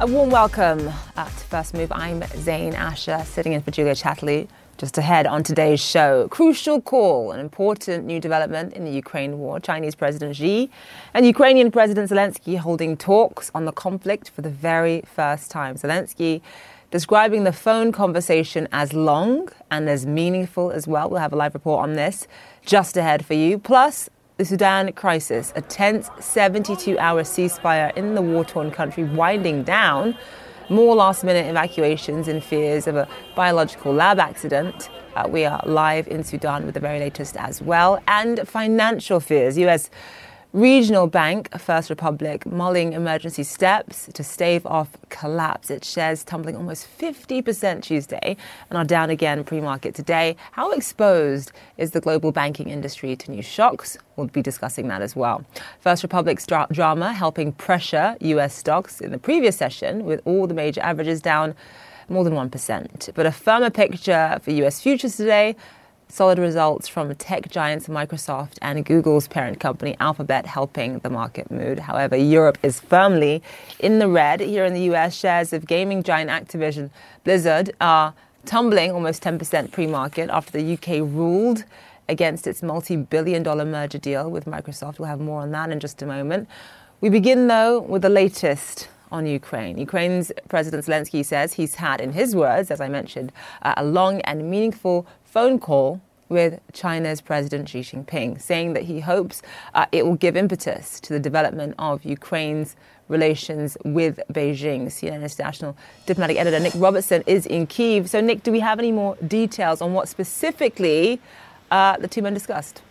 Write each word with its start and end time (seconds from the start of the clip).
A 0.00 0.06
warm 0.06 0.30
welcome 0.30 0.92
at 1.16 1.28
First 1.28 1.74
Move. 1.74 1.90
I'm 1.90 2.22
Zain 2.36 2.72
Asher, 2.74 3.20
sitting 3.24 3.52
in 3.52 3.62
for 3.62 3.72
Julia 3.72 3.96
Chatterley. 3.96 4.46
Just 4.76 4.96
ahead 4.96 5.26
on 5.26 5.42
today's 5.42 5.80
show, 5.80 6.28
crucial 6.28 6.80
call, 6.80 7.32
an 7.32 7.40
important 7.40 8.04
new 8.04 8.20
development 8.20 8.74
in 8.74 8.84
the 8.84 8.92
Ukraine 8.92 9.40
war. 9.40 9.58
Chinese 9.58 9.96
President 9.96 10.36
Xi 10.36 10.70
and 11.14 11.26
Ukrainian 11.26 11.72
President 11.72 12.08
Zelensky 12.12 12.58
holding 12.58 12.96
talks 12.96 13.50
on 13.56 13.64
the 13.64 13.72
conflict 13.72 14.30
for 14.30 14.40
the 14.40 14.50
very 14.50 15.02
first 15.04 15.50
time. 15.50 15.74
Zelensky 15.74 16.42
describing 16.92 17.42
the 17.42 17.52
phone 17.52 17.90
conversation 17.90 18.68
as 18.70 18.92
long 18.92 19.48
and 19.68 19.88
as 19.90 20.06
meaningful 20.06 20.70
as 20.70 20.86
well. 20.86 21.10
We'll 21.10 21.18
have 21.18 21.32
a 21.32 21.36
live 21.36 21.54
report 21.54 21.82
on 21.82 21.94
this 21.94 22.28
just 22.64 22.96
ahead 22.96 23.26
for 23.26 23.34
you. 23.34 23.58
Plus, 23.58 24.08
the 24.38 24.44
Sudan 24.44 24.92
crisis, 24.92 25.52
a 25.56 25.62
tense 25.62 26.10
72 26.20 26.96
hour 27.00 27.24
ceasefire 27.24 27.92
in 27.96 28.14
the 28.14 28.22
war 28.22 28.44
torn 28.44 28.70
country 28.70 29.02
winding 29.02 29.64
down, 29.64 30.16
more 30.68 30.94
last 30.94 31.24
minute 31.24 31.44
evacuations 31.46 32.28
and 32.28 32.42
fears 32.42 32.86
of 32.86 32.94
a 32.94 33.08
biological 33.34 33.92
lab 33.92 34.20
accident. 34.20 34.90
Uh, 35.16 35.26
we 35.28 35.44
are 35.44 35.60
live 35.66 36.06
in 36.06 36.22
Sudan 36.22 36.64
with 36.64 36.74
the 36.74 36.80
very 36.80 37.00
latest 37.00 37.36
as 37.36 37.60
well, 37.60 38.00
and 38.06 38.46
financial 38.46 39.18
fears. 39.18 39.58
US 39.58 39.90
regional 40.52 41.06
bank, 41.06 41.50
First 41.58 41.90
Republic, 41.90 42.46
mulling 42.46 42.94
emergency 42.94 43.42
steps 43.42 44.08
to 44.14 44.24
stave 44.24 44.64
off 44.64 44.96
collapse. 45.10 45.70
Its 45.70 45.90
shares 45.90 46.24
tumbling 46.24 46.56
almost 46.56 46.86
50% 46.98 47.82
Tuesday 47.82 48.36
and 48.70 48.78
are 48.78 48.84
down 48.84 49.10
again 49.10 49.44
pre 49.44 49.60
market 49.60 49.94
today. 49.94 50.36
How 50.52 50.72
exposed 50.72 51.52
is 51.76 51.90
the 51.90 52.00
global 52.00 52.32
banking 52.32 52.70
industry 52.70 53.14
to 53.16 53.30
new 53.30 53.42
shocks? 53.42 53.98
We'll 54.16 54.28
be 54.28 54.42
discussing 54.42 54.88
that 54.88 55.02
as 55.02 55.14
well. 55.14 55.44
First 55.80 56.02
Republic's 56.02 56.46
dra- 56.46 56.68
drama 56.72 57.12
helping 57.12 57.52
pressure 57.52 58.16
US 58.20 58.54
stocks 58.54 59.00
in 59.00 59.12
the 59.12 59.18
previous 59.18 59.56
session, 59.56 60.04
with 60.04 60.22
all 60.24 60.46
the 60.46 60.54
major 60.54 60.80
averages 60.80 61.20
down 61.20 61.54
more 62.08 62.24
than 62.24 62.32
1%. 62.32 63.10
But 63.14 63.26
a 63.26 63.32
firmer 63.32 63.70
picture 63.70 64.38
for 64.42 64.50
US 64.50 64.80
futures 64.80 65.16
today 65.16 65.56
solid 66.08 66.38
results 66.38 66.88
from 66.88 67.14
tech 67.14 67.50
giants 67.50 67.86
Microsoft 67.86 68.58
and 68.62 68.84
Google's 68.84 69.28
parent 69.28 69.60
company 69.60 69.96
Alphabet 70.00 70.46
helping 70.46 70.98
the 71.00 71.10
market 71.10 71.50
mood. 71.50 71.78
However, 71.80 72.16
Europe 72.16 72.58
is 72.62 72.80
firmly 72.80 73.42
in 73.78 73.98
the 73.98 74.08
red. 74.08 74.40
Here 74.40 74.64
in 74.64 74.74
the 74.74 74.94
US, 74.94 75.14
shares 75.14 75.52
of 75.52 75.66
gaming 75.66 76.02
giant 76.02 76.30
Activision 76.30 76.90
Blizzard 77.24 77.70
are 77.80 78.14
tumbling 78.46 78.90
almost 78.90 79.22
10% 79.22 79.70
pre 79.70 79.86
market 79.86 80.30
after 80.30 80.52
the 80.52 80.72
UK 80.74 81.00
ruled 81.00 81.64
against 82.08 82.46
its 82.46 82.62
multi 82.62 82.96
billion 82.96 83.42
dollar 83.42 83.64
merger 83.64 83.98
deal 83.98 84.30
with 84.30 84.46
Microsoft. 84.46 84.98
We'll 84.98 85.08
have 85.08 85.20
more 85.20 85.42
on 85.42 85.50
that 85.52 85.70
in 85.70 85.78
just 85.78 86.00
a 86.02 86.06
moment. 86.06 86.48
We 87.00 87.10
begin, 87.10 87.46
though, 87.46 87.80
with 87.80 88.02
the 88.02 88.08
latest 88.08 88.88
on 89.12 89.26
Ukraine. 89.26 89.78
Ukraine's 89.78 90.32
President 90.48 90.84
Zelensky 90.84 91.24
says 91.24 91.54
he's 91.54 91.76
had, 91.76 92.00
in 92.00 92.12
his 92.12 92.34
words, 92.34 92.70
as 92.70 92.80
I 92.80 92.88
mentioned, 92.88 93.32
uh, 93.62 93.74
a 93.76 93.84
long 93.84 94.20
and 94.22 94.50
meaningful 94.50 95.06
phone 95.30 95.58
call 95.58 96.00
with 96.28 96.60
China's 96.72 97.20
President 97.20 97.68
Xi 97.68 97.80
Jinping, 97.80 98.40
saying 98.40 98.74
that 98.74 98.84
he 98.84 99.00
hopes 99.00 99.42
uh, 99.74 99.86
it 99.92 100.04
will 100.06 100.16
give 100.16 100.36
impetus 100.36 101.00
to 101.00 101.12
the 101.12 101.20
development 101.20 101.74
of 101.78 102.04
Ukraine's 102.04 102.76
relations 103.08 103.76
with 103.84 104.20
Beijing. 104.32 104.86
CNN's 104.86 105.38
national 105.38 105.76
diplomatic 106.06 106.36
editor 106.36 106.60
Nick 106.60 106.74
Robertson 106.76 107.22
is 107.26 107.46
in 107.46 107.66
Kiev. 107.66 108.10
So, 108.10 108.20
Nick, 108.20 108.42
do 108.42 108.52
we 108.52 108.60
have 108.60 108.78
any 108.78 108.92
more 108.92 109.16
details 109.26 109.80
on 109.80 109.94
what 109.94 110.08
specifically 110.08 111.20
uh, 111.70 111.96
the 111.98 112.08
two 112.08 112.22
men 112.22 112.34
discussed? 112.34 112.82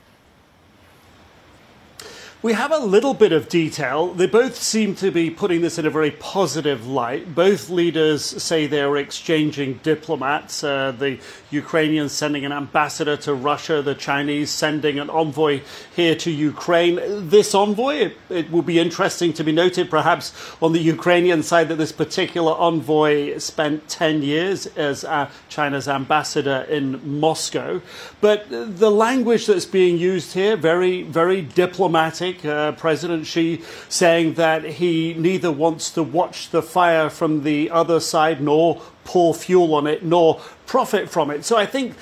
We 2.44 2.54
have 2.54 2.72
a 2.72 2.78
little 2.78 3.16
bit 3.16 3.32
of 3.32 3.50
detail. 3.50 4.14
They 4.14 4.28
both 4.28 4.62
seem 4.62 4.94
to 4.98 5.10
be 5.10 5.32
putting 5.32 5.62
this 5.62 5.80
in 5.80 5.88
a 5.88 5.90
very 5.90 6.12
positive 6.12 6.86
light. 6.86 7.34
Both 7.34 7.72
leaders 7.72 8.24
say 8.24 8.68
they're 8.68 8.96
exchanging 8.98 9.80
diplomats. 9.82 10.64
Uh, 10.64 10.92
the 10.92 11.18
Ukrainians 11.50 12.12
sending 12.12 12.46
an 12.46 12.52
ambassador 12.52 13.18
to 13.18 13.34
Russia, 13.34 13.82
the 13.82 13.96
Chinese 13.96 14.52
sending 14.52 15.00
an 15.00 15.10
envoy 15.10 15.62
here 15.96 16.14
to 16.18 16.30
Ukraine. 16.30 17.00
This 17.28 17.56
envoy, 17.56 17.96
it, 17.96 18.18
it 18.30 18.52
will 18.52 18.62
be 18.62 18.78
interesting 18.78 19.34
to 19.34 19.44
be 19.44 19.52
noted 19.52 19.90
perhaps 19.90 20.32
on 20.62 20.74
the 20.74 20.80
Ukrainian 20.80 21.42
side 21.42 21.70
that 21.70 21.78
this 21.78 21.92
particular 21.92 22.54
envoy 22.54 23.40
spent 23.40 23.90
10 23.90 24.22
years 24.22 24.68
as 24.78 25.04
uh, 25.04 25.28
China's 25.50 25.88
ambassador 25.88 26.68
in 26.70 27.20
Moscow. 27.20 27.82
But 28.22 28.46
the 28.52 28.92
language 28.92 29.48
that's 29.48 29.66
being 29.66 29.98
used 29.98 30.34
here, 30.34 30.56
very, 30.56 31.02
very 31.02 31.42
diplomatic 31.42 32.27
uh, 32.46 32.72
President 32.74 33.26
Xi 33.26 33.62
saying 33.90 34.34
that 34.34 34.64
he 34.64 35.14
neither 35.14 35.52
wants 35.52 35.92
to 35.92 36.04
watch 36.04 36.50
the 36.50 36.62
fire 36.62 37.10
from 37.10 37.44
the 37.44 37.70
other 37.70 38.00
side 38.00 38.42
nor 38.42 38.82
pour 39.04 39.34
fuel 39.34 39.74
on 39.76 39.88
it 39.88 40.04
nor 40.04 40.42
profit 40.66 41.10
from 41.10 41.32
it. 41.32 41.46
So 41.46 41.58
I 41.58 41.66
think 41.66 41.96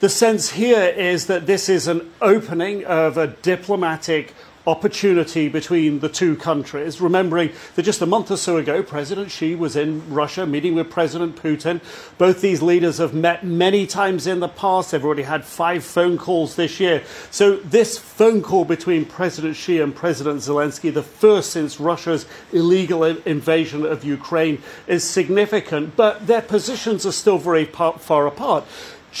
the 0.00 0.08
sense 0.08 0.50
here 0.50 0.84
is 0.84 1.26
that 1.26 1.46
this 1.46 1.68
is 1.68 1.86
an 1.86 2.10
opening 2.20 2.84
of 2.84 3.16
a 3.16 3.26
diplomatic 3.26 4.34
opportunity 4.66 5.48
between 5.48 6.00
the 6.00 6.08
two 6.08 6.36
countries. 6.36 7.00
Remembering 7.00 7.50
that 7.74 7.82
just 7.82 8.02
a 8.02 8.06
month 8.06 8.30
or 8.30 8.36
so 8.36 8.56
ago, 8.56 8.82
President 8.82 9.30
Xi 9.30 9.54
was 9.54 9.76
in 9.76 10.12
Russia 10.12 10.46
meeting 10.46 10.74
with 10.74 10.90
President 10.90 11.36
Putin. 11.36 11.80
Both 12.18 12.40
these 12.40 12.60
leaders 12.60 12.98
have 12.98 13.14
met 13.14 13.44
many 13.44 13.86
times 13.86 14.26
in 14.26 14.40
the 14.40 14.48
past. 14.48 14.90
They've 14.90 15.04
already 15.04 15.22
had 15.22 15.44
five 15.44 15.82
phone 15.82 16.18
calls 16.18 16.56
this 16.56 16.78
year. 16.78 17.02
So, 17.30 17.56
this 17.56 17.98
phone 17.98 18.42
call 18.42 18.64
between 18.64 19.04
President 19.04 19.56
Xi 19.56 19.80
and 19.80 19.94
President 19.94 20.40
Zelensky, 20.40 20.92
the 20.92 21.02
first 21.02 21.50
since 21.50 21.80
Russia's 21.80 22.26
illegal 22.52 23.04
invasion 23.04 23.86
of 23.86 24.04
Ukraine, 24.04 24.62
is 24.86 25.04
significant. 25.04 25.96
But 25.96 26.26
their 26.26 26.42
positions 26.42 27.06
are 27.06 27.12
still 27.12 27.38
very 27.38 27.64
far 27.64 28.26
apart. 28.26 28.64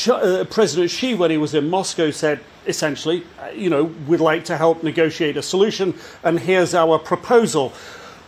Uh, 0.08 0.44
President 0.48 0.90
Xi, 0.90 1.14
when 1.14 1.30
he 1.30 1.38
was 1.38 1.54
in 1.54 1.68
Moscow, 1.68 2.10
said 2.10 2.40
essentially, 2.66 3.24
uh, 3.38 3.48
you 3.48 3.70
know, 3.70 3.84
we'd 4.06 4.20
like 4.20 4.44
to 4.46 4.56
help 4.56 4.82
negotiate 4.82 5.36
a 5.36 5.42
solution, 5.42 5.94
and 6.22 6.38
here's 6.38 6.74
our 6.74 6.98
proposal. 6.98 7.72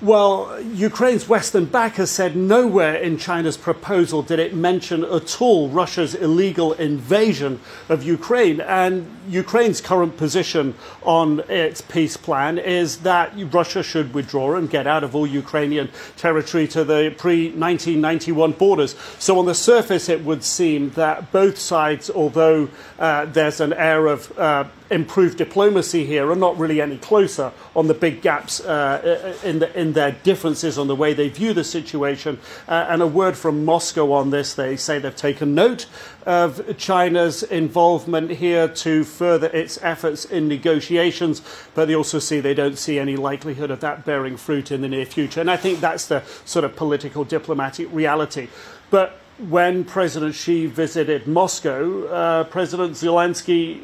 Well, 0.02 0.60
Ukraine's 0.60 1.28
Western 1.28 1.66
backer 1.66 2.06
said 2.06 2.34
nowhere 2.34 2.96
in 2.96 3.18
China's 3.18 3.56
proposal 3.56 4.20
did 4.20 4.40
it 4.40 4.52
mention 4.52 5.04
at 5.04 5.40
all 5.40 5.68
Russia's 5.68 6.16
illegal 6.16 6.72
invasion 6.72 7.60
of 7.88 8.02
Ukraine. 8.02 8.60
And 8.60 9.06
Ukraine's 9.28 9.80
current 9.80 10.16
position 10.16 10.74
on 11.02 11.38
its 11.48 11.82
peace 11.82 12.16
plan 12.16 12.58
is 12.58 13.02
that 13.02 13.32
Russia 13.54 13.84
should 13.84 14.12
withdraw 14.12 14.56
and 14.56 14.68
get 14.68 14.88
out 14.88 15.04
of 15.04 15.14
all 15.14 15.24
Ukrainian 15.24 15.88
territory 16.16 16.66
to 16.66 16.82
the 16.82 17.14
pre 17.16 17.50
1991 17.50 18.52
borders. 18.54 18.96
So, 19.20 19.38
on 19.38 19.46
the 19.46 19.54
surface, 19.54 20.08
it 20.08 20.24
would 20.24 20.42
seem 20.42 20.90
that 20.90 21.30
both 21.30 21.58
sides, 21.58 22.10
although 22.10 22.68
uh, 22.98 23.26
there's 23.26 23.60
an 23.60 23.72
air 23.72 24.08
of 24.08 24.36
uh, 24.36 24.64
improved 24.92 25.38
diplomacy 25.38 26.04
here 26.04 26.30
are 26.30 26.36
not 26.36 26.56
really 26.58 26.80
any 26.80 26.98
closer 26.98 27.52
on 27.74 27.88
the 27.88 27.94
big 27.94 28.22
gaps 28.22 28.60
uh, 28.60 29.36
in, 29.42 29.58
the, 29.58 29.78
in, 29.78 29.94
their 29.94 30.12
differences 30.12 30.78
on 30.78 30.86
the 30.86 30.94
way 30.94 31.14
they 31.14 31.28
view 31.28 31.52
the 31.52 31.64
situation. 31.64 32.38
Uh, 32.68 32.86
and 32.88 33.02
a 33.02 33.06
word 33.06 33.36
from 33.36 33.64
Moscow 33.64 34.12
on 34.12 34.30
this 34.30 34.54
they 34.54 34.76
say 34.76 34.98
they've 34.98 35.16
taken 35.16 35.54
note 35.54 35.86
of 36.26 36.76
China's 36.76 37.42
involvement 37.42 38.30
here 38.30 38.68
to 38.68 39.02
further 39.02 39.48
its 39.48 39.78
efforts 39.82 40.24
in 40.24 40.46
negotiations, 40.46 41.42
but 41.74 41.86
they 41.86 41.94
also 41.94 42.18
see 42.18 42.40
they 42.40 42.54
don't 42.54 42.78
see 42.78 42.98
any 42.98 43.16
likelihood 43.16 43.70
of 43.70 43.80
that 43.80 44.04
bearing 44.04 44.36
fruit 44.36 44.70
in 44.70 44.82
the 44.82 44.88
near 44.88 45.06
future. 45.06 45.40
And 45.40 45.50
I 45.50 45.56
think 45.56 45.80
that's 45.80 46.06
the 46.06 46.22
sort 46.44 46.64
of 46.64 46.76
political 46.76 47.24
diplomatic 47.24 47.88
reality. 47.90 48.48
But 48.90 49.18
when 49.38 49.84
President 49.84 50.34
Xi 50.34 50.66
visited 50.66 51.26
Moscow, 51.26 52.06
uh, 52.06 52.44
President 52.44 52.92
Zelensky 52.92 53.80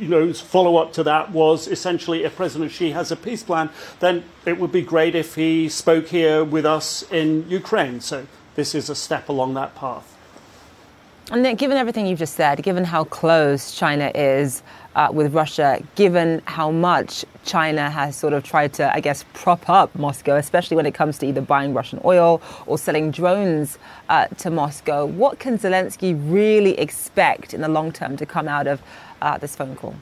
you 0.00 0.08
know, 0.08 0.32
follow 0.32 0.76
up 0.78 0.92
to 0.94 1.02
that 1.04 1.30
was 1.30 1.68
essentially 1.68 2.24
if 2.24 2.36
President 2.36 2.72
Xi 2.72 2.90
has 2.90 3.12
a 3.12 3.16
peace 3.16 3.42
plan, 3.42 3.70
then 4.00 4.24
it 4.46 4.58
would 4.58 4.72
be 4.72 4.82
great 4.82 5.14
if 5.14 5.34
he 5.34 5.68
spoke 5.68 6.08
here 6.08 6.42
with 6.42 6.64
us 6.64 7.02
in 7.10 7.48
Ukraine. 7.48 8.00
So 8.00 8.26
this 8.54 8.74
is 8.74 8.88
a 8.88 8.94
step 8.94 9.28
along 9.28 9.54
that 9.54 9.74
path. 9.74 10.16
And 11.32 11.44
then, 11.44 11.54
given 11.54 11.76
everything 11.76 12.06
you've 12.06 12.18
just 12.18 12.34
said, 12.34 12.60
given 12.60 12.82
how 12.82 13.04
close 13.04 13.72
China 13.72 14.10
is 14.16 14.64
uh, 14.96 15.10
with 15.12 15.32
Russia, 15.32 15.80
given 15.94 16.42
how 16.46 16.72
much 16.72 17.24
China 17.44 17.88
has 17.88 18.16
sort 18.16 18.32
of 18.32 18.42
tried 18.42 18.72
to, 18.74 18.92
I 18.92 18.98
guess, 18.98 19.24
prop 19.32 19.68
up 19.68 19.94
Moscow, 19.94 20.34
especially 20.34 20.76
when 20.76 20.86
it 20.86 20.94
comes 20.94 21.18
to 21.18 21.26
either 21.26 21.40
buying 21.40 21.72
Russian 21.72 22.00
oil 22.04 22.42
or 22.66 22.78
selling 22.78 23.12
drones 23.12 23.78
uh, 24.08 24.26
to 24.38 24.50
Moscow, 24.50 25.06
what 25.06 25.38
can 25.38 25.56
Zelensky 25.56 26.20
really 26.20 26.76
expect 26.80 27.54
in 27.54 27.60
the 27.60 27.68
long 27.68 27.92
term 27.92 28.16
to 28.16 28.26
come 28.26 28.48
out 28.48 28.66
of 28.66 28.82
uh, 29.22 29.38
this 29.38 29.54
phone 29.54 29.76
call? 29.76 29.94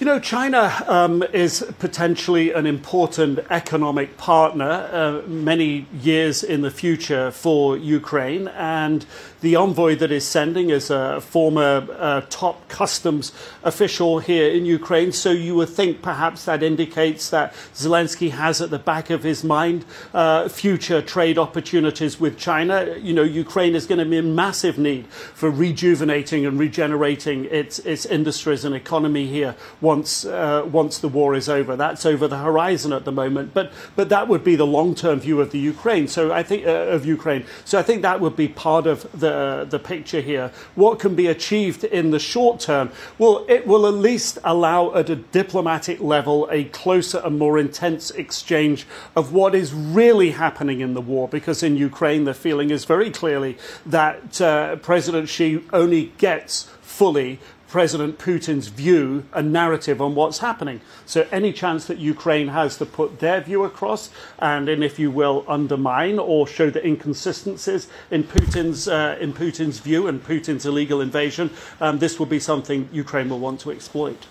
You 0.00 0.06
know, 0.06 0.18
China 0.18 0.82
um, 0.88 1.22
is 1.34 1.62
potentially 1.78 2.54
an 2.54 2.64
important 2.64 3.38
economic 3.50 4.16
partner 4.16 4.88
uh, 4.90 5.28
many 5.28 5.88
years 5.92 6.42
in 6.42 6.62
the 6.62 6.70
future 6.70 7.30
for 7.30 7.76
Ukraine, 7.76 8.48
and 8.48 9.04
the 9.42 9.56
envoy 9.56 9.96
that 9.96 10.10
is 10.10 10.26
sending 10.26 10.70
is 10.70 10.90
a 10.90 11.20
former 11.20 11.86
uh, 11.98 12.22
top 12.30 12.66
customs 12.68 13.32
official 13.62 14.20
here 14.20 14.50
in 14.50 14.64
Ukraine. 14.64 15.12
So 15.12 15.30
you 15.32 15.54
would 15.56 15.68
think 15.68 16.00
perhaps 16.02 16.46
that 16.46 16.62
indicates 16.62 17.28
that 17.30 17.52
Zelensky 17.74 18.30
has 18.30 18.62
at 18.62 18.70
the 18.70 18.78
back 18.78 19.10
of 19.10 19.22
his 19.22 19.44
mind 19.44 19.84
uh, 20.14 20.48
future 20.48 21.02
trade 21.02 21.38
opportunities 21.38 22.20
with 22.20 22.38
China. 22.38 22.96
You 22.98 23.12
know, 23.12 23.22
Ukraine 23.22 23.74
is 23.74 23.86
going 23.86 23.98
to 23.98 24.04
be 24.04 24.18
in 24.18 24.34
massive 24.34 24.78
need 24.78 25.06
for 25.08 25.50
rejuvenating 25.50 26.44
and 26.46 26.58
regenerating 26.58 27.46
its, 27.46 27.78
its 27.80 28.06
industries 28.06 28.64
and 28.64 28.74
economy 28.74 29.26
here 29.26 29.54
once, 29.94 30.12
uh, 30.24 30.62
once 30.80 30.94
the 31.04 31.12
war 31.18 31.30
is 31.40 31.48
over. 31.58 31.72
That's 31.86 32.04
over 32.12 32.26
the 32.34 32.42
horizon 32.48 32.90
at 32.98 33.04
the 33.08 33.14
moment. 33.22 33.46
But, 33.58 33.66
but 33.98 34.06
that 34.14 34.24
would 34.30 34.44
be 34.52 34.56
the 34.64 34.70
long 34.78 34.90
term 34.94 35.16
view 35.26 35.38
of 35.44 35.48
the 35.54 35.62
Ukraine. 35.74 36.06
So 36.16 36.20
I 36.40 36.42
think, 36.50 36.66
uh, 36.66 36.96
of 36.96 37.00
Ukraine. 37.16 37.42
So 37.64 37.74
I 37.82 37.84
think 37.88 38.02
that 38.02 38.18
would 38.22 38.36
be 38.44 38.48
part 38.66 38.86
of 38.86 38.98
the 39.24 39.30
the, 39.40 39.66
the 39.68 39.78
picture 39.78 40.20
here. 40.20 40.52
What 40.74 40.98
can 40.98 41.14
be 41.14 41.26
achieved 41.26 41.84
in 41.84 42.10
the 42.10 42.18
short 42.18 42.60
term? 42.60 42.90
Well, 43.18 43.44
it 43.48 43.66
will 43.66 43.86
at 43.86 43.94
least 43.94 44.38
allow 44.44 44.92
at 44.94 45.08
a 45.10 45.16
diplomatic 45.16 46.00
level 46.00 46.48
a 46.50 46.64
closer 46.64 47.20
and 47.24 47.38
more 47.38 47.58
intense 47.58 48.10
exchange 48.10 48.86
of 49.16 49.32
what 49.32 49.54
is 49.54 49.72
really 49.72 50.32
happening 50.32 50.80
in 50.80 50.94
the 50.94 51.00
war. 51.00 51.28
Because 51.28 51.62
in 51.62 51.76
Ukraine, 51.76 52.24
the 52.24 52.34
feeling 52.34 52.70
is 52.70 52.84
very 52.84 53.10
clearly 53.10 53.56
that 53.86 54.40
uh, 54.40 54.76
President 54.76 55.28
Xi 55.28 55.62
only 55.72 56.12
gets 56.18 56.68
fully 56.82 57.38
President 57.70 58.18
Putin's 58.18 58.66
view 58.66 59.24
and 59.32 59.52
narrative 59.52 60.02
on 60.02 60.16
what's 60.16 60.38
happening. 60.38 60.80
So, 61.06 61.26
any 61.30 61.52
chance 61.52 61.86
that 61.86 61.98
Ukraine 61.98 62.48
has 62.48 62.76
to 62.78 62.86
put 62.86 63.20
their 63.20 63.40
view 63.40 63.62
across 63.62 64.10
and, 64.40 64.68
and 64.68 64.82
if 64.82 64.98
you 64.98 65.10
will, 65.10 65.44
undermine 65.46 66.18
or 66.18 66.48
show 66.48 66.68
the 66.68 66.84
inconsistencies 66.84 67.86
in 68.10 68.24
Putin's, 68.24 68.88
uh, 68.88 69.16
in 69.20 69.32
Putin's 69.32 69.78
view 69.78 70.08
and 70.08 70.22
Putin's 70.22 70.66
illegal 70.66 71.00
invasion, 71.00 71.50
um, 71.80 72.00
this 72.00 72.18
will 72.18 72.26
be 72.26 72.40
something 72.40 72.88
Ukraine 72.92 73.28
will 73.28 73.38
want 73.38 73.60
to 73.60 73.70
exploit. 73.70 74.26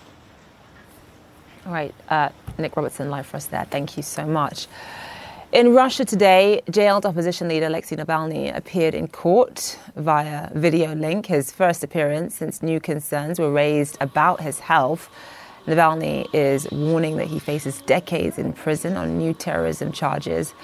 All 1.64 1.72
right. 1.72 1.94
Uh, 2.10 2.28
Nick 2.58 2.76
Robertson, 2.76 3.08
live 3.10 3.26
for 3.26 3.38
us 3.38 3.46
there. 3.46 3.64
Thank 3.64 3.96
you 3.96 4.02
so 4.02 4.26
much. 4.26 4.66
In 5.52 5.74
Russia 5.74 6.04
today, 6.04 6.62
jailed 6.70 7.04
opposition 7.04 7.48
leader 7.48 7.66
Alexei 7.66 7.96
Navalny 7.96 8.56
appeared 8.56 8.94
in 8.94 9.08
court 9.08 9.76
via 9.96 10.48
video 10.54 10.94
link, 10.94 11.26
his 11.26 11.50
first 11.50 11.82
appearance 11.82 12.36
since 12.36 12.62
new 12.62 12.78
concerns 12.78 13.40
were 13.40 13.50
raised 13.50 13.98
about 14.00 14.40
his 14.40 14.60
health. 14.60 15.10
Navalny 15.66 16.32
is 16.32 16.70
warning 16.70 17.16
that 17.16 17.26
he 17.26 17.40
faces 17.40 17.82
decades 17.82 18.38
in 18.38 18.52
prison 18.52 18.96
on 18.96 19.18
new 19.18 19.34
terrorism 19.34 19.90
charges. 19.90 20.54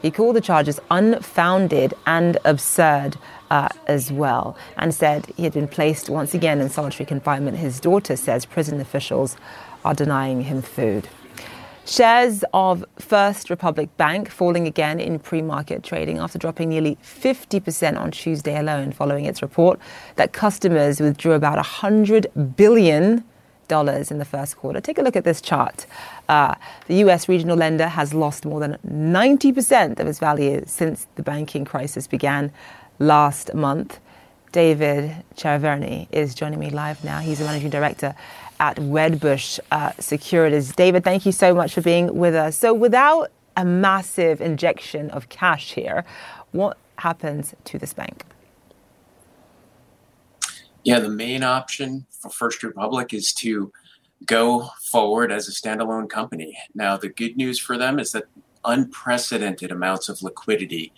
He 0.00 0.12
called 0.12 0.36
the 0.36 0.40
charges 0.40 0.78
unfounded 0.92 1.94
and 2.06 2.38
absurd 2.44 3.16
uh, 3.50 3.68
as 3.88 4.12
well, 4.12 4.56
and 4.76 4.94
said 4.94 5.26
he 5.36 5.42
had 5.42 5.54
been 5.54 5.66
placed 5.66 6.08
once 6.08 6.34
again 6.34 6.60
in 6.60 6.68
solitary 6.68 7.04
confinement. 7.04 7.56
His 7.56 7.80
daughter 7.80 8.14
says 8.14 8.46
prison 8.46 8.80
officials 8.80 9.36
are 9.84 9.94
denying 9.94 10.42
him 10.42 10.62
food. 10.62 11.08
Shares 11.86 12.42
of 12.52 12.84
First 12.98 13.48
Republic 13.48 13.96
Bank 13.96 14.28
falling 14.28 14.66
again 14.66 14.98
in 14.98 15.20
pre 15.20 15.40
market 15.40 15.84
trading 15.84 16.18
after 16.18 16.36
dropping 16.36 16.68
nearly 16.68 16.98
50% 17.04 17.96
on 17.96 18.10
Tuesday 18.10 18.58
alone, 18.58 18.90
following 18.90 19.24
its 19.24 19.40
report 19.40 19.78
that 20.16 20.32
customers 20.32 21.00
withdrew 21.00 21.34
about 21.34 21.64
$100 21.64 22.56
billion 22.56 23.24
in 23.68 24.18
the 24.18 24.26
first 24.28 24.56
quarter. 24.56 24.80
Take 24.80 24.98
a 24.98 25.02
look 25.02 25.14
at 25.14 25.22
this 25.22 25.40
chart. 25.40 25.86
Uh, 26.28 26.56
the 26.88 26.96
US 27.04 27.28
regional 27.28 27.56
lender 27.56 27.86
has 27.86 28.12
lost 28.12 28.44
more 28.44 28.58
than 28.58 28.78
90% 28.84 30.00
of 30.00 30.08
its 30.08 30.18
value 30.18 30.64
since 30.66 31.06
the 31.14 31.22
banking 31.22 31.64
crisis 31.64 32.08
began 32.08 32.52
last 32.98 33.54
month. 33.54 34.00
David 34.50 35.14
Chiaverini 35.36 36.08
is 36.10 36.34
joining 36.34 36.58
me 36.58 36.70
live 36.70 37.04
now. 37.04 37.20
He's 37.20 37.38
the 37.38 37.44
managing 37.44 37.70
director 37.70 38.14
at 38.60 38.76
Wedbush 38.76 39.60
uh, 39.70 39.92
Securities. 39.98 40.74
David, 40.74 41.04
thank 41.04 41.26
you 41.26 41.32
so 41.32 41.54
much 41.54 41.74
for 41.74 41.80
being 41.80 42.16
with 42.16 42.34
us. 42.34 42.56
So, 42.56 42.72
without 42.74 43.30
a 43.56 43.64
massive 43.64 44.40
injection 44.40 45.10
of 45.10 45.28
cash 45.28 45.72
here, 45.72 46.04
what 46.52 46.76
happens 46.98 47.54
to 47.64 47.78
this 47.78 47.92
bank? 47.92 48.24
Yeah, 50.84 51.00
the 51.00 51.08
main 51.08 51.42
option 51.42 52.06
for 52.10 52.30
First 52.30 52.62
Republic 52.62 53.12
is 53.12 53.32
to 53.34 53.72
go 54.24 54.70
forward 54.90 55.32
as 55.32 55.48
a 55.48 55.52
standalone 55.52 56.08
company. 56.08 56.56
Now, 56.74 56.96
the 56.96 57.08
good 57.08 57.36
news 57.36 57.58
for 57.58 57.76
them 57.76 57.98
is 57.98 58.12
that 58.12 58.24
unprecedented 58.64 59.70
amounts 59.70 60.08
of 60.08 60.22
liquidity 60.22 60.92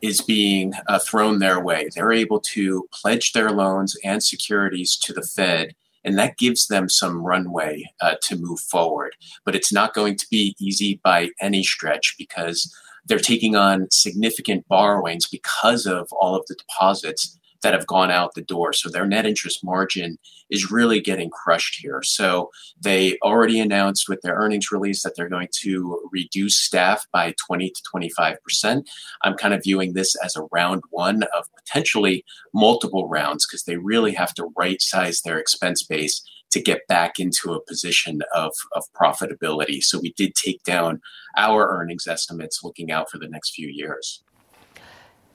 is 0.00 0.20
being 0.20 0.72
uh, 0.86 0.98
thrown 0.98 1.38
their 1.38 1.60
way. 1.60 1.88
They're 1.94 2.12
able 2.12 2.40
to 2.40 2.88
pledge 2.92 3.32
their 3.32 3.50
loans 3.50 3.96
and 4.04 4.22
securities 4.22 4.96
to 4.98 5.12
the 5.12 5.22
Fed 5.22 5.74
and 6.08 6.18
that 6.18 6.38
gives 6.38 6.68
them 6.68 6.88
some 6.88 7.22
runway 7.22 7.84
uh, 8.00 8.14
to 8.22 8.38
move 8.38 8.60
forward. 8.60 9.14
But 9.44 9.54
it's 9.54 9.70
not 9.70 9.92
going 9.92 10.16
to 10.16 10.26
be 10.30 10.56
easy 10.58 11.02
by 11.04 11.28
any 11.38 11.62
stretch 11.62 12.14
because 12.16 12.74
they're 13.04 13.18
taking 13.18 13.56
on 13.56 13.88
significant 13.90 14.66
borrowings 14.68 15.28
because 15.28 15.84
of 15.84 16.08
all 16.18 16.34
of 16.34 16.46
the 16.48 16.54
deposits 16.54 17.38
that 17.62 17.74
have 17.74 17.86
gone 17.86 18.10
out 18.10 18.34
the 18.34 18.42
door. 18.42 18.72
So 18.72 18.88
their 18.88 19.06
net 19.06 19.26
interest 19.26 19.64
margin 19.64 20.18
is 20.50 20.70
really 20.70 21.00
getting 21.00 21.30
crushed 21.30 21.76
here. 21.80 22.02
So 22.02 22.50
they 22.80 23.18
already 23.22 23.60
announced 23.60 24.08
with 24.08 24.20
their 24.22 24.34
earnings 24.34 24.70
release 24.70 25.02
that 25.02 25.14
they're 25.16 25.28
going 25.28 25.48
to 25.60 26.08
reduce 26.12 26.56
staff 26.56 27.06
by 27.12 27.34
20 27.46 27.70
to 27.70 27.82
25%. 27.94 28.86
I'm 29.22 29.34
kind 29.34 29.54
of 29.54 29.62
viewing 29.62 29.92
this 29.92 30.14
as 30.24 30.36
a 30.36 30.46
round 30.52 30.82
one 30.90 31.24
of 31.36 31.46
potentially 31.56 32.24
multiple 32.54 33.08
rounds 33.08 33.46
because 33.46 33.64
they 33.64 33.76
really 33.76 34.12
have 34.14 34.34
to 34.34 34.52
right 34.56 34.80
size 34.80 35.20
their 35.22 35.38
expense 35.38 35.82
base 35.82 36.22
to 36.50 36.62
get 36.62 36.86
back 36.86 37.18
into 37.18 37.52
a 37.52 37.60
position 37.60 38.20
of, 38.34 38.54
of 38.72 38.84
profitability. 38.98 39.82
So 39.82 39.98
we 40.00 40.12
did 40.14 40.34
take 40.34 40.62
down 40.62 41.00
our 41.36 41.68
earnings 41.68 42.06
estimates 42.06 42.64
looking 42.64 42.90
out 42.90 43.10
for 43.10 43.18
the 43.18 43.28
next 43.28 43.54
few 43.54 43.68
years. 43.68 44.22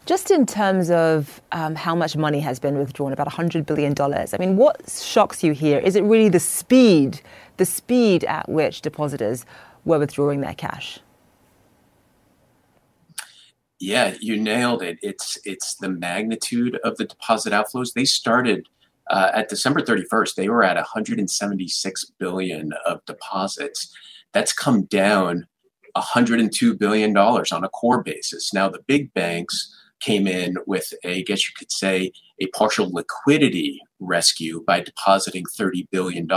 Just 0.05 0.31
in 0.31 0.45
terms 0.45 0.89
of 0.89 1.41
um, 1.53 1.75
how 1.75 1.95
much 1.95 2.17
money 2.17 2.41
has 2.41 2.59
been 2.59 2.77
withdrawn, 2.77 3.13
about 3.13 3.27
$100 3.27 3.65
billion, 3.65 3.93
I 3.99 4.37
mean, 4.37 4.57
what 4.57 4.89
shocks 4.89 5.43
you 5.43 5.53
here? 5.53 5.79
Is 5.79 5.95
it 5.95 6.03
really 6.03 6.27
the 6.27 6.41
speed, 6.41 7.21
the 7.55 7.65
speed 7.65 8.25
at 8.25 8.49
which 8.49 8.81
depositors 8.81 9.45
were 9.85 9.99
withdrawing 9.99 10.41
their 10.41 10.55
cash? 10.55 10.99
Yeah, 13.79 14.15
you 14.19 14.39
nailed 14.39 14.81
it. 14.81 14.97
It's 15.01 15.37
it's 15.43 15.75
the 15.75 15.89
magnitude 15.89 16.79
of 16.85 16.95
the 16.95 17.03
deposit 17.03 17.51
outflows. 17.51 17.91
They 17.93 18.05
started 18.05 18.69
uh, 19.09 19.31
at 19.33 19.49
December 19.49 19.81
31st. 19.81 20.35
They 20.35 20.47
were 20.47 20.63
at 20.63 20.77
176 20.77 22.05
billion 22.17 22.71
of 22.85 23.03
deposits. 23.05 23.93
That's 24.31 24.53
come 24.53 24.83
down 24.83 25.47
102 25.95 26.75
billion 26.75 27.11
dollars 27.11 27.51
on 27.51 27.65
a 27.65 27.69
core 27.69 28.01
basis. 28.01 28.53
Now 28.53 28.69
the 28.69 28.83
big 28.87 29.13
banks 29.13 29.75
came 30.03 30.27
in 30.27 30.55
with 30.67 30.93
a, 31.03 31.17
I 31.17 31.21
guess 31.21 31.47
you 31.47 31.53
could 31.57 31.71
say, 31.71 32.11
a 32.39 32.47
partial 32.47 32.91
liquidity 32.91 33.79
rescue 33.99 34.63
by 34.65 34.81
depositing 34.81 35.45
$30 35.57 35.87
billion 35.91 36.27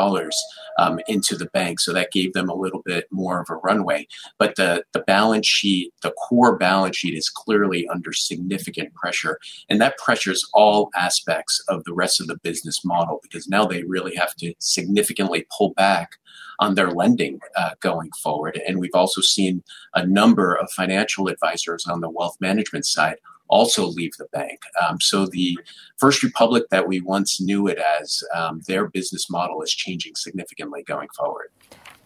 um, 0.79 1.01
into 1.09 1.35
the 1.37 1.47
bank. 1.53 1.81
So 1.81 1.93
that 1.93 2.13
gave 2.13 2.33
them 2.33 2.49
a 2.49 2.55
little 2.55 2.83
bit 2.85 3.07
more 3.11 3.41
of 3.41 3.49
a 3.51 3.57
runway. 3.57 4.07
But 4.39 4.57
the, 4.57 4.85
the 4.93 5.01
balance 5.01 5.47
sheet, 5.47 5.93
the 6.03 6.13
core 6.13 6.57
balance 6.57 6.97
sheet 6.97 7.15
is 7.15 7.29
clearly 7.29 7.89
under 7.89 8.13
significant 8.13 8.95
pressure. 8.95 9.39
And 9.69 9.81
that 9.81 9.99
pressures 9.99 10.49
all 10.55 10.91
aspects 10.95 11.63
of 11.69 11.83
the 11.85 11.95
rest 11.95 12.21
of 12.21 12.29
the 12.29 12.39
business 12.43 12.85
model 12.85 13.19
because 13.23 13.49
now 13.49 13.65
they 13.67 13.83
really 13.83 14.15
have 14.15 14.35
to 14.37 14.55
significantly 14.61 15.47
pull 15.57 15.73
back 15.75 16.11
on 16.59 16.75
their 16.75 16.91
lending 16.91 17.41
uh, 17.57 17.71
going 17.81 18.11
forward. 18.23 18.61
And 18.67 18.79
we've 18.79 18.91
also 18.95 19.21
seen 19.21 19.63
a 19.95 20.07
number 20.07 20.55
of 20.55 20.71
financial 20.71 21.29
advisors 21.29 21.87
on 21.87 22.01
the 22.01 22.11
wealth 22.11 22.37
management 22.41 22.87
side 22.87 23.17
also 23.49 23.87
leave 23.87 24.13
the 24.19 24.27
bank. 24.33 24.61
Um, 24.87 25.01
so 25.01 25.27
the 25.27 25.59
First 25.99 26.23
Republic 26.23 26.65
that 26.71 26.87
we 26.87 27.01
once 27.01 27.41
knew 27.41 27.69
it 27.69 27.79
as, 27.79 28.23
um, 28.35 28.61
their 28.67 28.89
business 28.89 29.31
model 29.31 29.63
is 29.63 29.73
changing 29.73 30.15
significantly 30.15 30.83
going 30.83 31.09
forward. 31.17 31.49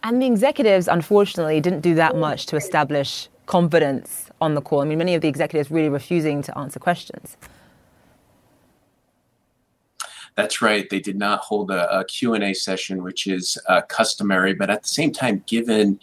And 0.03 0.21
the 0.21 0.25
executives, 0.25 0.87
unfortunately, 0.87 1.61
didn't 1.61 1.81
do 1.81 1.95
that 1.95 2.15
much 2.15 2.47
to 2.47 2.55
establish 2.55 3.29
confidence 3.45 4.29
on 4.39 4.55
the 4.55 4.61
call. 4.61 4.81
I 4.81 4.85
mean, 4.85 4.97
many 4.97 5.13
of 5.13 5.21
the 5.21 5.27
executives 5.27 5.69
really 5.69 5.89
refusing 5.89 6.41
to 6.43 6.57
answer 6.57 6.79
questions. 6.79 7.37
That's 10.35 10.61
right. 10.61 10.89
They 10.89 11.01
did 11.01 11.17
not 11.17 11.39
hold 11.39 11.71
a, 11.71 11.99
a 11.99 12.05
Q&A 12.05 12.53
session, 12.53 13.03
which 13.03 13.27
is 13.27 13.57
uh, 13.67 13.81
customary, 13.81 14.53
but 14.53 14.69
at 14.69 14.83
the 14.83 14.87
same 14.87 15.11
time, 15.11 15.43
given 15.45 15.99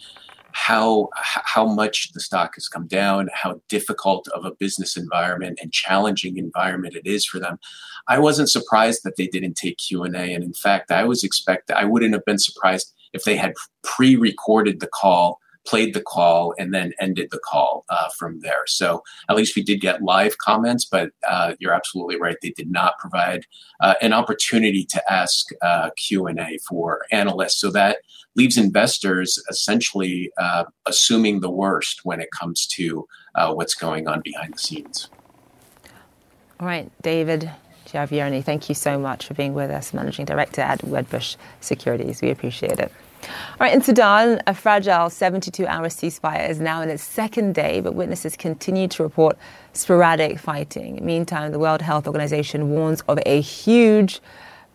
how 0.51 1.09
how 1.15 1.65
much 1.65 2.11
the 2.13 2.19
stock 2.19 2.55
has 2.55 2.67
come 2.67 2.87
down, 2.87 3.29
how 3.33 3.61
difficult 3.69 4.27
of 4.29 4.45
a 4.45 4.51
business 4.51 4.97
environment 4.97 5.59
and 5.61 5.71
challenging 5.71 6.37
environment 6.37 6.95
it 6.95 7.05
is 7.05 7.25
for 7.25 7.39
them. 7.39 7.59
I 8.07 8.19
wasn't 8.19 8.49
surprised 8.49 9.01
that 9.03 9.15
they 9.17 9.27
didn't 9.27 9.55
take 9.55 9.77
Q 9.77 10.03
and 10.03 10.15
A, 10.15 10.33
and 10.33 10.43
in 10.43 10.53
fact, 10.53 10.91
I 10.91 11.03
was 11.03 11.23
expect 11.23 11.71
I 11.71 11.85
wouldn't 11.85 12.13
have 12.13 12.25
been 12.25 12.39
surprised 12.39 12.93
if 13.13 13.23
they 13.23 13.35
had 13.35 13.53
pre 13.83 14.15
recorded 14.15 14.79
the 14.79 14.87
call 14.87 15.39
played 15.69 15.93
the 15.93 16.01
call 16.01 16.53
and 16.57 16.73
then 16.73 16.93
ended 16.99 17.29
the 17.31 17.39
call 17.39 17.85
uh, 17.89 18.09
from 18.17 18.39
there. 18.39 18.65
So 18.65 19.03
at 19.29 19.35
least 19.35 19.55
we 19.55 19.63
did 19.63 19.81
get 19.81 20.01
live 20.01 20.37
comments, 20.39 20.85
but 20.85 21.11
uh, 21.27 21.53
you're 21.59 21.73
absolutely 21.73 22.19
right. 22.19 22.37
They 22.41 22.51
did 22.51 22.71
not 22.71 22.97
provide 22.97 23.45
uh, 23.79 23.95
an 24.01 24.13
opportunity 24.13 24.85
to 24.85 25.11
ask 25.11 25.45
uh, 25.61 25.91
Q 25.95 26.27
and 26.27 26.39
A 26.39 26.57
for 26.67 27.05
analysts. 27.11 27.59
So 27.59 27.71
that 27.71 27.97
leaves 28.39 28.57
investors 28.57 29.37
essentially 29.49 30.31
uh, 30.37 30.63
assuming 30.85 31.41
the 31.41 31.49
worst 31.49 32.01
when 32.05 32.21
it 32.21 32.29
comes 32.39 32.65
to 32.65 33.05
uh, 33.35 33.53
what's 33.53 33.75
going 33.75 34.07
on 34.07 34.21
behind 34.21 34.53
the 34.53 34.57
scenes. 34.57 35.09
All 36.59 36.67
right, 36.67 36.89
David. 37.01 37.51
Chiaverini, 37.85 38.43
thank 38.43 38.69
you 38.69 38.75
so 38.75 38.99
much 38.99 39.25
for 39.25 39.33
being 39.33 39.53
with 39.53 39.71
us, 39.71 39.93
Managing 39.93 40.25
Director 40.25 40.61
at 40.61 40.79
Wedbush 40.79 41.35
Securities. 41.59 42.21
We 42.21 42.29
appreciate 42.29 42.79
it. 42.79 42.91
All 43.23 43.61
right, 43.61 43.73
in 43.73 43.81
Sudan, 43.81 44.41
a 44.47 44.53
fragile 44.53 45.09
72 45.09 45.67
hour 45.67 45.87
ceasefire 45.87 46.49
is 46.49 46.59
now 46.61 46.81
in 46.81 46.89
its 46.89 47.03
second 47.03 47.55
day, 47.55 47.81
but 47.81 47.93
witnesses 47.93 48.37
continue 48.37 48.87
to 48.89 49.03
report 49.03 49.37
sporadic 49.73 50.39
fighting. 50.39 51.03
Meantime, 51.03 51.51
the 51.51 51.59
World 51.59 51.81
Health 51.81 52.07
Organization 52.07 52.69
warns 52.69 53.01
of 53.09 53.19
a 53.25 53.41
huge 53.41 54.21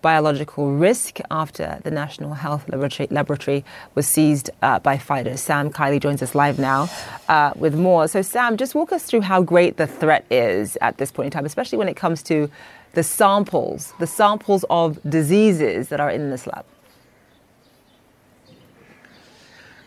biological 0.05 0.71
risk 0.73 1.19
after 1.31 1.81
the 1.83 1.91
National 1.91 2.35
Health 2.35 2.69
Laboratory, 2.69 3.09
laboratory 3.11 3.65
was 3.95 4.07
seized 4.07 4.51
uh, 4.61 4.79
by 4.79 4.99
fighters. 4.99 5.41
Sam 5.41 5.71
Kiley 5.71 5.99
joins 5.99 6.21
us 6.23 6.35
live 6.35 6.59
now 6.59 6.91
uh, 7.31 7.53
with 7.57 7.75
more. 7.75 8.07
So, 8.07 8.21
Sam, 8.21 8.59
just 8.59 8.75
walk 8.75 8.93
us 8.93 9.05
through 9.05 9.23
how 9.23 9.41
great 9.43 9.79
the 9.79 9.87
threat 9.87 10.27
is 10.31 10.77
at 10.83 10.99
this 10.99 11.11
point 11.11 11.29
in 11.29 11.31
time, 11.31 11.47
especially 11.47 11.79
when 11.79 11.89
it 11.89 11.97
comes 11.97 12.23
to 12.25 12.51
the 12.93 13.03
samples, 13.03 13.95
the 13.99 14.07
samples 14.07 14.63
of 14.69 14.99
diseases 15.09 15.89
that 15.89 16.01
are 16.01 16.11
in 16.11 16.29
this 16.29 16.47
lab. 16.47 16.67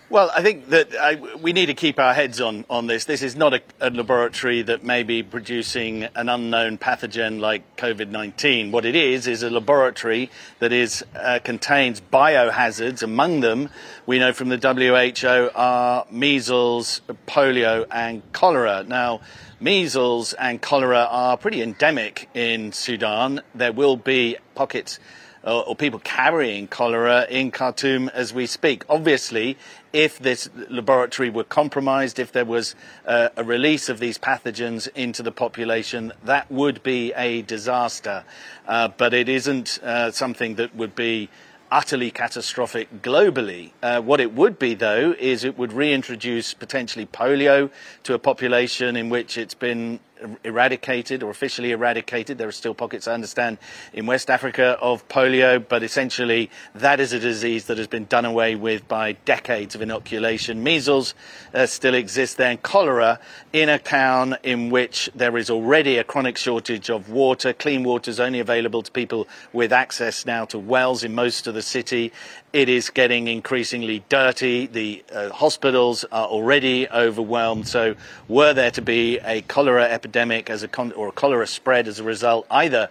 Well, 0.10 0.32
I 0.34 0.42
think 0.42 0.70
that 0.70 0.96
I, 0.96 1.16
we 1.36 1.52
need 1.52 1.66
to 1.66 1.74
keep 1.74 2.00
our 2.00 2.14
heads 2.14 2.40
on, 2.40 2.64
on 2.70 2.88
this. 2.88 3.04
This 3.04 3.22
is 3.22 3.36
not 3.36 3.54
a, 3.54 3.62
a 3.82 3.90
laboratory 3.90 4.62
that 4.62 4.82
may 4.82 5.04
be 5.04 5.22
producing 5.22 6.04
an 6.16 6.30
unknown 6.30 6.78
pathogen 6.78 7.42
like 7.42 7.76
COVID 7.76 8.08
19. 8.08 8.72
What 8.72 8.86
it 8.86 8.96
is, 8.96 9.28
is 9.28 9.44
a 9.44 9.50
laboratory 9.50 10.32
that 10.60 10.72
is, 10.72 11.04
uh, 11.14 11.40
contains 11.44 12.00
biohazards. 12.00 13.04
Among 13.04 13.42
them, 13.42 13.70
we 14.06 14.18
know 14.18 14.32
from 14.32 14.48
the 14.48 14.58
WHO, 14.58 15.52
are 15.54 16.08
measles, 16.10 17.02
polio, 17.28 17.86
and 17.92 18.22
cholera. 18.32 18.86
Now, 18.88 19.20
measles 19.60 20.32
and 20.32 20.62
cholera 20.62 21.06
are 21.10 21.36
pretty 21.36 21.62
endemic 21.62 22.30
in 22.34 22.72
Sudan. 22.72 23.42
There 23.54 23.74
will 23.74 23.98
be 23.98 24.38
pockets 24.56 25.00
or, 25.48 25.70
or, 25.70 25.76
people 25.76 26.00
carrying 26.00 26.68
cholera 26.68 27.26
in 27.30 27.52
Khartoum 27.52 28.10
as 28.10 28.34
we 28.34 28.46
speak. 28.46 28.84
Obviously, 28.90 29.58
if 29.94 30.20
this 30.20 30.50
laboratory 30.70 31.30
were 31.30 31.44
compromised, 31.44 32.20
if 32.20 32.32
there 32.32 32.46
was 32.46 32.76
uh, 33.06 33.30
a 33.36 33.44
release 33.44 33.90
of 33.90 34.00
these 34.00 34.18
pathogens 34.18 34.88
into 34.96 35.24
the 35.24 35.32
population, 35.32 36.14
that 36.24 36.52
would 36.52 36.84
be 36.84 37.14
a 37.14 37.42
disaster. 37.44 38.24
Uh, 38.68 38.90
but 38.90 39.14
it 39.14 39.30
isn't 39.30 39.80
uh, 39.84 40.12
something 40.12 40.56
that 40.56 40.76
would 40.76 40.96
be 40.96 41.30
utterly 41.72 42.12
catastrophic 42.12 43.02
globally. 43.02 43.72
Uh, 43.84 44.02
what 44.02 44.20
it 44.20 44.34
would 44.34 44.58
be, 44.58 44.74
though, 44.74 45.14
is 45.20 45.44
it 45.44 45.58
would 45.58 45.74
reintroduce 45.74 46.54
potentially 46.54 47.06
polio 47.06 47.70
to 48.04 48.14
a 48.14 48.20
population 48.20 48.96
in 48.96 49.10
which 49.10 49.38
it's 49.38 49.54
been 49.54 50.00
eradicated 50.44 51.24
or 51.24 51.30
officially 51.30 51.72
eradicated. 51.72 52.38
There 52.38 52.48
are 52.48 52.52
still 52.52 52.74
pockets, 52.74 53.08
I 53.08 53.14
understand, 53.14 53.58
in 53.94 54.06
West 54.06 54.30
Africa 54.30 54.78
of 54.82 55.08
polio, 55.08 55.64
but 55.68 55.84
essentially 55.84 56.50
that 56.76 57.00
is 57.00 57.14
a 57.14 57.20
disease 57.20 57.66
that 57.66 57.78
has 57.78 57.88
been 57.88 58.06
done 58.06 58.26
away 58.26 58.56
with 58.56 58.88
by 58.88 59.14
decades 59.26 59.76
of 59.76 59.82
inoculation. 59.82 60.64
Measles 60.64 61.14
uh, 61.54 61.66
still 61.66 61.94
exists 61.94 62.36
there, 62.36 62.52
and 62.52 62.62
cholera 62.62 63.20
in 63.54 63.70
a 63.70 63.80
town 63.80 64.38
in 64.44 64.70
which 64.70 65.10
there 65.16 65.38
is 65.38 65.50
already 65.50 65.98
a 65.98 66.04
chronic 66.04 66.38
shortage 66.38 66.90
of 66.90 67.10
water. 67.10 67.54
Clean 67.54 67.84
water 67.84 68.12
is 68.12 68.20
only 68.20 68.40
available 68.40 68.82
to 68.82 68.92
people 68.92 69.28
with 69.54 69.72
access 69.72 70.26
now 70.26 70.46
to 70.46 70.60
wells 70.60 71.04
in 71.04 71.14
most 71.14 71.48
of 71.48 71.54
the 71.54 71.62
city. 71.62 72.12
It 72.54 72.70
is 72.70 72.90
getting 72.90 73.28
increasingly 73.28 74.06
dirty. 74.08 74.68
The 74.68 75.04
uh, 75.14 75.30
hospitals 75.30 76.06
are 76.06 76.28
already 76.28 76.90
overwhelmed. 76.90 77.68
So, 77.68 77.96
were 78.30 78.54
there 78.54 78.72
to 78.72 78.82
be 78.82 79.20
a 79.20 79.42
cholera 79.42 79.84
epidemic 79.84 80.50
as 80.50 80.64
a 80.64 80.70
con- 80.70 80.94
or 80.94 81.10
a 81.10 81.12
cholera 81.12 81.46
spread 81.46 81.90
as 81.90 82.00
a 82.00 82.04
result, 82.04 82.48
either 82.50 82.90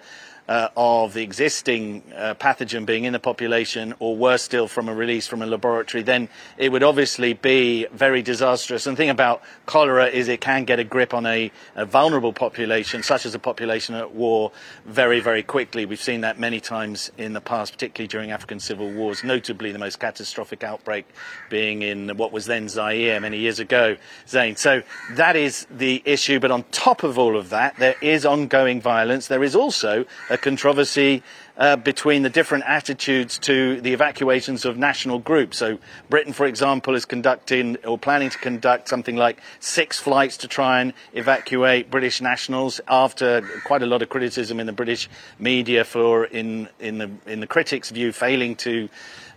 uh, 0.49 0.69
of 0.77 1.13
the 1.13 1.23
existing 1.23 2.03
uh, 2.15 2.35
pathogen 2.35 2.87
being 2.87 3.05
in 3.05 3.13
the 3.13 3.19
population, 3.19 3.95
or 3.99 4.17
worse 4.17 4.43
still, 4.43 4.69
from 4.69 4.89
a 4.89 4.95
release 4.95 5.27
from 5.27 5.43
a 5.43 5.47
laboratory, 5.47 6.03
then 6.03 6.29
it 6.57 6.71
would 6.71 6.83
obviously 6.83 7.33
be 7.33 7.87
very 7.93 8.23
disastrous. 8.23 8.87
And 8.87 8.97
the 8.97 8.99
thing 8.99 9.11
about 9.11 9.43
cholera 9.67 10.07
is 10.07 10.29
it 10.29 10.41
can 10.41 10.65
get 10.65 10.79
a 10.79 10.85
grip 10.85 11.15
on 11.15 11.27
a, 11.27 11.51
a 11.75 11.85
vulnerable 11.85 12.33
population, 12.33 13.03
such 13.03 13.27
as 13.27 13.35
a 13.35 13.39
population 13.39 13.95
at 13.95 14.15
war, 14.15 14.53
very, 14.85 15.21
very 15.21 15.43
quickly. 15.43 15.85
We've 15.85 16.01
seen 16.01 16.21
that 16.21 16.39
many 16.39 16.61
times 16.61 17.11
in 17.19 17.33
the 17.33 17.41
past, 17.41 17.73
particularly 17.73 18.09
during 18.09 18.31
African 18.31 18.61
civil 18.61 18.93
wars, 18.93 19.25
notably 19.25 19.73
the 19.73 19.79
most 19.79 19.99
catastrophic 19.99 20.63
outbreak 20.63 21.07
being 21.51 21.83
in 21.83 22.17
what 22.17 22.33
was 22.33 22.47
then 22.47 22.69
Zaire 22.69 23.21
many 23.21 23.39
years 23.39 23.59
ago, 23.59 23.97
Zain. 24.29 24.57
So 24.57 24.83
that 25.13 25.37
is 25.37 25.67
the 25.71 26.03
issue. 26.05 26.39
But 26.39 26.51
on 26.51 26.65
top 26.71 27.03
of 27.03 27.19
all 27.19 27.37
of 27.37 27.51
that, 27.51 27.77
there 27.79 27.97
is 28.01 28.25
ongoing 28.25 28.81
violence. 28.81 29.29
There 29.29 29.45
is 29.45 29.57
also 29.57 30.05
a 30.31 30.36
a 30.37 30.39
controversy 30.39 31.23
uh, 31.57 31.77
between 31.77 32.23
the 32.23 32.29
different 32.29 32.65
attitudes 32.67 33.39
to 33.39 33.81
the 33.81 33.95
evacuations 33.95 34.67
of 34.67 34.77
national 34.77 35.19
groups. 35.19 35.57
So, 35.57 35.79
Britain, 36.11 36.35
for 36.35 36.45
example, 36.45 36.95
is 36.95 37.07
conducting 37.07 37.77
or 37.85 37.97
planning 37.97 38.29
to 38.29 38.39
conduct 38.39 38.89
something 38.89 39.17
like 39.17 39.41
six 39.59 39.99
flights 39.99 40.37
to 40.39 40.49
try 40.49 40.83
and 40.83 40.93
evacuate 41.15 41.91
British 41.91 42.21
nationals 42.21 42.81
after 42.87 43.41
quite 43.65 43.83
a 43.83 43.87
lot 43.87 44.03
of 44.03 44.11
criticism 44.11 44.61
in 44.61 44.67
the 44.67 44.73
British 44.73 45.09
media 45.39 45.85
for, 45.85 46.27
in, 46.27 46.69
in, 46.79 46.99
the, 46.99 47.11
in 47.27 47.41
the 47.41 47.47
critics' 47.47 47.91
view, 47.91 48.13
failing 48.13 48.55
to 48.57 48.91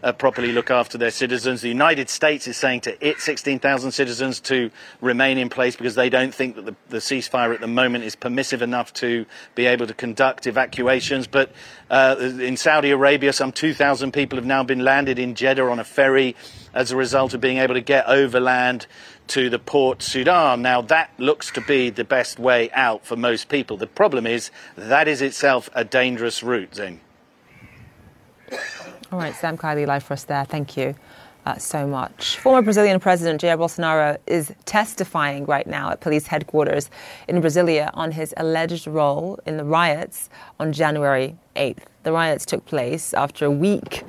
uh, 0.04 0.12
properly 0.12 0.52
look 0.52 0.72
after 0.72 0.98
their 0.98 1.12
citizens. 1.12 1.62
The 1.62 1.68
United 1.68 2.10
States 2.10 2.48
is 2.48 2.58
saying 2.58 2.82
to 2.82 3.08
its 3.08 3.24
16,000 3.24 3.92
citizens 3.92 4.40
to 4.42 4.72
remain 5.02 5.38
in 5.38 5.50
place 5.50 5.76
because 5.76 5.96
they 5.96 6.10
don't 6.10 6.34
think 6.34 6.56
that 6.56 6.66
the, 6.66 6.76
the, 6.90 6.98
ceasefire 6.98 7.54
at 7.54 7.62
the 7.62 7.68
moment 7.68 8.04
is 8.04 8.16
permissive 8.16 8.62
enough 8.62 8.94
to 8.96 9.26
be 9.56 9.66
able 9.66 9.88
to 9.88 9.94
conduct 9.94 10.48
evacuations. 10.48 11.28
But 11.28 11.52
uh, 11.90 12.16
in 12.20 12.58
Saudi 12.58 12.92
Arabia, 12.92 13.34
some 13.34 13.52
2,000 13.52 14.12
people 14.12 14.38
have 14.38 14.46
now 14.46 14.64
been 14.64 14.84
landed 14.84 15.20
in 15.20 15.36
Jeddah 15.36 15.70
on 15.70 15.80
a 15.80 15.84
ferry 15.84 16.36
as 16.74 16.92
a 16.92 16.96
result 16.96 17.34
of 17.34 17.42
being 17.42 17.58
able 17.58 17.74
to 17.74 17.82
get 17.82 18.08
overland 18.08 18.86
to 19.28 19.50
the 19.50 19.60
port 19.60 20.02
Sudan. 20.02 20.62
Now, 20.62 20.82
that 20.82 21.12
looks 21.18 21.52
to 21.52 21.62
be 21.62 21.90
the 21.90 22.04
best 22.04 22.40
way 22.40 22.72
out 22.72 23.06
for 23.06 23.16
most 23.16 23.50
people. 23.50 23.78
The 23.78 23.88
problem 23.88 24.26
is 24.26 24.50
that 24.76 25.08
is 25.08 25.22
itself 25.22 25.70
a 25.74 25.84
dangerous 25.84 26.42
route, 26.42 26.76
Zain. 26.76 27.02
All 29.12 29.18
right, 29.18 29.34
Sam 29.34 29.58
Kiley, 29.58 29.88
live 29.88 30.04
for 30.04 30.14
us 30.14 30.24
there. 30.26 30.46
Thank 30.46 30.78
you 30.78 30.94
uh, 31.44 31.58
so 31.58 31.88
much. 31.88 32.38
Former 32.38 32.62
Brazilian 32.62 33.00
President 33.00 33.42
Jair 33.42 33.58
Bolsonaro 33.58 34.20
is 34.28 34.54
testifying 34.66 35.48
right 35.48 35.66
now 35.66 35.90
at 35.90 36.00
police 36.00 36.28
headquarters 36.28 36.92
in 37.28 37.42
Brasilia 37.42 37.90
on 37.96 38.12
his 38.12 38.36
alleged 38.38 38.86
role 38.86 39.40
in 39.48 39.58
the 39.58 39.64
riots 39.64 40.30
on 40.60 40.72
January 40.72 41.36
8th. 41.56 41.80
The 42.04 42.12
riots 42.12 42.46
took 42.46 42.64
place 42.68 43.16
after 43.16 43.46
a 43.46 43.52
week, 43.52 44.04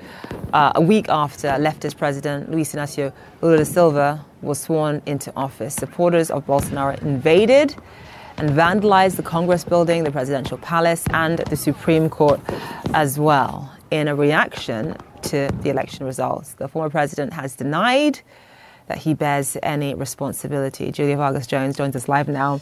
uh, 0.52 0.72
a 0.74 0.82
week 0.82 1.08
after 1.08 1.48
leftist 1.48 1.96
President 1.96 2.50
Luiz 2.50 2.74
Inácio 2.74 3.10
Lula 3.40 3.56
da 3.56 3.64
Silva 3.64 4.22
was 4.42 4.60
sworn 4.60 5.00
into 5.06 5.32
office. 5.34 5.74
Supporters 5.74 6.30
of 6.30 6.44
Bolsonaro 6.44 7.00
invaded 7.00 7.74
and 8.36 8.50
vandalized 8.50 9.16
the 9.16 9.22
Congress 9.22 9.64
building, 9.64 10.04
the 10.04 10.12
presidential 10.12 10.58
palace, 10.58 11.04
and 11.10 11.38
the 11.38 11.56
Supreme 11.56 12.10
Court 12.10 12.38
as 12.92 13.18
well 13.18 13.72
in 13.90 14.08
a 14.08 14.14
reaction 14.14 14.96
to 15.22 15.50
the 15.62 15.70
election 15.70 16.06
results. 16.06 16.52
The 16.54 16.68
former 16.68 16.90
president 16.90 17.32
has 17.32 17.56
denied 17.56 18.20
that 18.86 18.98
he 18.98 19.14
bears 19.14 19.56
any 19.62 19.94
responsibility. 19.94 20.90
Julia 20.90 21.16
Vargas 21.16 21.46
Jones 21.46 21.76
joins 21.76 21.94
us 21.94 22.08
live 22.08 22.28
now 22.28 22.58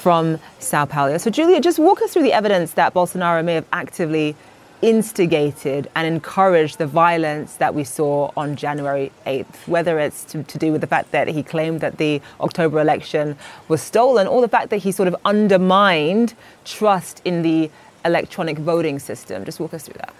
from 0.00 0.38
Sao 0.58 0.84
Paulo. 0.84 1.16
So, 1.18 1.30
Julia, 1.30 1.60
just 1.60 1.78
walk 1.78 2.02
us 2.02 2.12
through 2.12 2.24
the 2.24 2.32
evidence 2.32 2.72
that 2.72 2.92
Bolsonaro 2.92 3.42
may 3.44 3.54
have 3.54 3.66
actively 3.72 4.36
instigated 4.82 5.88
and 5.94 6.06
encouraged 6.06 6.76
the 6.78 6.86
violence 6.86 7.54
that 7.56 7.74
we 7.74 7.84
saw 7.84 8.30
on 8.36 8.56
January 8.56 9.12
8th, 9.26 9.66
whether 9.66 9.98
it's 9.98 10.24
to, 10.24 10.42
to, 10.42 10.58
do 10.58 10.72
with 10.72 10.80
the 10.80 10.86
fact 10.88 11.12
that 11.12 11.28
he 11.28 11.42
claimed 11.42 11.80
that 11.80 11.98
the 11.98 12.20
October 12.40 12.80
election 12.80 13.36
was 13.68 13.80
stolen 13.80 14.26
or 14.26 14.40
the 14.40 14.48
fact 14.48 14.70
that 14.70 14.78
he 14.78 14.90
sort 14.90 15.06
of 15.06 15.14
undermined 15.24 16.34
trust 16.64 17.22
in 17.24 17.42
the 17.42 17.70
electronic 18.04 18.58
voting 18.58 18.98
system. 18.98 19.44
Just 19.44 19.60
walk 19.60 19.72
us 19.72 19.84
through 19.84 19.98
that. 19.98 20.12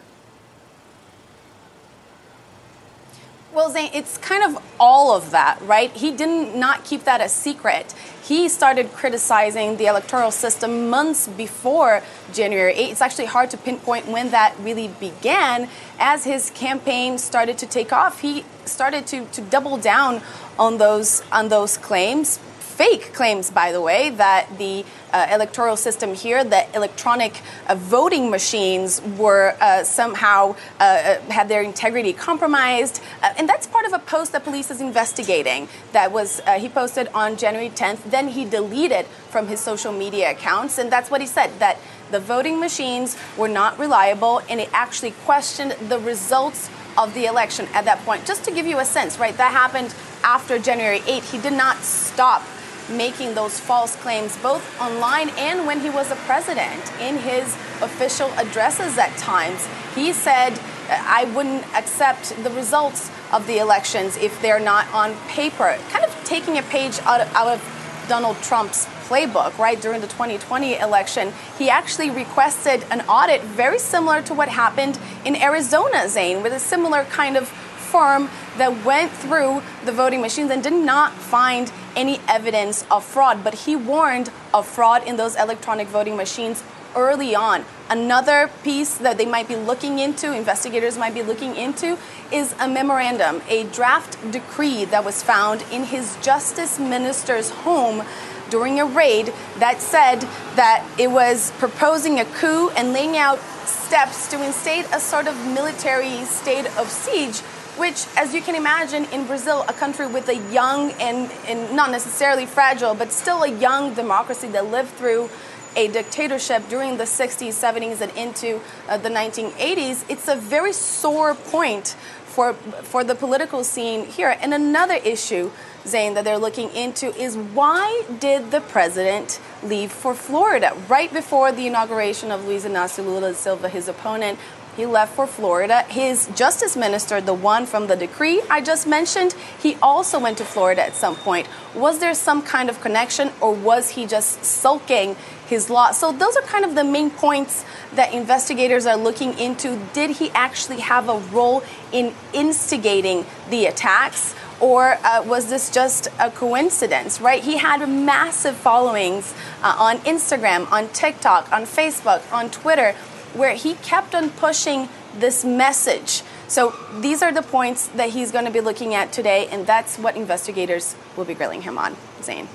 Well, 3.55 3.71
Zain, 3.71 3.91
it's 3.93 4.17
kind 4.17 4.43
of 4.43 4.63
all 4.81 5.15
of 5.15 5.31
that, 5.33 5.61
right? 5.61 5.91
He 5.91 6.11
didn't 6.11 6.57
not 6.59 6.85
keep 6.85 7.05
that 7.05 7.21
a 7.21 7.29
secret. 7.29 7.93
He 8.23 8.49
started 8.49 8.91
criticizing 8.95 9.77
the 9.77 9.85
electoral 9.85 10.31
system 10.31 10.89
months 10.89 11.29
before 11.29 12.03
January 12.33 12.73
8. 12.73 12.91
It's 12.93 13.03
actually 13.03 13.27
hard 13.27 13.51
to 13.51 13.59
pinpoint 13.59 14.09
when 14.09 14.31
that 14.31 14.55
really 14.59 14.89
began. 14.89 15.69
As 15.99 16.25
his 16.25 16.49
campaign 16.49 17.19
started 17.19 17.59
to 17.59 17.67
take 17.67 17.93
off, 17.93 18.21
he 18.21 18.47
started 18.65 19.07
to, 19.09 19.27
to 19.27 19.43
double 19.43 19.77
down 19.77 20.23
on 20.59 20.79
those 20.79 21.23
on 21.31 21.51
those 21.51 21.77
claims, 21.77 22.39
fake 22.83 23.13
claims, 23.13 23.49
by 23.49 23.71
the 23.71 23.81
way, 23.81 24.11
that 24.11 24.59
the 24.59 24.85
uh, 25.13 25.29
electoral 25.31 25.77
system 25.77 26.15
here, 26.15 26.43
that 26.43 26.75
electronic 26.75 27.41
uh, 27.69 27.77
voting 27.77 28.29
machines 28.29 29.01
were 29.17 29.55
uh, 29.61 29.85
somehow 29.85 30.57
uh, 30.81 30.83
uh, 30.83 31.21
had 31.31 31.49
their 31.49 31.63
integrity 31.63 32.13
compromised, 32.13 33.01
uh, 33.23 33.33
and 33.39 33.49
that's 33.49 33.69
part 33.69 33.87
of 33.87 33.93
a 33.93 34.01
post 34.01 34.33
that 34.33 34.43
police 34.43 34.69
is 34.69 34.81
investigating. 34.81 35.69
That 35.93 36.11
was 36.11 36.41
he 36.59 36.69
posted 36.69 37.07
on 37.15 37.37
January 37.37 37.71
10th. 37.71 38.11
Then 38.11 38.27
he 38.27 38.45
deleted 38.45 39.07
from 39.31 39.47
his 39.47 39.61
social 39.61 39.93
media 39.93 40.33
accounts, 40.33 40.79
and 40.79 40.91
that's 40.91 41.09
what 41.09 41.21
he 41.21 41.27
said 41.29 41.51
that 41.61 41.79
the 42.11 42.19
voting 42.19 42.59
machines 42.59 43.17
were 43.37 43.53
not 43.61 43.79
reliable, 43.79 44.41
and 44.51 44.59
it 44.59 44.71
actually 44.73 45.13
questioned 45.25 45.77
the 45.89 46.01
results 46.01 46.69
of 46.99 47.15
the 47.15 47.27
election 47.27 47.69
at 47.75 47.85
that 47.85 48.01
point. 48.05 48.27
Just 48.27 48.43
to 48.45 48.51
give 48.51 48.67
you 48.67 48.81
a 48.81 48.85
sense, 48.85 49.21
right? 49.21 49.37
That 49.37 49.53
happened 49.53 49.95
after 50.25 50.59
January 50.59 50.99
8th. 51.01 51.31
He 51.31 51.39
did 51.39 51.53
not 51.53 51.77
stop 51.79 52.43
making 52.89 53.35
those 53.35 53.59
false 53.59 53.97
claims 53.97 54.37
both 54.39 54.81
online 54.81 55.31
and 55.31 55.67
when 55.67 55.81
he 55.81 55.91
was 55.91 56.11
a 56.11 56.17
president 56.17 56.93
in 57.01 57.17
his 57.19 57.55
official 57.81 58.31
addresses 58.39 58.99
at 58.99 59.17
times. 59.17 59.67
He 59.95 60.13
said, 60.13 60.59
I 60.89 61.25
wouldn't 61.35 61.65
accept 61.75 62.37
the 62.43 62.51
results 62.51 63.11
of 63.33 63.47
the 63.47 63.59
elections 63.59 64.17
if 64.17 64.41
they're 64.43 64.61
not 64.61 64.87
on 64.93 65.15
paper. 65.29 65.79
Kind 65.91 66.05
of 66.05 66.25
taking 66.25 66.59
a 66.59 66.63
page 66.63 66.99
out 67.01 67.21
of, 67.21 67.35
out 67.35 67.49
of 67.49 68.05
Donald 68.09 68.37
Trump's 68.43 68.87
playbook, 69.09 69.57
right? 69.59 69.81
During 69.81 70.01
the 70.01 70.07
2020 70.07 70.77
election, 70.79 71.33
he 71.59 71.71
actually 71.71 72.11
requested 72.11 72.85
an 72.91 73.03
audit 73.03 73.43
very 73.43 73.79
similar 73.79 74.23
to 74.23 74.35
what 74.35 74.49
happened 74.49 74.99
in 75.25 75.37
Arizona, 75.37 76.09
Zain, 76.09 76.43
with 76.43 76.53
a 76.53 76.59
similar 76.59 77.05
kind 77.05 77.37
of 77.37 77.53
that 77.93 78.85
went 78.85 79.13
through 79.13 79.63
the 79.85 79.93
voting 79.93 80.21
machines 80.21 80.51
and 80.51 80.63
did 80.63 80.73
not 80.73 81.13
find 81.13 81.71
any 81.95 82.21
evidence 82.27 82.85
of 82.91 83.05
fraud. 83.05 83.45
But 83.45 83.55
he 83.55 83.77
warned 83.77 84.31
of 84.55 84.67
fraud 84.67 85.07
in 85.07 85.17
those 85.17 85.37
electronic 85.37 85.89
voting 85.89 86.17
machines 86.17 86.63
early 86.97 87.35
on. 87.35 87.65
Another 87.91 88.51
piece 88.63 88.97
that 88.99 89.19
they 89.19 89.27
might 89.27 89.49
be 89.49 89.57
looking 89.57 89.99
into, 89.99 90.33
investigators 90.33 90.97
might 90.97 91.15
be 91.15 91.23
looking 91.23 91.55
into, 91.57 91.99
is 92.31 92.55
a 92.59 92.69
memorandum, 92.69 93.43
a 93.49 93.65
draft 93.65 94.17
decree 94.31 94.87
that 94.87 95.05
was 95.05 95.23
found 95.23 95.63
in 95.71 95.85
his 95.85 96.17
justice 96.23 96.79
minister's 96.79 97.51
home 97.51 98.03
during 98.49 98.81
a 98.81 98.85
raid 98.85 99.33
that 99.59 99.81
said 99.81 100.21
that 100.57 100.87
it 100.99 101.11
was 101.11 101.51
proposing 101.53 102.21
a 102.21 102.25
coup 102.25 102.71
and 102.71 102.93
laying 102.93 103.17
out 103.17 103.39
steps 103.67 104.29
to 104.29 104.43
instate 104.45 104.87
a 104.93 105.01
sort 105.01 105.27
of 105.27 105.35
military 105.47 106.25
state 106.25 106.67
of 106.79 106.91
siege 106.91 107.43
which, 107.77 108.07
as 108.17 108.35
you 108.35 108.43
can 108.43 108.55
imagine, 108.55 109.05
in 109.07 109.27
Brazil, 109.27 109.65
a 109.69 109.73
country 109.73 110.07
with 110.07 110.29
a 110.29 110.37
young 110.53 110.93
and, 110.93 111.31
and 111.47 111.75
not 111.75 111.91
necessarily 111.91 112.47
fragile, 112.47 112.95
but 112.95 113.13
still 113.13 113.43
a 113.43 113.51
young 113.51 113.95
democracy 113.95 114.49
that 114.49 114.67
lived 114.71 114.91
through 114.91 115.31
a 115.75 115.89
dictatorship 115.89 116.69
during 116.69 116.99
the 116.99 117.05
60s, 117.05 117.49
70s, 117.49 118.01
and 118.01 118.13
into 118.17 118.61
uh, 118.89 118.99
the 118.99 119.09
1980s, 119.09 120.05
it's 120.11 120.29
a 120.29 120.37
very 120.37 120.73
sore 120.73 121.35
point 121.35 121.97
for, 122.33 122.55
for 122.55 123.05
the 123.05 123.15
political 123.15 123.63
scene 123.63 124.07
here. 124.07 124.37
And 124.41 124.55
another 124.55 124.95
issue, 124.95 125.51
Zain, 125.87 126.15
that 126.15 126.25
they're 126.25 126.39
looking 126.39 126.71
into 126.75 127.15
is 127.15 127.37
why 127.37 128.05
did 128.21 128.51
the 128.51 128.61
president 128.61 129.39
leave 129.63 129.93
for 129.93 130.15
Florida 130.15 130.77
right 130.89 131.13
before 131.13 131.53
the 131.53 131.67
inauguration 131.67 132.31
of 132.31 132.47
Luiz 132.47 132.65
Inácio 132.65 133.05
Lula 133.05 133.33
da 133.33 133.33
Silva, 133.33 133.69
his 133.69 133.89
opponent? 133.89 134.39
He 134.77 134.87
left 134.87 135.15
for 135.15 135.27
Florida. 135.27 135.83
His 135.83 136.29
justice 136.35 136.77
minister, 136.77 137.21
the 137.21 137.35
one 137.35 137.67
from 137.67 137.89
the 137.89 137.97
decree 137.97 138.41
I 138.49 138.63
just 138.63 138.87
mentioned, 138.87 139.35
he 139.61 139.77
also 139.83 140.19
went 140.19 140.39
to 140.39 140.45
Florida 140.45 140.83
at 140.83 140.95
some 140.95 141.15
point. 141.15 141.47
Was 141.75 141.99
there 141.99 142.15
some 142.15 142.41
kind 142.43 142.71
of 142.71 142.81
connection 142.81 143.31
or 143.41 143.53
was 143.53 143.91
he 143.91 144.07
just 144.07 144.45
sulking 144.45 145.15
his 145.47 145.69
law? 145.69 145.93
So, 145.93 146.11
those 146.11 146.37
are 146.37 146.43
kind 146.43 146.65
of 146.65 146.75
the 146.75 146.85
main 146.85 147.11
points 147.11 147.67
that 147.95 148.15
investigators 148.15 148.87
are 148.87 148.97
looking 148.97 149.39
into. 149.39 149.79
Did 149.93 150.11
he 150.13 150.31
actually 150.31 150.81
have 150.81 151.11
a 151.11 151.19
role 151.19 151.63
in 151.93 152.15
instigating 152.33 153.27
the 153.51 153.67
attacks? 153.67 154.35
Or 154.59 154.97
uh, 155.03 155.25
was 155.27 155.51
this 155.51 155.71
just 155.71 156.07
a 156.21 156.31
coincidence, 156.31 157.21
right? 157.21 157.43
He 157.43 157.57
had 157.59 157.85
massive 157.89 158.55
followings 158.55 159.35
uh, 159.61 159.75
on 159.77 159.99
Instagram, 159.99 160.71
on 160.71 160.89
TikTok, 160.91 161.53
on 161.53 161.65
Facebook, 161.65 162.23
on 162.33 162.49
Twitter 162.49 162.95
where 163.35 163.55
he 163.55 163.75
kept 163.75 164.15
on 164.15 164.31
pushing 164.31 164.89
this 165.19 165.45
message. 165.45 166.23
So 166.49 166.75
these 167.01 167.23
are 167.23 167.33
the 167.33 167.43
points 167.43 167.87
that 167.89 168.11
he's 168.11 168.31
going 168.31 168.45
to 168.45 168.51
be 168.51 168.61
looking 168.61 168.95
at 168.95 169.13
today, 169.13 169.49
and 169.49 169.67
that's 169.67 169.99
what 169.99 170.17
investigators 170.17 170.95
will 171.17 171.25
be 171.25 171.35
grilling 171.35 171.63
him 171.63 171.79
on. 171.79 171.97
Zain. 172.23 172.49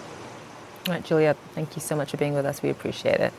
All 0.87 0.93
right, 0.93 1.03
Julia, 1.03 1.35
thank 1.53 1.75
you 1.75 1.81
so 1.81 1.95
much 1.95 2.11
for 2.11 2.17
being 2.17 2.33
with 2.33 2.45
us. 2.45 2.61
We 2.61 2.69
appreciate 2.69 3.19
it. 3.19 3.33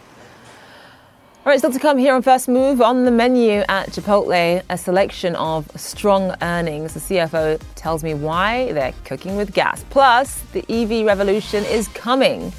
All 1.46 1.52
right, 1.52 1.58
still 1.58 1.72
to 1.72 1.78
come 1.78 1.96
here 1.96 2.14
on 2.14 2.20
First 2.20 2.46
Move 2.48 2.82
on 2.82 3.04
the 3.06 3.10
menu 3.10 3.62
at 3.68 3.88
Chipotle, 3.88 4.62
a 4.68 4.76
selection 4.76 5.34
of 5.36 5.70
strong 5.80 6.34
earnings. 6.42 6.92
The 6.92 7.00
CFO 7.00 7.58
tells 7.74 8.04
me 8.04 8.12
why 8.12 8.72
they're 8.72 8.92
cooking 9.04 9.36
with 9.36 9.54
gas. 9.54 9.82
Plus, 9.88 10.40
the 10.52 10.62
EV 10.68 11.06
revolution 11.06 11.64
is 11.64 11.88
coming. 11.88 12.52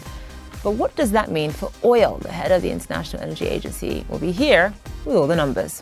But 0.62 0.72
what 0.72 0.94
does 0.96 1.12
that 1.12 1.32
mean 1.32 1.52
for 1.52 1.72
oil? 1.86 2.18
The 2.18 2.32
head 2.32 2.52
of 2.52 2.62
the 2.62 2.70
International 2.70 3.22
Energy 3.22 3.48
Agency 3.48 4.06
will 4.10 4.20
be 4.20 4.32
here 4.32 4.74
with 5.06 5.16
all 5.16 5.26
the 5.26 5.36
numbers. 5.36 5.82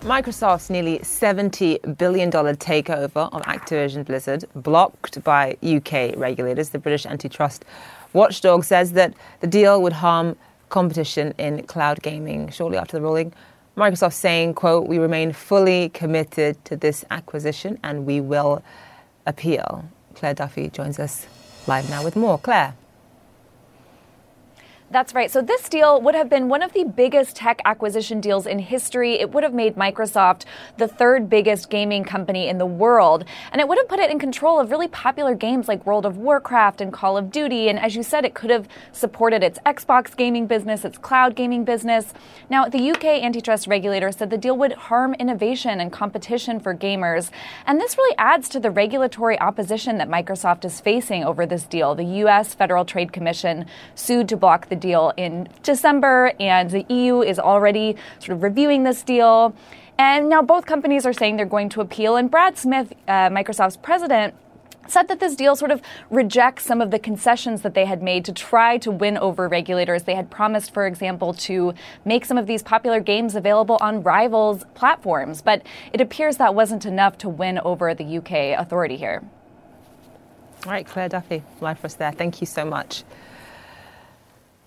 Microsoft's 0.00 0.70
nearly 0.70 1.00
$70 1.00 1.98
billion 1.98 2.30
takeover 2.30 3.28
of 3.32 3.42
Activision 3.42 4.04
Blizzard, 4.04 4.44
blocked 4.54 5.22
by 5.24 5.56
UK 5.64 6.16
regulators. 6.16 6.70
The 6.70 6.78
British 6.78 7.06
antitrust 7.06 7.64
watchdog 8.12 8.62
says 8.62 8.92
that 8.92 9.14
the 9.40 9.48
deal 9.48 9.82
would 9.82 9.92
harm 9.92 10.36
competition 10.68 11.34
in 11.38 11.64
cloud 11.64 12.02
gaming. 12.02 12.50
Shortly 12.50 12.78
after 12.78 12.96
the 12.98 13.02
ruling, 13.02 13.32
Microsoft 13.76 14.14
saying, 14.14 14.54
quote, 14.54 14.88
we 14.88 14.98
remain 14.98 15.32
fully 15.32 15.90
committed 15.90 16.64
to 16.64 16.76
this 16.76 17.04
acquisition 17.10 17.78
and 17.84 18.06
we 18.06 18.20
will 18.20 18.62
appeal. 19.26 19.84
Claire 20.14 20.32
Duffy 20.32 20.70
joins 20.70 20.98
us 20.98 21.26
live 21.66 21.90
now 21.90 22.02
with 22.02 22.16
more. 22.16 22.38
Claire. 22.38 22.74
That's 24.88 25.14
right. 25.14 25.28
So 25.28 25.42
this 25.42 25.68
deal 25.68 26.00
would 26.00 26.14
have 26.14 26.28
been 26.28 26.48
one 26.48 26.62
of 26.62 26.72
the 26.72 26.84
biggest 26.84 27.34
tech 27.34 27.60
acquisition 27.64 28.20
deals 28.20 28.46
in 28.46 28.60
history. 28.60 29.14
It 29.14 29.32
would 29.32 29.42
have 29.42 29.52
made 29.52 29.74
Microsoft 29.74 30.44
the 30.76 30.86
third 30.86 31.28
biggest 31.28 31.70
gaming 31.70 32.04
company 32.04 32.46
in 32.46 32.58
the 32.58 32.66
world. 32.66 33.24
And 33.50 33.60
it 33.60 33.66
would 33.66 33.78
have 33.78 33.88
put 33.88 33.98
it 33.98 34.12
in 34.12 34.20
control 34.20 34.60
of 34.60 34.70
really 34.70 34.86
popular 34.86 35.34
games 35.34 35.66
like 35.66 35.84
World 35.84 36.06
of 36.06 36.18
Warcraft 36.18 36.80
and 36.80 36.92
Call 36.92 37.16
of 37.16 37.32
Duty. 37.32 37.68
And 37.68 37.80
as 37.80 37.96
you 37.96 38.04
said, 38.04 38.24
it 38.24 38.34
could 38.34 38.50
have 38.50 38.68
supported 38.92 39.42
its 39.42 39.58
Xbox 39.66 40.16
gaming 40.16 40.46
business, 40.46 40.84
its 40.84 40.98
cloud 40.98 41.34
gaming 41.34 41.64
business. 41.64 42.14
Now, 42.48 42.68
the 42.68 42.92
UK 42.92 43.04
antitrust 43.24 43.66
regulator 43.66 44.12
said 44.12 44.30
the 44.30 44.38
deal 44.38 44.56
would 44.56 44.74
harm 44.74 45.14
innovation 45.14 45.80
and 45.80 45.90
competition 45.90 46.60
for 46.60 46.72
gamers. 46.76 47.32
And 47.66 47.80
this 47.80 47.98
really 47.98 48.16
adds 48.18 48.48
to 48.50 48.60
the 48.60 48.70
regulatory 48.70 49.38
opposition 49.40 49.98
that 49.98 50.08
Microsoft 50.08 50.64
is 50.64 50.80
facing 50.80 51.24
over 51.24 51.44
this 51.44 51.64
deal. 51.64 51.96
The 51.96 52.04
US 52.04 52.54
Federal 52.54 52.84
Trade 52.84 53.12
Commission 53.12 53.66
sued 53.96 54.28
to 54.28 54.36
block 54.36 54.68
the 54.68 54.75
the 54.76 54.80
deal 54.88 55.12
in 55.16 55.48
December, 55.62 56.32
and 56.38 56.70
the 56.70 56.84
EU 56.88 57.22
is 57.22 57.38
already 57.38 57.96
sort 58.18 58.36
of 58.36 58.42
reviewing 58.42 58.84
this 58.84 59.02
deal. 59.02 59.54
And 59.98 60.28
now 60.28 60.42
both 60.42 60.66
companies 60.66 61.06
are 61.06 61.12
saying 61.12 61.36
they're 61.36 61.46
going 61.46 61.70
to 61.70 61.80
appeal. 61.80 62.16
And 62.16 62.30
Brad 62.30 62.58
Smith, 62.58 62.92
uh, 63.08 63.30
Microsoft's 63.30 63.78
president, 63.78 64.34
said 64.88 65.08
that 65.08 65.18
this 65.18 65.34
deal 65.34 65.56
sort 65.56 65.70
of 65.70 65.82
rejects 66.10 66.64
some 66.64 66.80
of 66.80 66.90
the 66.90 66.98
concessions 66.98 67.62
that 67.62 67.74
they 67.74 67.86
had 67.86 68.02
made 68.02 68.24
to 68.24 68.32
try 68.32 68.78
to 68.78 68.90
win 68.90 69.16
over 69.16 69.48
regulators. 69.48 70.04
They 70.04 70.14
had 70.14 70.30
promised, 70.30 70.72
for 70.72 70.86
example, 70.86 71.34
to 71.34 71.74
make 72.04 72.24
some 72.24 72.38
of 72.38 72.46
these 72.46 72.62
popular 72.62 73.00
games 73.00 73.34
available 73.34 73.78
on 73.80 74.02
rivals' 74.02 74.64
platforms, 74.74 75.42
but 75.42 75.62
it 75.92 76.00
appears 76.00 76.36
that 76.36 76.54
wasn't 76.54 76.86
enough 76.86 77.18
to 77.18 77.28
win 77.28 77.58
over 77.60 77.94
the 77.94 78.18
UK 78.18 78.58
authority 78.60 78.96
here. 78.96 79.24
All 80.64 80.72
right, 80.72 80.86
Claire 80.86 81.08
Duffy, 81.08 81.42
live 81.60 81.78
for 81.78 81.86
us 81.86 81.94
there. 81.94 82.12
Thank 82.12 82.40
you 82.40 82.46
so 82.46 82.64
much. 82.64 83.02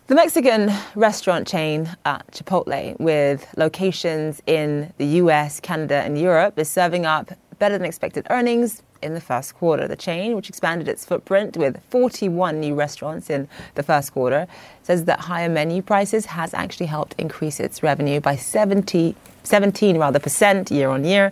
The 0.10 0.15
Mexican 0.15 0.74
restaurant 0.95 1.48
chain 1.48 1.88
Chipotle, 2.04 3.00
with 3.00 3.45
locations 3.58 4.41
in 4.48 4.91
the 4.98 5.06
US, 5.22 5.60
Canada, 5.60 5.98
and 5.98 6.19
Europe, 6.19 6.58
is 6.58 6.67
serving 6.67 7.06
up 7.06 7.32
better 7.60 7.78
than 7.78 7.86
expected 7.86 8.26
earnings 8.32 8.82
in 9.04 9.13
the 9.13 9.22
first 9.22 9.54
quarter. 9.54 9.88
The 9.88 9.95
chain, 9.95 10.36
which 10.36 10.50
expanded 10.50 10.88
its 10.88 11.06
footprint 11.06 11.58
with 11.58 11.80
41 11.91 12.60
new 12.60 12.74
restaurants 12.74 13.30
in 13.30 13.48
the 13.76 13.84
first 13.84 14.12
quarter, 14.12 14.48
says 14.82 15.06
that 15.06 15.19
higher 15.19 15.48
menu 15.48 15.84
prices 15.84 16.26
has 16.26 16.56
actually 16.56 16.88
helped 16.88 17.13
increase 17.19 17.60
its 17.60 17.84
revenue 17.84 18.19
by 18.19 18.36
70, 18.36 19.15
17 19.43 20.00
rather 20.00 20.17
percent 20.17 20.72
year 20.72 20.89
on 20.89 21.06
year. 21.06 21.32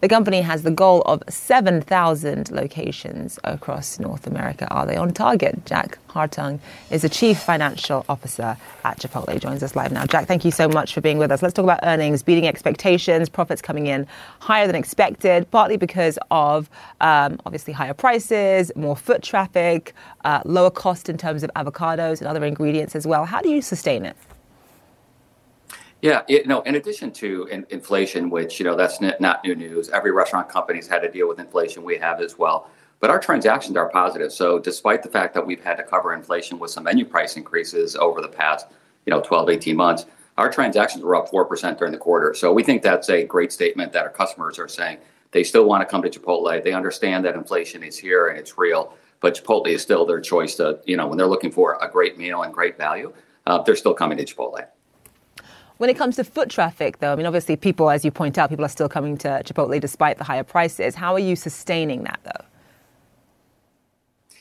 The 0.00 0.08
company 0.08 0.42
has 0.42 0.62
the 0.62 0.70
goal 0.70 1.02
of 1.02 1.22
7,000 1.28 2.50
locations 2.50 3.38
across 3.44 3.98
North 3.98 4.26
America. 4.26 4.66
Are 4.68 4.84
they 4.86 4.96
on 4.96 5.12
target? 5.12 5.64
Jack 5.64 5.98
Hartung 6.08 6.58
is 6.90 7.02
the 7.02 7.08
Chief 7.08 7.38
Financial 7.38 8.04
Officer 8.08 8.56
at 8.84 8.98
Chipotle. 8.98 9.32
He 9.32 9.38
Joins 9.38 9.62
us 9.62 9.74
live 9.74 9.92
now. 9.92 10.04
Jack, 10.04 10.26
thank 10.26 10.44
you 10.44 10.50
so 10.50 10.68
much 10.68 10.92
for 10.94 11.00
being 11.00 11.18
with 11.18 11.32
us. 11.32 11.42
Let's 11.42 11.54
talk 11.54 11.64
about 11.64 11.80
earnings, 11.84 12.22
beating 12.22 12.46
expectations, 12.46 13.28
profits 13.28 13.62
coming 13.62 13.86
in 13.86 14.06
higher 14.40 14.66
than 14.66 14.76
expected, 14.76 15.50
partly 15.50 15.76
because 15.76 16.18
of 16.30 16.68
um, 17.00 17.40
obviously 17.46 17.72
higher 17.72 17.94
prices, 17.94 18.70
more 18.76 18.96
foot 18.96 19.22
traffic, 19.22 19.94
uh, 20.24 20.42
lower 20.44 20.70
cost 20.70 21.08
in 21.08 21.16
terms 21.16 21.42
of 21.42 21.50
avocados 21.56 22.18
and 22.18 22.26
other 22.26 22.44
ingredients 22.44 22.94
as 22.94 23.06
well. 23.06 23.24
How 23.24 23.40
do 23.40 23.48
you 23.48 23.62
sustain 23.62 24.04
it? 24.04 24.16
Yeah, 26.04 26.20
you 26.28 26.44
know, 26.44 26.60
in 26.64 26.74
addition 26.74 27.10
to 27.12 27.46
in, 27.46 27.64
inflation, 27.70 28.28
which 28.28 28.60
you 28.60 28.66
know 28.66 28.76
that's 28.76 29.00
not 29.00 29.42
new 29.42 29.54
news. 29.54 29.88
Every 29.88 30.12
restaurant 30.12 30.50
company's 30.50 30.86
had 30.86 30.98
to 30.98 31.10
deal 31.10 31.26
with 31.26 31.38
inflation. 31.38 31.82
We 31.82 31.96
have 31.96 32.20
as 32.20 32.36
well. 32.36 32.68
But 33.00 33.08
our 33.08 33.18
transactions 33.18 33.74
are 33.78 33.88
positive. 33.88 34.30
So 34.30 34.58
despite 34.58 35.02
the 35.02 35.08
fact 35.08 35.32
that 35.32 35.46
we've 35.46 35.64
had 35.64 35.76
to 35.76 35.82
cover 35.82 36.12
inflation 36.12 36.58
with 36.58 36.72
some 36.72 36.84
menu 36.84 37.06
price 37.06 37.38
increases 37.38 37.96
over 37.96 38.20
the 38.20 38.28
past, 38.28 38.66
you 39.06 39.12
know, 39.12 39.22
12, 39.22 39.48
18 39.48 39.74
months, 39.74 40.04
our 40.36 40.52
transactions 40.52 41.02
were 41.02 41.16
up 41.16 41.30
4% 41.30 41.78
during 41.78 41.92
the 41.92 41.98
quarter. 41.98 42.34
So 42.34 42.52
we 42.52 42.62
think 42.62 42.82
that's 42.82 43.08
a 43.08 43.24
great 43.24 43.50
statement 43.50 43.90
that 43.94 44.02
our 44.02 44.10
customers 44.10 44.58
are 44.58 44.68
saying 44.68 44.98
they 45.30 45.42
still 45.42 45.64
want 45.64 45.80
to 45.80 45.86
come 45.86 46.02
to 46.02 46.10
Chipotle. 46.10 46.62
They 46.62 46.74
understand 46.74 47.24
that 47.24 47.34
inflation 47.34 47.82
is 47.82 47.96
here 47.96 48.28
and 48.28 48.38
it's 48.38 48.58
real, 48.58 48.92
but 49.20 49.42
Chipotle 49.42 49.68
is 49.68 49.80
still 49.80 50.04
their 50.04 50.20
choice 50.20 50.56
to, 50.56 50.80
you 50.84 50.98
know, 50.98 51.06
when 51.06 51.16
they're 51.16 51.26
looking 51.26 51.50
for 51.50 51.78
a 51.80 51.88
great 51.90 52.18
meal 52.18 52.42
and 52.42 52.52
great 52.52 52.76
value, 52.76 53.10
uh, 53.46 53.62
they're 53.62 53.74
still 53.74 53.94
coming 53.94 54.18
to 54.18 54.24
Chipotle. 54.26 54.66
When 55.84 55.90
it 55.90 55.98
comes 55.98 56.16
to 56.16 56.24
foot 56.24 56.48
traffic, 56.48 57.00
though, 57.00 57.12
I 57.12 57.14
mean, 57.14 57.26
obviously, 57.26 57.56
people, 57.56 57.90
as 57.90 58.06
you 58.06 58.10
point 58.10 58.38
out, 58.38 58.48
people 58.48 58.64
are 58.64 58.70
still 58.70 58.88
coming 58.88 59.18
to 59.18 59.42
Chipotle 59.44 59.78
despite 59.78 60.16
the 60.16 60.24
higher 60.24 60.42
prices. 60.42 60.94
How 60.94 61.12
are 61.12 61.18
you 61.18 61.36
sustaining 61.36 62.04
that, 62.04 62.20
though? 62.24 62.46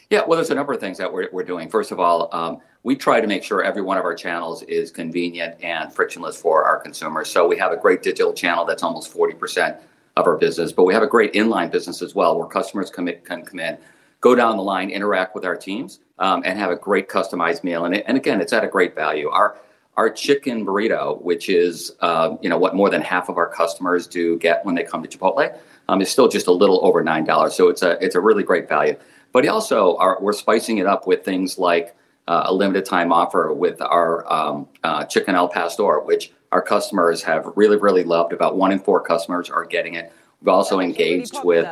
Yeah, 0.10 0.22
well, 0.26 0.38
there's 0.38 0.52
a 0.52 0.56
number 0.56 0.72
of 0.72 0.80
things 0.80 0.98
that 1.00 1.12
we're, 1.12 1.28
we're 1.34 1.44
doing. 1.44 1.70
First 1.70 1.92
of 1.92 2.00
all, 2.00 2.30
um, 2.32 2.62
we 2.84 2.96
try 2.96 3.20
to 3.20 3.28
make 3.28 3.44
sure 3.44 3.62
every 3.62 3.82
one 3.82 3.98
of 3.98 4.06
our 4.06 4.16
channels 4.16 4.64
is 4.64 4.90
convenient 4.90 5.62
and 5.62 5.92
frictionless 5.92 6.40
for 6.40 6.64
our 6.64 6.80
consumers. 6.80 7.30
So 7.30 7.46
we 7.46 7.58
have 7.58 7.74
a 7.74 7.78
great 7.78 8.04
digital 8.04 8.32
channel 8.32 8.64
that's 8.64 8.82
almost 8.82 9.14
40% 9.14 9.78
of 10.16 10.26
our 10.26 10.38
business, 10.38 10.72
but 10.72 10.86
we 10.86 10.94
have 10.94 11.04
a 11.04 11.08
great 11.08 11.34
inline 11.34 11.70
business 11.70 12.02
as 12.02 12.16
well 12.16 12.40
where 12.40 12.48
customers 12.48 12.90
come 12.90 13.10
in, 13.10 13.20
can 13.20 13.44
come 13.44 13.60
in, 13.60 13.78
go 14.22 14.34
down 14.34 14.56
the 14.56 14.64
line, 14.64 14.90
interact 14.90 15.36
with 15.36 15.44
our 15.44 15.58
teams, 15.58 16.00
um, 16.20 16.42
and 16.46 16.58
have 16.58 16.72
a 16.72 16.78
great 16.78 17.10
customized 17.10 17.66
meal. 17.66 17.84
And, 17.84 17.96
and 17.96 18.16
again, 18.16 18.40
it's 18.40 18.54
at 18.54 18.64
a 18.64 18.70
great 18.70 18.96
value. 18.96 19.28
Our 19.28 19.58
our 19.96 20.10
chicken 20.10 20.66
burrito, 20.66 21.22
which 21.22 21.50
is 21.50 21.96
uh, 22.02 22.36
you 22.42 22.50
know 22.50 22.58
what 22.58 22.76
more 22.76 22.90
than 22.90 23.02
half 23.02 23.30
of 23.30 23.38
our 23.38 23.48
customers 23.48 24.08
do 24.08 24.38
get 24.40 24.66
when 24.66 24.76
they 24.76 24.84
come 24.84 25.04
to 25.04 25.10
Chipotle, 25.10 25.58
um, 25.88 26.02
is 26.02 26.10
still 26.10 26.28
just 26.28 26.48
a 26.48 26.52
little 26.52 26.84
over 26.86 27.04
nine 27.04 27.26
dollars. 27.26 27.56
So 27.56 27.70
it's 27.70 27.84
a 27.84 28.04
it's 28.04 28.16
a 28.16 28.20
really 28.20 28.44
great 28.44 28.68
value. 28.68 28.96
But 29.32 29.48
also, 29.48 29.98
are, 29.98 30.20
we're 30.22 30.34
spicing 30.34 30.78
it 30.78 30.86
up 30.86 31.08
with 31.08 31.26
things 31.26 31.58
like 31.58 31.96
uh, 32.28 32.44
a 32.46 32.54
limited 32.54 32.86
time 32.86 33.12
offer 33.12 33.52
with 33.52 33.82
our 33.82 34.32
um, 34.32 34.68
uh, 34.84 35.06
chicken 35.06 35.36
al 35.36 35.48
pastor, 35.48 36.00
which 36.00 36.32
our 36.52 36.62
customers 36.62 37.22
have 37.24 37.52
really 37.56 37.78
really 37.78 38.04
loved. 38.04 38.34
About 38.34 38.58
one 38.58 38.72
in 38.72 38.80
four 38.80 39.02
customers 39.02 39.50
are 39.50 39.66
getting 39.66 39.96
it. 39.96 40.12
We've 40.42 40.50
also 40.50 40.80
engaged 40.80 41.34
really 41.36 41.46
with 41.46 41.68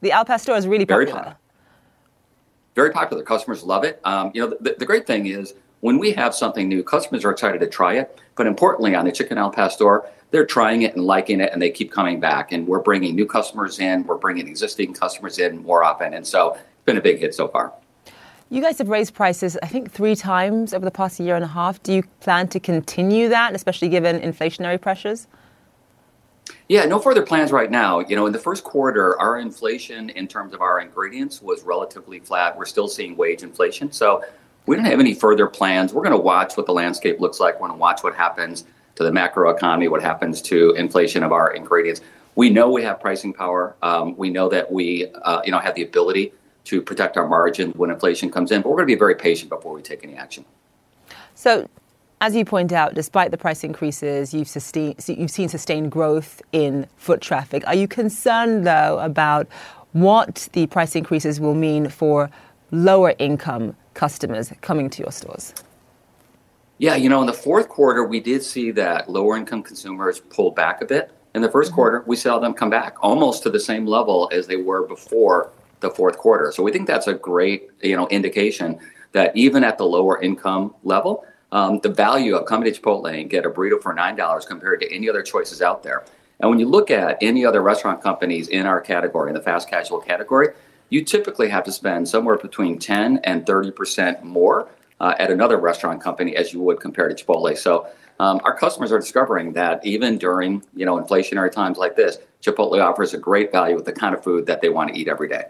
the 0.00 0.12
al 0.12 0.24
pastor 0.24 0.54
is 0.54 0.66
really 0.66 0.84
very 0.84 1.06
popular. 1.06 1.22
popular. 1.22 1.38
Very 2.74 2.90
popular. 2.92 3.22
Customers 3.24 3.64
love 3.64 3.84
it. 3.84 4.00
Um, 4.04 4.30
you 4.34 4.40
know, 4.40 4.56
the, 4.60 4.76
the 4.78 4.86
great 4.86 5.06
thing 5.06 5.26
is 5.26 5.54
when 5.80 5.98
we 5.98 6.12
have 6.12 6.34
something 6.34 6.68
new, 6.68 6.82
customers 6.82 7.24
are 7.24 7.30
excited 7.30 7.60
to 7.60 7.66
try 7.66 7.94
it. 7.94 8.18
But 8.36 8.46
importantly, 8.46 8.94
on 8.94 9.04
the 9.04 9.12
chicken 9.12 9.38
al 9.38 9.50
pastor, 9.50 10.04
they're 10.30 10.46
trying 10.46 10.82
it 10.82 10.94
and 10.94 11.04
liking 11.04 11.40
it, 11.40 11.52
and 11.52 11.60
they 11.60 11.70
keep 11.70 11.90
coming 11.90 12.20
back. 12.20 12.52
And 12.52 12.66
we're 12.66 12.80
bringing 12.80 13.14
new 13.14 13.26
customers 13.26 13.78
in, 13.78 14.04
we're 14.04 14.16
bringing 14.16 14.48
existing 14.48 14.94
customers 14.94 15.38
in 15.38 15.62
more 15.62 15.82
often, 15.82 16.14
and 16.14 16.26
so 16.26 16.54
it's 16.54 16.84
been 16.84 16.98
a 16.98 17.00
big 17.00 17.18
hit 17.18 17.34
so 17.34 17.48
far. 17.48 17.72
You 18.50 18.62
guys 18.62 18.78
have 18.78 18.88
raised 18.88 19.14
prices, 19.14 19.58
I 19.62 19.66
think, 19.66 19.90
three 19.90 20.16
times 20.16 20.72
over 20.72 20.84
the 20.84 20.90
past 20.90 21.20
year 21.20 21.36
and 21.36 21.44
a 21.44 21.48
half. 21.48 21.82
Do 21.82 21.92
you 21.92 22.02
plan 22.20 22.48
to 22.48 22.60
continue 22.60 23.28
that, 23.28 23.54
especially 23.54 23.90
given 23.90 24.20
inflationary 24.20 24.80
pressures? 24.80 25.26
Yeah, 26.66 26.86
no 26.86 26.98
further 26.98 27.22
plans 27.22 27.52
right 27.52 27.70
now. 27.70 28.00
You 28.00 28.16
know, 28.16 28.26
in 28.26 28.32
the 28.32 28.38
first 28.38 28.64
quarter, 28.64 29.20
our 29.20 29.38
inflation 29.38 30.08
in 30.10 30.26
terms 30.26 30.54
of 30.54 30.62
our 30.62 30.80
ingredients 30.80 31.42
was 31.42 31.62
relatively 31.62 32.20
flat. 32.20 32.56
We're 32.56 32.64
still 32.64 32.88
seeing 32.88 33.18
wage 33.18 33.42
inflation. 33.42 33.92
So 33.92 34.24
we 34.68 34.76
don't 34.76 34.84
have 34.84 35.00
any 35.00 35.14
further 35.14 35.46
plans. 35.46 35.94
We're 35.94 36.02
going 36.02 36.14
to 36.14 36.22
watch 36.22 36.58
what 36.58 36.66
the 36.66 36.74
landscape 36.74 37.20
looks 37.20 37.40
like. 37.40 37.54
We're 37.54 37.68
going 37.68 37.78
to 37.78 37.80
watch 37.80 38.02
what 38.02 38.14
happens 38.14 38.66
to 38.96 39.02
the 39.02 39.10
macro 39.10 39.48
economy, 39.48 39.88
what 39.88 40.02
happens 40.02 40.42
to 40.42 40.72
inflation 40.72 41.22
of 41.22 41.32
our 41.32 41.50
ingredients. 41.54 42.02
We 42.34 42.50
know 42.50 42.68
we 42.68 42.82
have 42.82 43.00
pricing 43.00 43.32
power. 43.32 43.74
Um, 43.80 44.14
we 44.18 44.28
know 44.28 44.50
that 44.50 44.70
we, 44.70 45.06
uh, 45.22 45.40
you 45.42 45.52
know, 45.52 45.58
have 45.58 45.74
the 45.74 45.82
ability 45.82 46.34
to 46.64 46.82
protect 46.82 47.16
our 47.16 47.26
margins 47.26 47.76
when 47.76 47.90
inflation 47.90 48.30
comes 48.30 48.52
in. 48.52 48.60
But 48.60 48.68
we're 48.68 48.76
going 48.76 48.88
to 48.88 48.94
be 48.94 48.98
very 48.98 49.14
patient 49.14 49.48
before 49.48 49.72
we 49.72 49.80
take 49.80 50.04
any 50.04 50.14
action. 50.14 50.44
So, 51.34 51.66
as 52.20 52.36
you 52.36 52.44
point 52.44 52.70
out, 52.70 52.92
despite 52.92 53.30
the 53.30 53.38
price 53.38 53.64
increases, 53.64 54.34
you've, 54.34 54.54
you've 55.08 55.30
seen 55.30 55.48
sustained 55.48 55.90
growth 55.90 56.42
in 56.52 56.86
foot 56.98 57.22
traffic. 57.22 57.66
Are 57.66 57.74
you 57.74 57.88
concerned, 57.88 58.66
though, 58.66 58.98
about 58.98 59.46
what 59.92 60.50
the 60.52 60.66
price 60.66 60.94
increases 60.94 61.40
will 61.40 61.54
mean 61.54 61.88
for 61.88 62.28
lower 62.70 63.14
income 63.18 63.74
customers 63.98 64.52
coming 64.60 64.88
to 64.88 65.02
your 65.02 65.10
stores? 65.10 65.52
Yeah, 66.78 66.94
you 66.94 67.08
know, 67.08 67.20
in 67.20 67.26
the 67.26 67.32
fourth 67.32 67.68
quarter, 67.68 68.04
we 68.04 68.20
did 68.20 68.44
see 68.44 68.70
that 68.70 69.10
lower 69.10 69.36
income 69.36 69.64
consumers 69.64 70.20
pull 70.20 70.52
back 70.52 70.80
a 70.80 70.86
bit. 70.86 71.10
In 71.34 71.42
the 71.42 71.48
1st 71.48 71.52
mm-hmm. 71.52 71.74
quarter, 71.74 72.04
we 72.06 72.14
saw 72.14 72.38
them 72.38 72.54
come 72.54 72.70
back 72.70 72.96
almost 73.02 73.42
to 73.42 73.50
the 73.50 73.58
same 73.58 73.86
level 73.86 74.30
as 74.32 74.46
they 74.46 74.56
were 74.56 74.86
before 74.86 75.50
the 75.80 75.90
fourth 75.90 76.16
quarter. 76.16 76.52
So 76.52 76.62
we 76.62 76.70
think 76.70 76.86
that's 76.86 77.08
a 77.08 77.14
great, 77.14 77.70
you 77.82 77.96
know, 77.96 78.06
indication 78.08 78.78
that 79.12 79.36
even 79.36 79.64
at 79.64 79.78
the 79.78 79.84
lower 79.84 80.20
income 80.22 80.74
level, 80.84 81.24
um, 81.50 81.80
the 81.82 81.88
value 81.88 82.36
of 82.36 82.46
coming 82.46 82.72
to 82.72 82.80
Chipotle 82.80 83.12
and 83.20 83.28
get 83.28 83.44
a 83.46 83.50
burrito 83.50 83.82
for 83.82 83.92
nine 83.92 84.14
dollars 84.14 84.44
compared 84.44 84.80
to 84.80 84.94
any 84.94 85.08
other 85.08 85.22
choices 85.22 85.60
out 85.60 85.82
there. 85.82 86.04
And 86.40 86.48
when 86.48 86.60
you 86.60 86.68
look 86.68 86.90
at 86.90 87.18
any 87.20 87.44
other 87.44 87.62
restaurant 87.62 88.00
companies 88.00 88.48
in 88.48 88.64
our 88.66 88.80
category, 88.80 89.30
in 89.30 89.34
the 89.34 89.42
fast 89.42 89.68
casual 89.68 89.98
category, 89.98 90.48
you 90.90 91.04
typically 91.04 91.48
have 91.48 91.64
to 91.64 91.72
spend 91.72 92.08
somewhere 92.08 92.36
between 92.36 92.78
10 92.78 93.18
and 93.24 93.44
30% 93.44 94.22
more 94.22 94.68
uh, 95.00 95.14
at 95.18 95.30
another 95.30 95.58
restaurant 95.58 96.02
company 96.02 96.36
as 96.36 96.52
you 96.52 96.60
would 96.60 96.80
compare 96.80 97.08
to 97.08 97.14
Chipotle. 97.14 97.56
So 97.56 97.88
um, 98.20 98.40
our 98.44 98.56
customers 98.56 98.90
are 98.90 98.98
discovering 98.98 99.52
that 99.52 99.84
even 99.86 100.18
during 100.18 100.62
you 100.74 100.84
know 100.84 100.96
inflationary 100.96 101.52
times 101.52 101.78
like 101.78 101.94
this, 101.96 102.18
Chipotle 102.42 102.82
offers 102.82 103.14
a 103.14 103.18
great 103.18 103.52
value 103.52 103.76
with 103.76 103.84
the 103.84 103.92
kind 103.92 104.14
of 104.14 104.24
food 104.24 104.46
that 104.46 104.60
they 104.60 104.68
want 104.68 104.92
to 104.92 104.98
eat 104.98 105.08
every 105.08 105.28
day. 105.28 105.44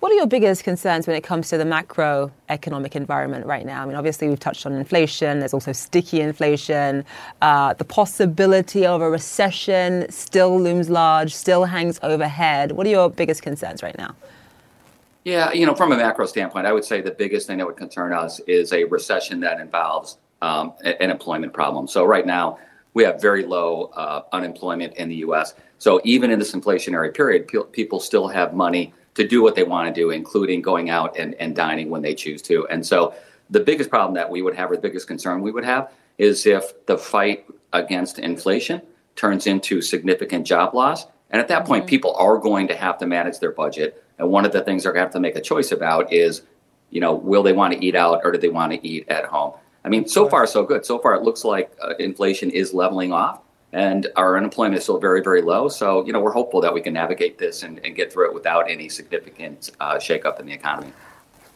What 0.00 0.12
are 0.12 0.14
your 0.14 0.28
biggest 0.28 0.62
concerns 0.62 1.08
when 1.08 1.16
it 1.16 1.24
comes 1.24 1.48
to 1.48 1.58
the 1.58 1.64
macroeconomic 1.64 2.94
environment 2.94 3.46
right 3.46 3.66
now? 3.66 3.82
I 3.82 3.86
mean, 3.86 3.96
obviously, 3.96 4.28
we've 4.28 4.38
touched 4.38 4.64
on 4.64 4.72
inflation. 4.72 5.40
There's 5.40 5.52
also 5.52 5.72
sticky 5.72 6.20
inflation. 6.20 7.04
Uh, 7.42 7.74
the 7.74 7.84
possibility 7.84 8.86
of 8.86 9.02
a 9.02 9.10
recession 9.10 10.08
still 10.08 10.60
looms 10.60 10.88
large, 10.88 11.34
still 11.34 11.64
hangs 11.64 11.98
overhead. 12.04 12.72
What 12.72 12.86
are 12.86 12.90
your 12.90 13.10
biggest 13.10 13.42
concerns 13.42 13.82
right 13.82 13.98
now? 13.98 14.14
Yeah, 15.24 15.50
you 15.50 15.66
know, 15.66 15.74
from 15.74 15.90
a 15.90 15.96
macro 15.96 16.26
standpoint, 16.26 16.68
I 16.68 16.72
would 16.72 16.84
say 16.84 17.00
the 17.00 17.10
biggest 17.10 17.48
thing 17.48 17.58
that 17.58 17.66
would 17.66 17.76
concern 17.76 18.12
us 18.12 18.38
is 18.46 18.72
a 18.72 18.84
recession 18.84 19.40
that 19.40 19.58
involves 19.58 20.18
um, 20.42 20.74
an 20.84 21.10
employment 21.10 21.52
problem. 21.52 21.88
So, 21.88 22.04
right 22.04 22.24
now, 22.24 22.60
we 22.94 23.02
have 23.02 23.20
very 23.20 23.44
low 23.44 23.90
uh, 23.96 24.22
unemployment 24.32 24.94
in 24.94 25.08
the 25.08 25.16
U.S. 25.16 25.54
So, 25.78 26.00
even 26.04 26.30
in 26.30 26.38
this 26.38 26.52
inflationary 26.52 27.12
period, 27.12 27.48
pe- 27.48 27.64
people 27.72 27.98
still 27.98 28.28
have 28.28 28.54
money 28.54 28.94
to 29.18 29.26
do 29.26 29.42
what 29.42 29.56
they 29.56 29.64
want 29.64 29.92
to 29.92 30.00
do, 30.00 30.10
including 30.10 30.62
going 30.62 30.90
out 30.90 31.18
and, 31.18 31.34
and 31.34 31.56
dining 31.56 31.90
when 31.90 32.02
they 32.02 32.14
choose 32.14 32.40
to. 32.40 32.68
And 32.68 32.86
so 32.86 33.14
the 33.50 33.58
biggest 33.58 33.90
problem 33.90 34.14
that 34.14 34.30
we 34.30 34.42
would 34.42 34.54
have, 34.54 34.70
or 34.70 34.76
the 34.76 34.80
biggest 34.82 35.08
concern 35.08 35.42
we 35.42 35.50
would 35.50 35.64
have, 35.64 35.90
is 36.18 36.46
if 36.46 36.86
the 36.86 36.96
fight 36.96 37.44
against 37.72 38.20
inflation 38.20 38.80
turns 39.16 39.48
into 39.48 39.82
significant 39.82 40.46
job 40.46 40.72
loss. 40.72 41.04
And 41.30 41.40
at 41.40 41.48
that 41.48 41.66
point, 41.66 41.82
mm-hmm. 41.82 41.90
people 41.90 42.14
are 42.14 42.38
going 42.38 42.68
to 42.68 42.76
have 42.76 42.96
to 42.98 43.06
manage 43.06 43.40
their 43.40 43.50
budget. 43.50 44.04
And 44.18 44.30
one 44.30 44.46
of 44.46 44.52
the 44.52 44.62
things 44.62 44.84
they're 44.84 44.92
going 44.92 45.02
to 45.02 45.06
have 45.06 45.12
to 45.14 45.20
make 45.20 45.34
a 45.34 45.40
choice 45.40 45.72
about 45.72 46.12
is, 46.12 46.42
you 46.90 47.00
know, 47.00 47.14
will 47.14 47.42
they 47.42 47.52
want 47.52 47.74
to 47.74 47.84
eat 47.84 47.96
out 47.96 48.20
or 48.22 48.30
do 48.30 48.38
they 48.38 48.48
want 48.48 48.72
to 48.72 48.86
eat 48.86 49.08
at 49.08 49.24
home? 49.24 49.54
I 49.84 49.88
mean, 49.88 50.06
so 50.06 50.28
far, 50.28 50.46
so 50.46 50.62
good. 50.62 50.86
So 50.86 51.00
far, 51.00 51.16
it 51.16 51.22
looks 51.22 51.44
like 51.44 51.76
uh, 51.82 51.94
inflation 51.98 52.50
is 52.50 52.72
leveling 52.72 53.12
off 53.12 53.40
and 53.72 54.06
our 54.16 54.36
unemployment 54.36 54.76
is 54.76 54.82
still 54.84 54.98
very, 54.98 55.22
very 55.22 55.42
low. 55.42 55.68
So, 55.68 56.04
you 56.06 56.12
know, 56.12 56.20
we're 56.20 56.32
hopeful 56.32 56.60
that 56.62 56.72
we 56.72 56.80
can 56.80 56.94
navigate 56.94 57.38
this 57.38 57.62
and, 57.62 57.80
and 57.84 57.94
get 57.94 58.12
through 58.12 58.28
it 58.28 58.34
without 58.34 58.70
any 58.70 58.88
significant 58.88 59.70
uh, 59.80 59.96
shakeup 59.96 60.40
in 60.40 60.46
the 60.46 60.52
economy. 60.52 60.92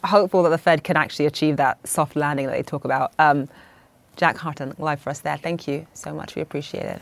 Hopeful 0.03 0.43
that 0.43 0.49
the 0.49 0.57
Fed 0.57 0.83
can 0.83 0.97
actually 0.97 1.25
achieve 1.25 1.57
that 1.57 1.85
soft 1.87 2.15
landing 2.15 2.45
that 2.47 2.51
they 2.51 2.63
talk 2.63 2.85
about. 2.85 3.13
Um, 3.19 3.49
Jack 4.15 4.37
Hartung, 4.37 4.77
live 4.77 4.99
for 4.99 5.09
us 5.09 5.21
there. 5.21 5.37
Thank 5.37 5.67
you 5.67 5.87
so 5.93 6.13
much. 6.13 6.35
We 6.35 6.41
appreciate 6.41 6.85
it. 6.85 7.01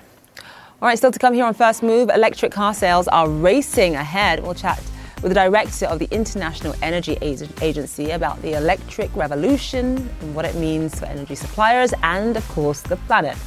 All 0.81 0.87
right, 0.87 0.97
still 0.97 1.11
to 1.11 1.19
come 1.19 1.33
here 1.33 1.45
on 1.45 1.53
First 1.53 1.83
Move, 1.83 2.09
electric 2.09 2.51
car 2.51 2.73
sales 2.73 3.07
are 3.09 3.29
racing 3.29 3.95
ahead. 3.95 4.41
We'll 4.41 4.55
chat 4.55 4.81
with 5.21 5.31
the 5.31 5.35
director 5.35 5.85
of 5.87 5.99
the 5.99 6.07
International 6.09 6.73
Energy 6.81 7.17
Agency 7.21 8.11
about 8.11 8.41
the 8.41 8.53
electric 8.53 9.15
revolution 9.15 10.09
and 10.21 10.33
what 10.33 10.45
it 10.45 10.55
means 10.55 10.97
for 10.99 11.05
energy 11.05 11.35
suppliers 11.35 11.93
and, 12.01 12.37
of 12.37 12.47
course, 12.49 12.81
the 12.81 12.95
planet. 12.95 13.37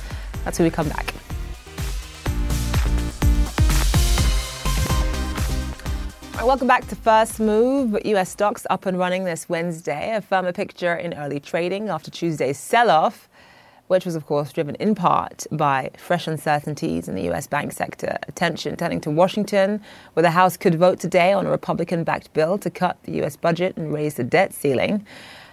That's 0.44 0.58
when 0.58 0.66
we 0.66 0.70
come 0.70 0.88
back. 0.88 1.14
Welcome 6.42 6.66
back 6.66 6.86
to 6.88 6.96
First 6.96 7.40
Move. 7.40 7.96
US 8.04 8.30
stocks 8.30 8.66
up 8.68 8.86
and 8.86 8.98
running 8.98 9.24
this 9.24 9.48
Wednesday. 9.48 10.14
A 10.14 10.20
firmer 10.20 10.52
picture 10.52 10.94
in 10.94 11.14
early 11.14 11.40
trading 11.40 11.88
after 11.88 12.10
Tuesday's 12.10 12.58
sell 12.58 12.90
off 12.90 13.28
which 13.86 14.06
was, 14.06 14.16
of 14.16 14.26
course, 14.26 14.52
driven 14.52 14.74
in 14.76 14.94
part 14.94 15.46
by 15.52 15.90
fresh 15.98 16.26
uncertainties 16.26 17.08
in 17.08 17.14
the 17.14 17.30
US 17.30 17.46
bank 17.46 17.72
sector. 17.72 18.16
Attention 18.28 18.76
turning 18.76 19.00
to 19.02 19.10
Washington, 19.10 19.80
where 20.14 20.22
the 20.22 20.30
House 20.30 20.56
could 20.56 20.74
vote 20.76 20.98
today 20.98 21.32
on 21.32 21.46
a 21.46 21.50
Republican 21.50 22.02
backed 22.04 22.32
bill 22.32 22.58
to 22.58 22.70
cut 22.70 22.96
the 23.02 23.22
US 23.22 23.36
budget 23.36 23.76
and 23.76 23.92
raise 23.92 24.14
the 24.14 24.24
debt 24.24 24.54
ceiling. 24.54 25.06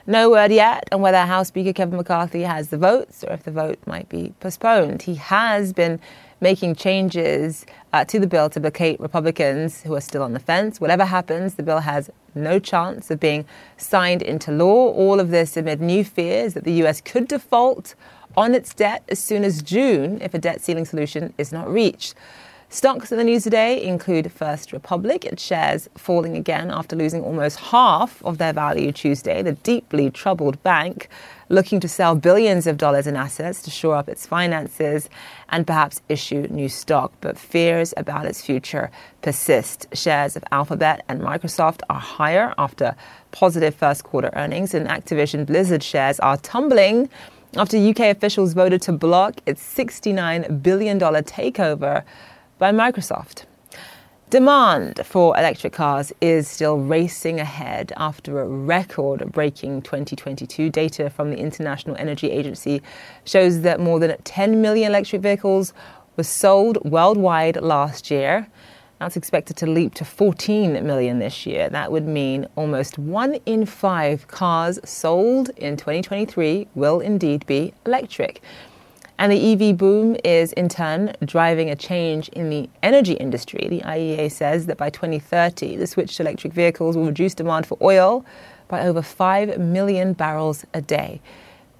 No 0.07 0.29
word 0.29 0.51
yet 0.51 0.87
on 0.91 1.01
whether 1.01 1.19
House 1.19 1.49
Speaker 1.49 1.73
Kevin 1.73 1.97
McCarthy 1.97 2.41
has 2.41 2.69
the 2.69 2.77
votes 2.77 3.23
or 3.23 3.33
if 3.33 3.43
the 3.43 3.51
vote 3.51 3.79
might 3.85 4.09
be 4.09 4.33
postponed. 4.39 5.03
He 5.03 5.15
has 5.15 5.73
been 5.73 5.99
making 6.41 6.75
changes 6.75 7.65
uh, 7.93 8.03
to 8.05 8.19
the 8.19 8.27
bill 8.27 8.49
to 8.49 8.59
placate 8.59 8.99
Republicans 8.99 9.81
who 9.83 9.93
are 9.95 10.01
still 10.01 10.23
on 10.23 10.33
the 10.33 10.39
fence. 10.39 10.81
Whatever 10.81 11.05
happens, 11.05 11.53
the 11.53 11.63
bill 11.63 11.79
has 11.79 12.09
no 12.33 12.59
chance 12.59 13.11
of 13.11 13.19
being 13.19 13.45
signed 13.77 14.21
into 14.21 14.51
law. 14.51 14.89
All 14.89 15.19
of 15.19 15.29
this 15.29 15.55
amid 15.55 15.79
new 15.79 16.03
fears 16.03 16.55
that 16.55 16.63
the 16.63 16.73
U.S. 16.73 16.99
could 16.99 17.27
default 17.27 17.95
on 18.35 18.55
its 18.55 18.73
debt 18.73 19.03
as 19.09 19.19
soon 19.19 19.43
as 19.43 19.61
June 19.61 20.19
if 20.21 20.33
a 20.33 20.39
debt 20.39 20.61
ceiling 20.61 20.85
solution 20.85 21.33
is 21.37 21.51
not 21.51 21.71
reached. 21.71 22.15
Stocks 22.73 23.11
in 23.11 23.17
the 23.17 23.25
news 23.25 23.43
today 23.43 23.83
include 23.83 24.31
First 24.31 24.71
Republic, 24.71 25.25
its 25.25 25.43
shares 25.43 25.89
falling 25.97 26.37
again 26.37 26.71
after 26.71 26.95
losing 26.95 27.21
almost 27.21 27.59
half 27.59 28.23
of 28.23 28.37
their 28.37 28.53
value 28.53 28.93
Tuesday. 28.93 29.41
The 29.41 29.51
deeply 29.51 30.09
troubled 30.09 30.63
bank 30.63 31.09
looking 31.49 31.81
to 31.81 31.89
sell 31.89 32.15
billions 32.15 32.67
of 32.67 32.77
dollars 32.77 33.07
in 33.07 33.17
assets 33.17 33.61
to 33.63 33.69
shore 33.69 33.97
up 33.97 34.07
its 34.07 34.25
finances 34.25 35.09
and 35.49 35.67
perhaps 35.67 36.01
issue 36.07 36.47
new 36.49 36.69
stock. 36.69 37.11
But 37.19 37.37
fears 37.37 37.93
about 37.97 38.25
its 38.25 38.41
future 38.41 38.89
persist. 39.21 39.87
Shares 39.93 40.37
of 40.37 40.45
Alphabet 40.49 41.03
and 41.09 41.19
Microsoft 41.19 41.81
are 41.89 41.99
higher 41.99 42.53
after 42.57 42.95
positive 43.31 43.75
first 43.75 44.05
quarter 44.05 44.29
earnings, 44.31 44.73
and 44.73 44.87
Activision 44.87 45.45
Blizzard 45.45 45.83
shares 45.83 46.21
are 46.21 46.37
tumbling 46.37 47.09
after 47.57 47.77
UK 47.77 48.15
officials 48.15 48.53
voted 48.53 48.81
to 48.83 48.93
block 48.93 49.41
its 49.45 49.61
$69 49.61 50.63
billion 50.63 50.97
takeover 50.97 52.05
by 52.61 52.71
Microsoft. 52.71 53.45
Demand 54.29 55.03
for 55.03 55.35
electric 55.35 55.73
cars 55.73 56.13
is 56.21 56.47
still 56.47 56.77
racing 56.77 57.39
ahead 57.39 57.91
after 57.97 58.39
a 58.39 58.47
record 58.47 59.31
breaking 59.31 59.81
2022. 59.81 60.69
Data 60.69 61.09
from 61.09 61.31
the 61.31 61.37
International 61.37 61.95
Energy 61.95 62.29
Agency 62.29 62.83
shows 63.25 63.61
that 63.61 63.79
more 63.79 63.99
than 63.99 64.15
10 64.15 64.61
million 64.61 64.91
electric 64.91 65.23
vehicles 65.23 65.73
were 66.17 66.23
sold 66.23 66.77
worldwide 66.85 67.55
last 67.63 68.11
year. 68.11 68.47
That's 68.99 69.17
expected 69.17 69.57
to 69.57 69.65
leap 69.65 69.95
to 69.95 70.05
14 70.05 70.85
million 70.85 71.17
this 71.17 71.47
year. 71.47 71.67
That 71.67 71.91
would 71.91 72.05
mean 72.05 72.45
almost 72.55 72.99
one 72.99 73.39
in 73.47 73.65
five 73.65 74.27
cars 74.27 74.79
sold 74.85 75.49
in 75.57 75.77
2023 75.77 76.67
will 76.75 76.99
indeed 76.99 77.43
be 77.47 77.73
electric. 77.87 78.39
And 79.21 79.31
the 79.31 79.53
EV 79.53 79.77
boom 79.77 80.17
is 80.23 80.51
in 80.53 80.67
turn 80.67 81.13
driving 81.23 81.69
a 81.69 81.75
change 81.75 82.27
in 82.29 82.49
the 82.49 82.67
energy 82.81 83.13
industry. 83.13 83.67
The 83.69 83.81
IEA 83.81 84.31
says 84.31 84.65
that 84.65 84.77
by 84.79 84.89
2030, 84.89 85.75
the 85.75 85.85
switch 85.85 86.17
to 86.17 86.23
electric 86.23 86.53
vehicles 86.53 86.97
will 86.97 87.05
reduce 87.05 87.35
demand 87.35 87.67
for 87.67 87.77
oil 87.83 88.25
by 88.67 88.81
over 88.81 89.03
5 89.03 89.59
million 89.59 90.13
barrels 90.13 90.65
a 90.73 90.81
day. 90.81 91.21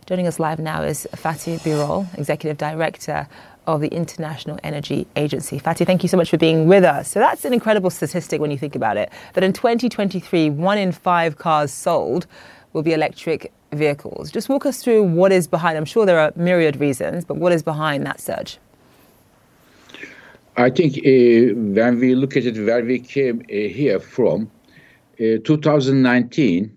Joining 0.05 0.27
us 0.27 0.39
live 0.39 0.59
now 0.59 0.83
is 0.83 1.07
Fatih 1.13 1.59
Birol, 1.61 2.05
Executive 2.15 2.59
Director 2.59 3.27
of 3.65 3.81
the 3.81 3.87
International 3.87 4.59
Energy 4.63 5.07
Agency. 5.15 5.59
Fatih, 5.59 5.87
thank 5.87 6.03
you 6.03 6.09
so 6.09 6.17
much 6.17 6.29
for 6.29 6.37
being 6.37 6.67
with 6.67 6.83
us. 6.83 7.09
So 7.09 7.19
that's 7.19 7.43
an 7.43 7.53
incredible 7.53 7.89
statistic 7.89 8.39
when 8.39 8.51
you 8.51 8.57
think 8.59 8.75
about 8.75 8.97
it, 8.97 9.11
that 9.33 9.43
in 9.43 9.51
2023, 9.51 10.51
one 10.51 10.77
in 10.77 10.91
five 10.91 11.39
cars 11.39 11.73
sold 11.73 12.27
will 12.73 12.83
be 12.83 12.93
electric 12.93 13.51
vehicles. 13.71 14.31
Just 14.31 14.49
walk 14.49 14.65
us 14.65 14.83
through 14.83 15.03
what 15.03 15.31
is 15.31 15.47
behind, 15.47 15.77
I'm 15.77 15.85
sure 15.85 16.05
there 16.05 16.19
are 16.19 16.31
myriad 16.35 16.79
reasons, 16.79 17.25
but 17.25 17.37
what 17.37 17.51
is 17.51 17.63
behind 17.63 18.05
that 18.05 18.19
surge? 18.19 18.57
I 20.57 20.69
think 20.69 20.97
uh, 20.97 21.55
when 21.55 21.99
we 21.99 22.13
look 22.15 22.35
at 22.35 22.45
it 22.45 22.57
where 22.65 22.83
we 22.83 22.99
came 22.99 23.41
uh, 23.49 23.53
here 23.53 23.99
from, 23.99 24.51
uh, 25.19 25.39
2019, 25.43 26.75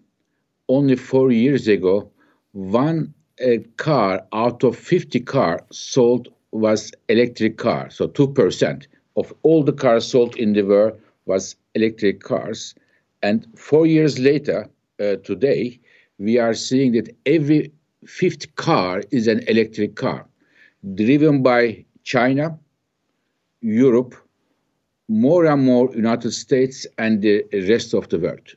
only 0.69 0.97
four 0.97 1.33
years 1.33 1.67
ago, 1.69 2.11
one 2.53 3.13
uh, 3.45 3.59
car 3.77 4.25
out 4.33 4.63
of 4.63 4.77
50 4.77 5.21
cars 5.21 5.61
sold 5.73 6.29
was 6.53 6.93
electric 7.09 7.59
car. 7.59 7.91
So 7.91 8.07
2% 8.07 8.87
of 9.17 9.33
all 9.43 9.65
the 9.65 9.73
cars 9.73 10.07
sold 10.07 10.37
in 10.37 10.53
the 10.53 10.63
world 10.63 10.99
was 11.27 11.57
electric 11.75 12.21
cars. 12.21 12.75
And 13.23 13.47
four 13.59 13.87
years 13.87 14.19
later, 14.19 14.69
uh, 15.01 15.17
today, 15.25 15.81
we 16.19 16.39
are 16.39 16.55
seeing 16.55 16.93
that 16.93 17.15
every 17.27 17.73
fifth 18.07 18.55
car 18.57 19.03
is 19.11 19.27
an 19.27 19.41
electric 19.49 19.97
car, 19.97 20.27
driven 20.95 21.43
by 21.43 21.85
China, 22.05 22.59
Europe, 23.61 24.15
more 25.09 25.47
and 25.47 25.65
more 25.65 25.95
United 25.95 26.33
States, 26.33 26.87
and 26.99 27.23
the 27.23 27.45
rest 27.69 27.95
of 27.95 28.09
the 28.09 28.19
world. 28.19 28.55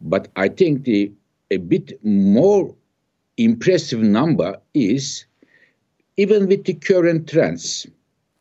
But 0.00 0.28
I 0.36 0.48
think 0.48 0.84
the 0.84 1.12
a 1.50 1.58
bit 1.58 1.98
more 2.04 2.74
impressive 3.36 4.00
number 4.00 4.58
is 4.74 5.24
even 6.16 6.48
with 6.48 6.64
the 6.64 6.74
current 6.74 7.28
trends, 7.28 7.86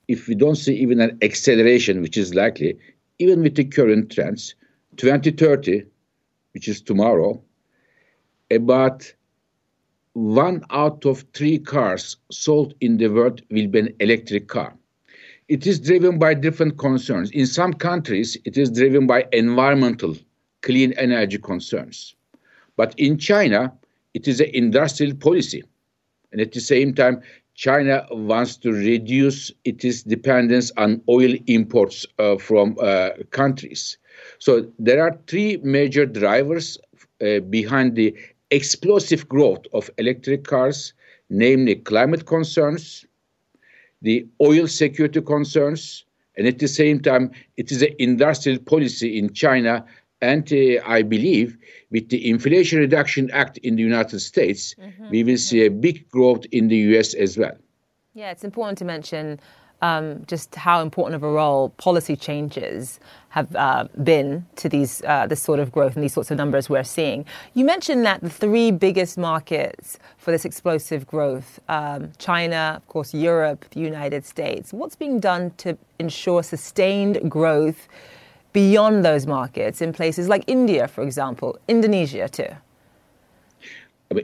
if 0.08 0.28
we 0.28 0.36
don't 0.36 0.56
see 0.56 0.76
even 0.76 1.02
an 1.02 1.18
acceleration, 1.22 2.02
which 2.02 2.18
is 2.18 2.34
likely, 2.34 2.78
even 3.20 3.42
with 3.42 3.56
the 3.56 3.66
current 3.66 4.12
trends, 4.12 4.56
2030, 4.98 5.84
which 6.54 6.68
is 6.68 6.82
tomorrow, 6.82 7.42
about 8.52 9.14
one 10.14 10.64
out 10.72 11.06
of 11.06 11.26
three 11.34 11.58
cars 11.60 12.18
sold 12.32 12.74
in 12.82 12.98
the 12.98 13.08
world 13.08 13.42
will 13.52 13.68
be 13.68 13.80
an 13.80 13.94
electric 14.00 14.48
car. 14.48 14.76
It 15.48 15.66
is 15.68 15.80
driven 15.80 16.20
by 16.20 16.34
different 16.34 16.78
concerns. 16.78 17.32
In 17.32 17.46
some 17.46 17.74
countries, 17.74 18.38
it 18.46 18.58
is 18.58 18.72
driven 18.72 19.08
by 19.08 19.26
environmental, 19.32 20.16
clean 20.62 20.94
energy 20.94 21.38
concerns. 21.38 22.16
But 22.76 22.94
in 22.98 23.18
China, 23.18 23.74
it 24.14 24.28
is 24.28 24.40
an 24.40 24.50
industrial 24.54 25.16
policy. 25.16 25.64
And 26.32 26.42
at 26.42 26.52
the 26.52 26.60
same 26.62 26.94
time, 26.94 27.22
China 27.56 28.06
wants 28.12 28.58
to 28.58 28.72
reduce 28.72 29.52
its 29.64 30.04
dependence 30.04 30.72
on 30.78 31.02
oil 31.10 31.36
imports 31.48 32.06
uh, 32.20 32.38
from 32.38 32.76
uh, 32.82 33.10
countries. 33.32 33.98
So 34.40 34.72
there 34.80 35.02
are 35.02 35.18
three 35.28 35.58
major 35.64 36.06
drivers 36.06 36.78
uh, 37.22 37.40
behind 37.40 37.96
the 37.96 38.16
explosive 38.56 39.28
growth 39.28 39.66
of 39.74 39.90
electric 39.98 40.46
cars, 40.46 40.94
namely 41.30 41.76
climate 41.76 42.26
concerns, 42.26 43.06
the 44.02 44.26
oil 44.42 44.68
security 44.68 45.22
concerns, 45.22 46.06
and 46.38 46.48
at 46.48 46.60
the 46.60 46.68
same 46.68 47.00
time, 47.00 47.32
it 47.58 47.72
is 47.72 47.82
an 47.82 47.96
industrial 48.00 48.60
policy 48.60 49.18
in 49.18 49.34
China 49.34 49.86
and 50.22 50.52
uh, 50.52 50.82
I 50.86 51.02
believe 51.02 51.58
with 51.92 52.10
the 52.10 52.30
Inflation 52.30 52.80
Reduction 52.80 53.30
Act 53.32 53.58
in 53.60 53.76
the 53.76 53.84
United 53.84 54.20
States, 54.20 54.76
mm-hmm. 54.76 55.10
we 55.10 55.24
will 55.24 55.38
see 55.38 55.66
a 55.66 55.70
big 55.70 56.10
growth 56.10 56.46
in 56.52 56.68
the 56.68 56.78
US 56.90 57.14
as 57.14 57.38
well. 57.38 57.56
Yeah, 58.14 58.32
it's 58.32 58.44
important 58.44 58.78
to 58.80 58.86
mention 58.86 59.40
um, 59.82 60.24
just 60.28 60.56
how 60.56 60.82
important 60.82 61.16
of 61.16 61.24
a 61.24 61.30
role 61.30 61.70
policy 61.78 62.16
changes 62.16 63.00
have 63.30 63.54
uh, 63.56 63.88
been 64.04 64.46
to 64.56 64.70
these 64.70 65.02
uh, 65.04 65.28
this 65.28 65.42
sort 65.42 65.60
of 65.60 65.72
growth 65.72 65.96
and 65.96 66.04
these 66.04 66.14
sorts 66.14 66.32
of 66.32 66.38
numbers 66.38 66.70
we're 66.70 66.84
seeing. 66.84 67.26
You 67.54 67.66
mentioned 67.66 68.06
that 68.06 68.22
the 68.22 68.30
three 68.30 68.72
biggest 68.72 69.18
markets 69.18 70.00
for 70.18 70.32
this 70.32 70.46
explosive 70.46 71.06
growth: 71.06 71.60
um, 71.68 72.12
China, 72.18 72.76
of 72.78 72.88
course, 72.88 73.14
Europe, 73.14 73.66
the 73.72 73.82
United 73.82 74.26
States. 74.26 74.72
What's 74.72 74.96
being 74.96 75.20
done 75.20 75.52
to 75.58 75.78
ensure 76.00 76.44
sustained 76.44 77.30
growth? 77.30 77.88
beyond 78.56 79.04
those 79.04 79.28
markets 79.28 79.82
in 79.82 79.92
places 79.92 80.30
like 80.30 80.42
India, 80.48 80.88
for 80.88 81.04
example, 81.04 81.60
Indonesia 81.68 82.30
too? 82.30 82.48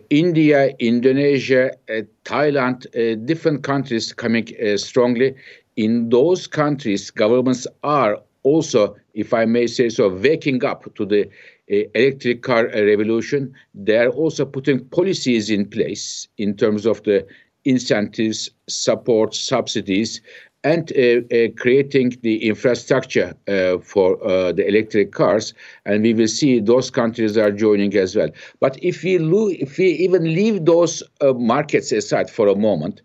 India, 0.10 0.74
Indonesia, 0.80 1.72
uh, 1.90 2.02
Thailand, 2.26 2.86
uh, 2.96 3.16
different 3.26 3.64
countries 3.64 4.14
coming 4.14 4.48
uh, 4.64 4.78
strongly. 4.78 5.36
In 5.76 6.10
those 6.10 6.48
countries, 6.48 7.10
governments 7.12 7.66
are 7.84 8.18
also, 8.44 8.96
if 9.14 9.34
I 9.34 9.46
may 9.46 9.68
say 9.68 9.90
so, 9.90 10.10
waking 10.10 10.64
up 10.64 10.94
to 10.96 11.06
the 11.06 11.30
electric 11.72 12.42
car 12.42 12.68
revolution. 12.68 13.54
They 13.74 13.98
are 13.98 14.10
also 14.10 14.46
putting 14.46 14.86
policies 14.86 15.50
in 15.50 15.66
place 15.70 16.28
in 16.38 16.56
terms 16.56 16.86
of 16.86 17.02
the 17.04 17.26
incentives, 17.64 18.50
support, 18.68 19.34
subsidies, 19.34 20.22
and 20.64 20.92
uh, 20.92 21.22
uh, 21.36 21.48
creating 21.58 22.18
the 22.22 22.48
infrastructure 22.48 23.34
uh, 23.48 23.80
for 23.80 24.18
the 24.54 24.68
electric 24.68 25.12
cars. 25.12 25.54
And 25.86 26.04
we 26.04 26.14
will 26.14 26.28
see 26.28 26.60
those 26.60 26.92
countries 26.92 27.38
are 27.38 27.52
joining 27.52 27.96
as 27.96 28.16
well. 28.16 28.30
But 28.60 28.78
if 28.84 29.04
we, 29.04 29.18
lo- 29.18 29.50
if 29.50 29.78
we 29.78 29.88
even 29.88 30.24
leave 30.24 30.66
those 30.66 31.02
markets 31.22 31.92
aside 31.92 32.30
for 32.30 32.48
a 32.48 32.56
moment, 32.56 33.02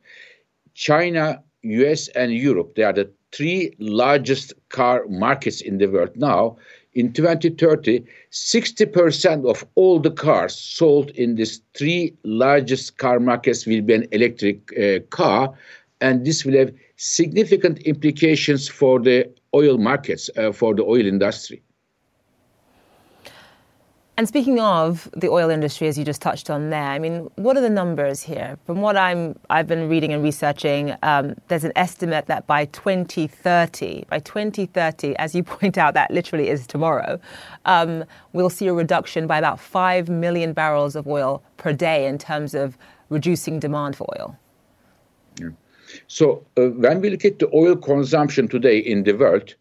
China, 0.75 1.42
US, 1.62 2.09
and 2.09 2.33
Europe, 2.33 2.75
they 2.75 2.83
are 2.83 2.92
the 2.92 3.11
three 3.33 3.75
largest 3.79 4.53
car 4.69 5.05
markets 5.09 5.61
in 5.61 5.79
the 5.79 5.87
world 5.87 6.11
now. 6.16 6.57
In 6.95 7.12
2030, 7.12 8.05
60% 8.31 9.49
of 9.49 9.66
all 9.75 9.99
the 9.99 10.11
cars 10.11 10.57
sold 10.57 11.11
in 11.11 11.35
these 11.35 11.61
three 11.75 12.16
largest 12.25 12.97
car 12.97 13.21
markets 13.21 13.66
will 13.66 13.83
be 13.83 13.95
an 13.95 14.07
electric 14.12 14.73
uh, 14.79 15.01
car, 15.11 15.53
and 16.01 16.25
this 16.25 16.45
will 16.45 16.57
have 16.57 16.73
significant 16.96 17.78
implications 17.80 18.68
for 18.68 18.98
the 18.98 19.30
oil 19.54 19.78
markets, 19.78 20.30
uh, 20.37 20.52
for 20.52 20.74
the 20.74 20.82
oil 20.82 21.06
industry. 21.06 21.62
And 24.18 24.26
speaking 24.26 24.59
of 24.59 25.11
the 25.14 25.28
oil 25.28 25.50
industry, 25.50 25.88
as 25.88 25.98
you 25.98 26.04
just 26.04 26.22
touched 26.22 26.48
on 26.48 26.70
there, 26.70 26.88
I 26.88 26.98
mean, 26.98 27.28
what 27.37 27.54
are 27.59 27.61
the 27.61 27.68
numbers 27.68 28.22
here? 28.22 28.59
From 28.64 28.80
what 28.80 28.96
I'm, 28.96 29.38
I've 29.50 29.66
been 29.66 29.90
reading 29.90 30.14
and 30.14 30.22
researching, 30.22 30.94
um, 31.02 31.35
there's 31.48 31.64
an 31.64 31.72
estimate 31.76 32.24
that 32.24 32.46
by 32.46 32.64
2030, 32.64 34.06
by 34.09 34.18
2030, 34.20 35.16
as 35.16 35.35
you 35.35 35.42
point 35.44 35.76
out, 35.76 35.92
that 35.92 36.11
literally 36.11 36.48
is 36.48 36.66
tomorrow, 36.66 37.20
um, 37.66 38.06
we'll 38.32 38.48
see 38.48 38.68
a 38.68 38.72
reduction 38.72 39.26
by 39.26 39.37
about 39.37 39.61
5 39.61 40.09
million 40.09 40.54
barrels 40.54 40.96
of 40.96 41.06
oil 41.06 41.42
per 41.59 41.74
day 41.74 42.06
in 42.06 42.16
terms 42.16 42.54
of 42.54 42.78
reducing 43.11 43.61
demand 43.61 43.96
for 43.96 44.06
oil. 44.18 44.38
Yeah. 45.38 45.50
So 46.09 46.44
uh, 46.57 46.68
when 46.70 47.01
we 47.01 47.11
look 47.11 47.25
at 47.25 47.38
the 47.38 47.51
oil 47.55 47.77
consumption 47.77 48.49
today 48.49 48.79
in 48.79 49.05
the 49.05 49.12
world, 49.12 49.55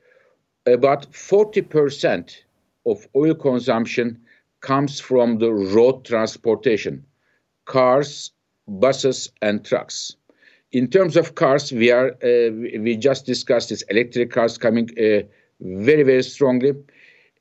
about 0.65 1.11
40% 1.11 2.35
of 2.85 3.07
oil 3.15 3.35
consumption 3.35 4.19
comes 4.61 4.99
from 4.99 5.37
the 5.39 5.51
road 5.53 6.05
transportation, 6.05 7.05
cars, 7.65 8.31
buses, 8.67 9.31
and 9.41 9.63
trucks. 9.63 10.15
In 10.71 10.89
terms 10.89 11.15
of 11.15 11.35
cars, 11.35 11.71
we 11.71 11.91
are 11.91 12.11
uh, 12.23 12.51
we 12.51 12.97
just 12.97 13.25
discussed 13.25 13.69
this 13.69 13.83
electric 13.83 14.31
cars 14.31 14.57
coming 14.57 14.89
uh, 14.97 15.21
very 15.61 16.03
very 16.03 16.23
strongly. 16.23 16.73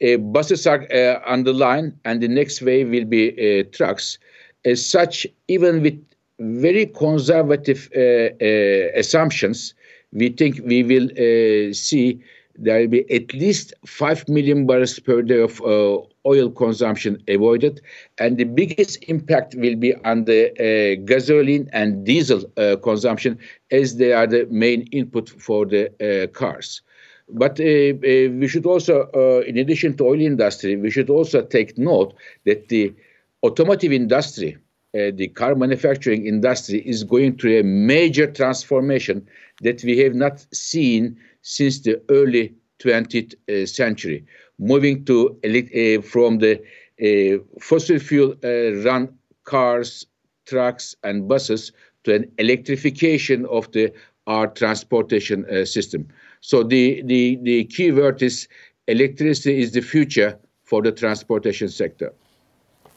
Uh, 0.05 0.19
buses 0.19 0.67
are 0.67 0.87
uh, 0.93 1.21
on 1.27 1.45
the 1.45 1.53
line, 1.53 1.99
and 2.05 2.21
the 2.23 2.29
next 2.29 2.63
wave 2.63 2.91
will 2.91 3.05
be 3.07 3.25
uh, 3.33 3.65
trucks. 3.73 4.19
As 4.65 4.85
such, 4.85 5.27
even 5.49 5.83
with 5.83 5.99
very 6.39 6.87
conservative 6.87 7.89
uh, 7.97 8.01
uh, 8.01 8.99
assumptions, 8.99 9.75
we 10.13 10.31
think 10.31 10.61
we 10.65 10.83
will 10.83 11.09
uh, 11.13 11.73
see 11.73 12.23
there 12.57 12.81
will 12.81 12.89
be 12.89 13.13
at 13.13 13.35
least 13.35 13.75
5 13.85 14.29
million 14.29 14.65
barrels 14.65 15.01
per 15.01 15.23
day 15.23 15.41
of 15.41 15.61
uh, 15.63 15.99
oil 16.25 16.51
consumption 16.51 17.21
avoided. 17.27 17.81
And 18.19 18.37
the 18.37 18.45
biggest 18.45 19.03
impact 19.09 19.57
will 19.57 19.75
be 19.75 19.97
on 20.05 20.25
the 20.25 20.53
uh, 20.53 21.05
gasoline 21.05 21.69
and 21.73 22.05
diesel 22.07 22.45
uh, 22.57 22.77
consumption, 22.77 23.41
as 23.73 23.97
they 23.97 24.13
are 24.13 24.29
the 24.29 24.47
main 24.51 24.83
input 24.93 25.31
for 25.31 25.67
the 25.67 26.31
cars. 26.33 26.81
But 27.29 27.59
we 27.59 28.47
should 28.47 28.67
also, 28.67 29.09
in 29.47 29.57
addition 29.57 29.97
to 29.97 30.07
oil 30.07 30.21
industry, 30.21 30.77
we 30.77 30.91
should 30.93 31.11
also 31.11 31.43
take 31.43 31.77
note 31.77 32.15
that 32.45 32.69
the 32.69 32.95
automotive 33.43 33.93
industry 33.93 34.59
uh, 34.95 35.11
the 35.15 35.29
car 35.29 35.55
manufacturing 35.55 36.27
industry 36.27 36.79
is 36.87 37.03
going 37.03 37.37
through 37.37 37.59
a 37.59 37.65
major 37.65 38.31
transformation 38.31 39.27
that 39.63 39.83
we 39.83 39.99
have 39.99 40.15
not 40.15 40.47
seen 40.55 41.17
since 41.43 41.81
the 41.81 42.01
early 42.11 42.55
20th 42.79 43.35
uh, 43.49 43.67
century, 43.67 44.25
moving 44.59 45.05
to 45.05 45.31
uh, 45.45 46.03
from 46.03 46.39
the 46.39 46.61
uh, 47.03 47.43
fossil 47.61 47.99
fuel 47.99 48.35
uh, 48.45 48.73
run 48.89 49.13
cars, 49.45 50.07
trucks, 50.47 50.95
and 51.03 51.29
buses 51.29 51.73
to 52.05 52.15
an 52.15 52.31
electrification 52.39 53.47
of 53.47 53.71
the 53.73 53.93
our 54.27 54.47
transportation 54.47 55.45
system. 55.67 56.09
So 56.41 56.63
the, 56.63 57.03
the, 57.03 57.39
the 57.43 57.65
key 57.65 57.93
word 57.93 58.23
is 58.23 58.49
electricity 58.89 59.61
is 59.61 59.73
the 59.73 59.83
future 59.83 60.39
for 60.63 60.81
the 60.81 60.93
transportation 60.93 61.69
sector. 61.69 62.11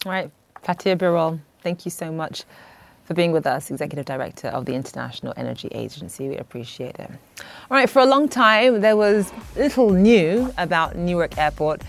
All 0.06 0.14
right, 0.14 0.32
Fatih 0.64 0.98
Birol, 0.98 1.40
Thank 1.68 1.84
you 1.84 1.92
so 1.92 2.14
much 2.14 2.46
for 3.04 3.14
being 3.14 3.34
with 3.34 3.46
us, 3.46 3.70
Executive 3.70 4.06
Director 4.06 4.48
of 4.48 4.64
the 4.64 4.74
International 4.74 5.34
Energy 5.36 5.68
Agency. 5.74 6.30
We 6.30 6.38
appreciate 6.38 6.96
it. 6.98 7.12
All 7.70 7.78
right, 7.78 7.90
for 7.90 8.00
a 8.02 8.06
long 8.06 8.30
time, 8.30 8.80
there 8.80 8.96
was 8.96 9.34
little 9.58 9.90
new 9.90 10.54
about 10.58 10.96
Newark 10.96 11.38
Airport 11.38 11.82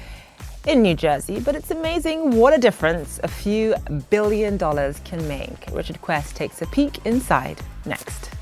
in 0.66 0.82
New 0.82 0.96
Jersey, 0.96 1.38
but 1.38 1.54
it's 1.54 1.70
amazing 1.70 2.32
what 2.32 2.52
a 2.52 2.58
difference 2.58 3.20
a 3.22 3.28
few 3.28 3.76
billion 4.10 4.56
dollars 4.56 5.00
can 5.04 5.28
make. 5.28 5.68
Richard 5.70 6.02
Quest 6.02 6.34
takes 6.34 6.60
a 6.60 6.66
peek 6.66 7.06
inside 7.06 7.56
next. 7.86 8.38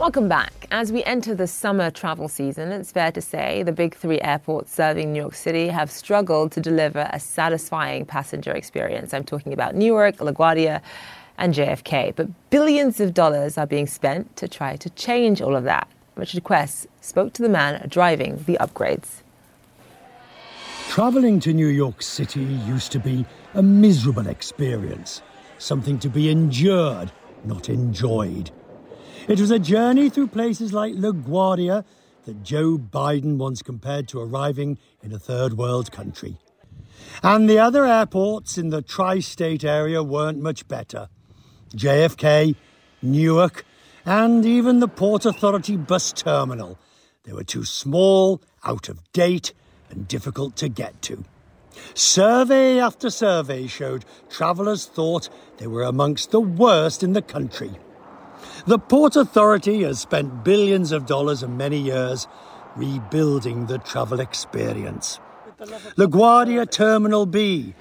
Welcome 0.00 0.28
back. 0.30 0.66
As 0.70 0.90
we 0.92 1.04
enter 1.04 1.34
the 1.34 1.46
summer 1.46 1.90
travel 1.90 2.26
season, 2.26 2.72
it's 2.72 2.90
fair 2.90 3.12
to 3.12 3.20
say 3.20 3.62
the 3.62 3.70
big 3.70 3.94
three 3.94 4.18
airports 4.22 4.74
serving 4.74 5.12
New 5.12 5.20
York 5.20 5.34
City 5.34 5.68
have 5.68 5.90
struggled 5.90 6.52
to 6.52 6.60
deliver 6.62 7.06
a 7.12 7.20
satisfying 7.20 8.06
passenger 8.06 8.50
experience. 8.50 9.12
I'm 9.12 9.24
talking 9.24 9.52
about 9.52 9.74
Newark, 9.74 10.16
LaGuardia, 10.16 10.80
and 11.36 11.52
JFK. 11.52 12.16
But 12.16 12.28
billions 12.48 12.98
of 12.98 13.12
dollars 13.12 13.58
are 13.58 13.66
being 13.66 13.86
spent 13.86 14.36
to 14.36 14.48
try 14.48 14.76
to 14.76 14.88
change 14.88 15.42
all 15.42 15.54
of 15.54 15.64
that. 15.64 15.86
Richard 16.16 16.44
Quest 16.44 16.86
spoke 17.02 17.34
to 17.34 17.42
the 17.42 17.50
man 17.50 17.86
driving 17.86 18.42
the 18.46 18.56
upgrades. 18.58 19.20
Traveling 20.88 21.40
to 21.40 21.52
New 21.52 21.68
York 21.68 22.00
City 22.00 22.44
used 22.66 22.90
to 22.92 22.98
be 22.98 23.26
a 23.52 23.62
miserable 23.62 24.28
experience, 24.28 25.20
something 25.58 25.98
to 25.98 26.08
be 26.08 26.30
endured, 26.30 27.12
not 27.44 27.68
enjoyed. 27.68 28.50
It 29.28 29.40
was 29.40 29.50
a 29.50 29.58
journey 29.58 30.08
through 30.08 30.28
places 30.28 30.72
like 30.72 30.94
LaGuardia 30.94 31.84
that 32.24 32.42
Joe 32.42 32.78
Biden 32.78 33.36
once 33.36 33.62
compared 33.62 34.08
to 34.08 34.20
arriving 34.20 34.78
in 35.02 35.12
a 35.12 35.18
third 35.18 35.54
world 35.54 35.92
country. 35.92 36.38
And 37.22 37.48
the 37.48 37.58
other 37.58 37.84
airports 37.84 38.56
in 38.56 38.70
the 38.70 38.82
tri 38.82 39.20
state 39.20 39.64
area 39.64 40.02
weren't 40.02 40.40
much 40.40 40.66
better. 40.68 41.08
JFK, 41.74 42.56
Newark, 43.02 43.64
and 44.04 44.44
even 44.44 44.80
the 44.80 44.88
Port 44.88 45.24
Authority 45.26 45.76
bus 45.76 46.12
terminal. 46.12 46.78
They 47.24 47.32
were 47.32 47.44
too 47.44 47.64
small, 47.64 48.40
out 48.64 48.88
of 48.88 49.12
date, 49.12 49.52
and 49.90 50.08
difficult 50.08 50.56
to 50.56 50.68
get 50.68 51.00
to. 51.02 51.24
Survey 51.94 52.80
after 52.80 53.10
survey 53.10 53.66
showed 53.66 54.04
travellers 54.28 54.86
thought 54.86 55.28
they 55.58 55.66
were 55.66 55.82
amongst 55.82 56.30
the 56.30 56.40
worst 56.40 57.02
in 57.02 57.12
the 57.12 57.22
country. 57.22 57.70
The 58.66 58.78
Port 58.78 59.16
Authority 59.16 59.82
has 59.82 60.00
spent 60.00 60.44
billions 60.44 60.92
of 60.92 61.06
dollars 61.06 61.42
and 61.42 61.56
many 61.56 61.78
years 61.78 62.26
rebuilding 62.76 63.66
the 63.66 63.78
travel 63.78 64.20
experience. 64.20 65.18
LaGuardia 65.96 66.70
Terminal 66.70 67.26
B, 67.26 67.74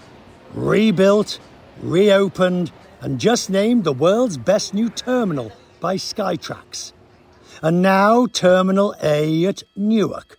rebuilt, 0.54 1.39
reopened, 1.82 2.72
and 3.02 3.20
just 3.20 3.50
named 3.50 3.84
the 3.84 3.94
world's 3.94 4.38
best 4.38 4.74
new 4.74 4.89
terminal 4.89 5.52
by 5.80 5.96
Skytrax. 5.96 6.94
And 7.62 7.82
now 7.82 8.26
Terminal 8.28 8.96
A 9.02 9.46
at 9.46 9.63
Newark, 9.76 10.38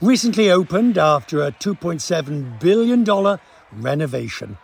recently 0.00 0.50
opened 0.50 0.98
after 0.98 1.42
a 1.42 1.52
$2.7 1.52 2.60
billion 2.60 3.38
renovation. 3.72 4.58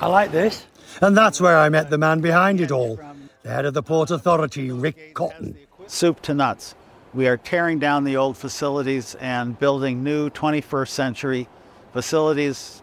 I 0.00 0.06
like 0.06 0.32
this. 0.32 0.66
And 1.00 1.16
that's 1.16 1.40
where 1.40 1.58
I 1.58 1.68
met 1.68 1.90
the 1.90 1.98
man 1.98 2.20
behind 2.20 2.60
it 2.60 2.70
all, 2.70 3.00
the 3.42 3.50
head 3.50 3.64
of 3.64 3.74
the 3.74 3.82
Port 3.82 4.10
Authority, 4.10 4.70
Rick 4.70 5.14
Cotton. 5.14 5.58
Soup 5.88 6.20
to 6.22 6.32
nuts. 6.32 6.76
We 7.12 7.26
are 7.26 7.36
tearing 7.36 7.78
down 7.78 8.04
the 8.04 8.16
old 8.16 8.36
facilities 8.36 9.16
and 9.16 9.58
building 9.58 10.04
new 10.04 10.30
21st 10.30 10.88
century 10.88 11.48
facilities 11.92 12.82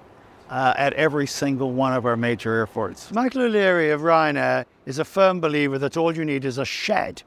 uh, 0.50 0.74
at 0.76 0.94
every 0.94 1.28
single 1.28 1.72
one 1.72 1.94
of 1.94 2.06
our 2.06 2.18
major 2.18 2.54
airports. 2.54 3.12
Michael 3.12 3.44
O'Leary 3.44 3.92
of 3.92 4.02
Ryanair 4.02 4.66
is 4.86 5.00
a 5.00 5.06
firm 5.06 5.40
believer 5.40 5.80
that 5.80 5.96
all 5.96 6.16
you 6.16 6.26
need 6.26 6.44
is 6.44 6.58
a 6.58 6.66
shed. 6.66 7.24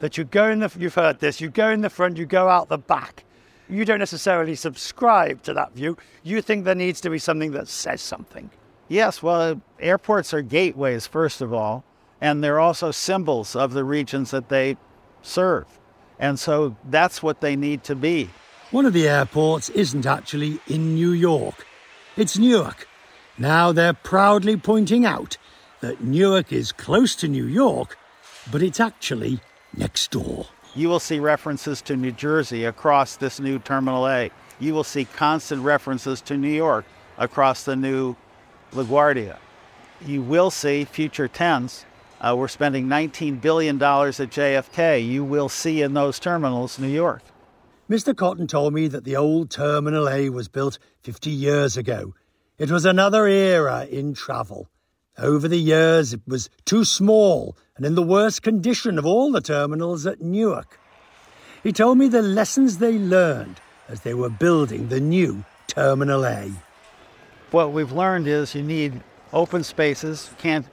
That 0.00 0.18
you 0.18 0.24
go 0.24 0.50
in 0.50 0.58
the, 0.58 0.70
you've 0.78 0.94
heard 0.94 1.20
this, 1.20 1.40
you 1.40 1.48
go 1.48 1.70
in 1.70 1.80
the 1.80 1.90
front, 1.90 2.18
you 2.18 2.26
go 2.26 2.48
out 2.48 2.68
the 2.68 2.78
back. 2.78 3.24
You 3.68 3.84
don't 3.84 3.98
necessarily 3.98 4.54
subscribe 4.54 5.42
to 5.44 5.54
that 5.54 5.72
view. 5.72 5.96
You 6.22 6.42
think 6.42 6.64
there 6.64 6.74
needs 6.74 7.00
to 7.00 7.10
be 7.10 7.18
something 7.18 7.52
that 7.52 7.68
says 7.68 8.02
something. 8.02 8.50
Yes, 8.88 9.22
well, 9.22 9.60
airports 9.80 10.34
are 10.34 10.42
gateways, 10.42 11.06
first 11.06 11.40
of 11.40 11.54
all 11.54 11.82
and 12.20 12.42
they're 12.42 12.60
also 12.60 12.90
symbols 12.90 13.56
of 13.56 13.72
the 13.72 13.84
regions 13.84 14.30
that 14.30 14.48
they 14.48 14.76
serve. 15.22 15.66
And 16.18 16.38
so 16.38 16.76
that's 16.88 17.22
what 17.22 17.40
they 17.40 17.56
need 17.56 17.84
to 17.84 17.94
be. 17.94 18.30
One 18.70 18.86
of 18.86 18.92
the 18.92 19.08
airports 19.08 19.68
isn't 19.70 20.06
actually 20.06 20.60
in 20.66 20.94
New 20.94 21.12
York. 21.12 21.66
It's 22.16 22.36
Newark. 22.36 22.88
Now 23.38 23.72
they're 23.72 23.92
proudly 23.92 24.56
pointing 24.56 25.04
out 25.04 25.36
that 25.80 26.02
Newark 26.02 26.52
is 26.52 26.72
close 26.72 27.14
to 27.16 27.28
New 27.28 27.46
York, 27.46 27.96
but 28.50 28.62
it's 28.62 28.80
actually 28.80 29.40
next 29.74 30.10
door. 30.10 30.46
You 30.74 30.90
will 30.90 31.00
see 31.00 31.18
references 31.18 31.80
to 31.82 31.96
New 31.96 32.12
Jersey 32.12 32.64
across 32.64 33.16
this 33.16 33.40
new 33.40 33.58
Terminal 33.58 34.06
A. 34.06 34.30
You 34.58 34.74
will 34.74 34.84
see 34.84 35.06
constant 35.06 35.62
references 35.62 36.20
to 36.22 36.36
New 36.36 36.50
York 36.50 36.84
across 37.16 37.64
the 37.64 37.76
new 37.76 38.14
LaGuardia. 38.72 39.38
You 40.04 40.20
will 40.20 40.50
see 40.50 40.84
future 40.84 41.28
tense. 41.28 41.85
Uh, 42.20 42.34
we're 42.36 42.48
spending 42.48 42.86
$19 42.86 43.40
billion 43.40 43.76
at 43.76 43.80
JFK. 43.82 45.06
You 45.06 45.24
will 45.24 45.48
see 45.48 45.82
in 45.82 45.94
those 45.94 46.18
terminals 46.18 46.78
New 46.78 46.88
York. 46.88 47.22
Mr. 47.90 48.16
Cotton 48.16 48.46
told 48.46 48.74
me 48.74 48.88
that 48.88 49.04
the 49.04 49.16
old 49.16 49.50
Terminal 49.50 50.08
A 50.08 50.28
was 50.30 50.48
built 50.48 50.78
50 51.02 51.30
years 51.30 51.76
ago. 51.76 52.14
It 52.58 52.70
was 52.70 52.84
another 52.84 53.26
era 53.26 53.84
in 53.84 54.14
travel. 54.14 54.68
Over 55.18 55.46
the 55.46 55.58
years, 55.58 56.12
it 56.12 56.22
was 56.26 56.50
too 56.64 56.84
small 56.84 57.56
and 57.76 57.86
in 57.86 57.94
the 57.94 58.02
worst 58.02 58.42
condition 58.42 58.98
of 58.98 59.06
all 59.06 59.30
the 59.30 59.40
terminals 59.40 60.06
at 60.06 60.20
Newark. 60.20 60.80
He 61.62 61.72
told 61.72 61.98
me 61.98 62.08
the 62.08 62.22
lessons 62.22 62.78
they 62.78 62.98
learned 62.98 63.60
as 63.88 64.00
they 64.00 64.14
were 64.14 64.30
building 64.30 64.88
the 64.88 65.00
new 65.00 65.44
Terminal 65.68 66.24
A. 66.24 66.50
What 67.50 67.72
we've 67.72 67.92
learned 67.92 68.26
is 68.26 68.54
you 68.54 68.62
need 68.62 69.00
open 69.32 69.62
spaces. 69.62 70.28
You 70.30 70.36
can't 70.38 70.66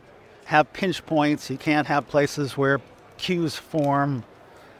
have 0.45 0.71
pinch 0.73 1.05
points. 1.05 1.49
You 1.49 1.57
can't 1.57 1.87
have 1.87 2.07
places 2.07 2.57
where 2.57 2.81
queues 3.17 3.55
form. 3.55 4.23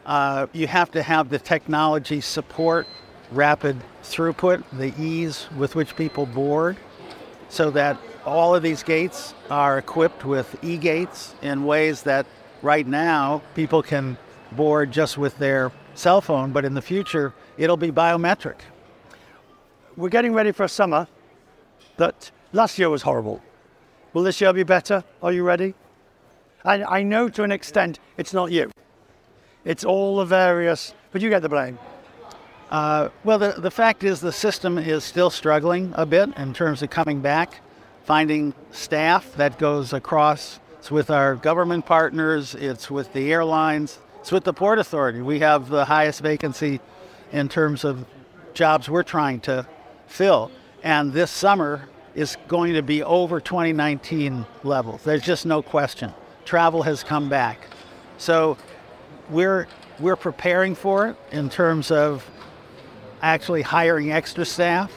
Uh, 0.06 0.48
you 0.54 0.68
have 0.68 0.92
to 0.92 1.04
have 1.04 1.30
the 1.30 1.40
technology 1.40 2.22
support 2.22 2.88
rapid 3.32 3.78
throughput, 4.04 4.64
the 4.74 4.94
ease 5.02 5.48
with 5.58 5.76
which 5.76 5.96
people 5.96 6.26
board, 6.26 6.78
so 7.50 7.72
that 7.72 7.98
all 8.26 8.56
of 8.56 8.64
these 8.64 8.84
gates 8.84 9.34
are 9.50 9.78
equipped 9.78 10.26
with 10.26 10.56
e 10.64 10.78
gates 10.78 11.36
in 11.42 11.66
ways 11.66 12.04
that 12.04 12.26
right 12.62 12.88
now 12.88 13.42
people 13.56 13.82
can 13.82 14.18
board 14.52 14.92
just 14.92 15.18
with 15.18 15.38
their 15.38 15.72
cell 15.96 16.22
phone, 16.22 16.52
but 16.52 16.66
in 16.66 16.74
the 16.74 16.82
future 16.82 17.34
it'll 17.58 17.78
be 17.78 17.92
biometric. 17.92 18.56
We're 19.96 20.10
getting 20.10 20.34
ready 20.34 20.52
for 20.52 20.64
a 20.64 20.70
summer 20.70 21.08
that 21.98 22.32
last 22.52 22.80
year 22.80 22.90
was 22.90 23.02
horrible. 23.04 23.42
Will 24.14 24.22
this 24.22 24.40
year 24.40 24.54
be 24.54 24.62
better? 24.62 25.04
Are 25.24 25.32
you 25.32 25.44
ready? 25.44 25.74
I, 26.64 26.84
I 26.84 27.04
know 27.04 27.30
to 27.30 27.42
an 27.42 27.52
extent 27.52 28.00
it's 28.16 28.32
not 28.32 28.52
you. 28.52 28.70
It's 29.66 29.84
all 29.84 30.18
the 30.18 30.26
various, 30.26 30.94
but 31.12 31.22
you 31.22 31.30
get 31.30 31.42
the 31.42 31.50
blame. 31.50 31.80
Uh, 32.70 33.10
well, 33.24 33.40
the, 33.40 33.56
the 33.58 33.72
fact 33.72 34.04
is 34.04 34.22
the 34.22 34.32
system 34.32 34.78
is 34.78 35.04
still 35.04 35.32
struggling 35.32 35.94
a 35.96 36.06
bit 36.06 36.30
in 36.38 36.54
terms 36.54 36.84
of 36.84 36.92
coming 36.92 37.22
back, 37.22 37.62
finding 38.04 38.54
staff 38.72 39.34
that 39.36 39.58
goes 39.58 39.94
across. 39.94 40.60
It's 40.78 40.92
with 40.92 41.10
our 41.10 41.36
government 41.36 41.86
partners, 41.86 42.54
it's 42.54 42.92
with 42.92 43.14
the 43.14 43.32
airlines, 43.32 44.00
it's 44.20 44.32
with 44.32 44.44
the 44.44 44.54
Port 44.54 44.78
Authority. 44.78 45.22
We 45.22 45.40
have 45.40 45.70
the 45.70 45.86
highest 45.86 46.22
vacancy 46.22 46.82
in 47.32 47.50
terms 47.50 47.84
of 47.84 48.06
jobs 48.54 48.90
we're 48.90 49.04
trying 49.04 49.40
to 49.42 49.68
fill. 50.06 50.52
And 50.84 51.14
this 51.14 51.32
summer 51.32 51.90
is 52.16 52.38
going 52.48 52.74
to 52.74 52.82
be 52.82 53.04
over 53.04 53.40
2019 53.40 54.46
levels. 54.64 55.04
There's 55.04 55.24
just 55.24 55.46
no 55.46 55.62
question. 55.62 56.14
Travel 56.46 56.84
has 56.84 57.04
come 57.04 57.30
back. 57.30 57.68
So 58.18 58.58
we're 59.30 59.68
we're 60.00 60.16
preparing 60.16 60.76
for 60.76 61.08
it 61.08 61.16
in 61.32 61.50
terms 61.50 61.92
of 61.92 62.30
actually 63.22 63.62
hiring 63.62 64.12
extra 64.12 64.46
staff. 64.46 64.92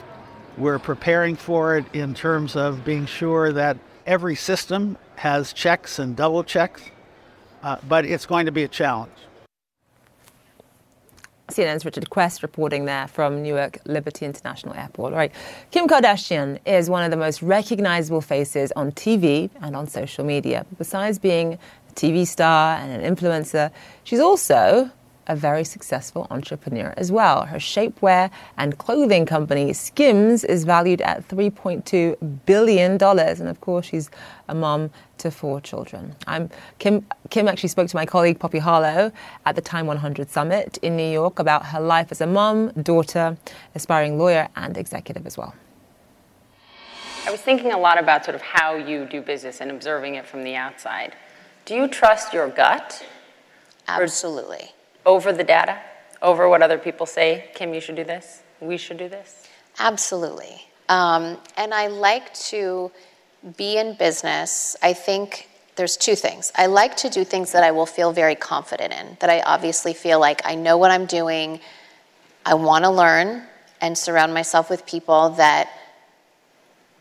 We're 0.57 0.79
preparing 0.79 1.35
for 1.35 1.77
it 1.77 1.85
in 1.93 2.13
terms 2.13 2.55
of 2.55 2.83
being 2.83 3.05
sure 3.05 3.53
that 3.53 3.77
every 4.05 4.35
system 4.35 4.97
has 5.15 5.53
checks 5.53 5.99
and 5.99 6.15
double 6.15 6.43
checks, 6.43 6.81
uh, 7.61 7.77
but 7.87 8.05
it's 8.05 8.25
going 8.25 8.47
to 8.47 8.51
be 8.51 8.63
a 8.63 8.67
challenge. 8.67 9.11
CNN's 11.49 11.85
Richard 11.85 12.09
Quest 12.09 12.43
reporting 12.43 12.85
there 12.85 13.07
from 13.07 13.41
Newark 13.41 13.79
Liberty 13.85 14.25
International 14.25 14.73
Airport. 14.75 15.13
All 15.13 15.17
right. 15.17 15.31
Kim 15.71 15.87
Kardashian 15.87 16.59
is 16.65 16.89
one 16.89 17.03
of 17.03 17.11
the 17.11 17.17
most 17.17 17.41
recognizable 17.41 18.21
faces 18.21 18.71
on 18.75 18.91
TV 18.91 19.49
and 19.61 19.75
on 19.75 19.87
social 19.87 20.25
media. 20.25 20.65
Besides 20.77 21.19
being 21.19 21.53
a 21.53 21.93
TV 21.93 22.27
star 22.27 22.77
and 22.77 23.01
an 23.01 23.15
influencer, 23.15 23.71
she's 24.03 24.19
also 24.19 24.91
a 25.27 25.35
very 25.35 25.63
successful 25.63 26.25
entrepreneur 26.31 26.93
as 26.97 27.11
well. 27.11 27.45
Her 27.45 27.57
shapewear 27.57 28.31
and 28.57 28.77
clothing 28.77 29.25
company, 29.25 29.73
Skims, 29.73 30.43
is 30.43 30.63
valued 30.63 31.01
at 31.01 31.27
$3.2 31.27 32.41
billion. 32.45 32.91
And 33.01 33.47
of 33.47 33.61
course, 33.61 33.85
she's 33.87 34.09
a 34.47 34.55
mom 34.55 34.89
to 35.19 35.29
four 35.29 35.59
children. 35.59 36.15
I'm, 36.25 36.49
Kim, 36.79 37.05
Kim 37.29 37.47
actually 37.47 37.69
spoke 37.69 37.89
to 37.89 37.95
my 37.95 38.05
colleague 38.05 38.39
Poppy 38.39 38.59
Harlow 38.59 39.11
at 39.45 39.55
the 39.55 39.61
Time 39.61 39.85
100 39.85 40.29
Summit 40.29 40.77
in 40.81 40.95
New 40.95 41.11
York 41.11 41.39
about 41.39 41.67
her 41.67 41.79
life 41.79 42.11
as 42.11 42.21
a 42.21 42.27
mom, 42.27 42.69
daughter, 42.71 43.37
aspiring 43.75 44.17
lawyer, 44.17 44.47
and 44.55 44.77
executive 44.77 45.25
as 45.25 45.37
well. 45.37 45.53
I 47.25 47.31
was 47.31 47.41
thinking 47.41 47.73
a 47.73 47.77
lot 47.77 47.99
about 47.99 48.23
sort 48.23 48.35
of 48.35 48.41
how 48.41 48.75
you 48.75 49.05
do 49.05 49.21
business 49.21 49.59
and 49.59 49.69
observing 49.69 50.15
it 50.15 50.25
from 50.25 50.45
the 50.45 50.55
outside. 50.55 51.13
Do 51.65 51.75
you 51.75 51.89
trust 51.89 52.33
your 52.33 52.47
gut? 52.47 53.05
Absolutely 53.85 54.71
over 55.07 55.31
the 55.31 55.43
data, 55.43 55.79
over 56.21 56.47
what 56.47 56.61
other 56.61 56.77
people 56.77 57.05
say, 57.05 57.49
Kim, 57.55 57.73
you 57.73 57.79
should 57.79 57.95
do 57.95 58.03
this, 58.03 58.43
we 58.59 58.77
should 58.77 58.97
do 58.97 59.07
this? 59.07 59.47
Absolutely. 59.79 60.67
Um, 60.89 61.37
and 61.55 61.73
I 61.73 61.87
like 61.87 62.33
to 62.51 62.91
be 63.55 63.77
in 63.77 63.95
business. 63.95 64.75
I 64.83 64.93
think 64.93 65.49
there's 65.77 65.95
two 65.95 66.15
things. 66.15 66.51
I 66.55 66.65
like 66.65 66.97
to 66.97 67.09
do 67.09 67.23
things 67.23 67.53
that 67.53 67.63
I 67.63 67.71
will 67.71 67.85
feel 67.85 68.11
very 68.11 68.35
confident 68.35 68.93
in, 68.93 69.17
that 69.19 69.29
I 69.29 69.41
obviously 69.41 69.93
feel 69.93 70.19
like 70.19 70.41
I 70.43 70.55
know 70.55 70.77
what 70.77 70.91
I'm 70.91 71.05
doing. 71.05 71.61
I 72.45 72.55
want 72.55 72.83
to 72.83 72.89
learn 72.89 73.43
and 73.79 73.97
surround 73.97 74.33
myself 74.33 74.69
with 74.69 74.85
people 74.85 75.29
that 75.31 75.69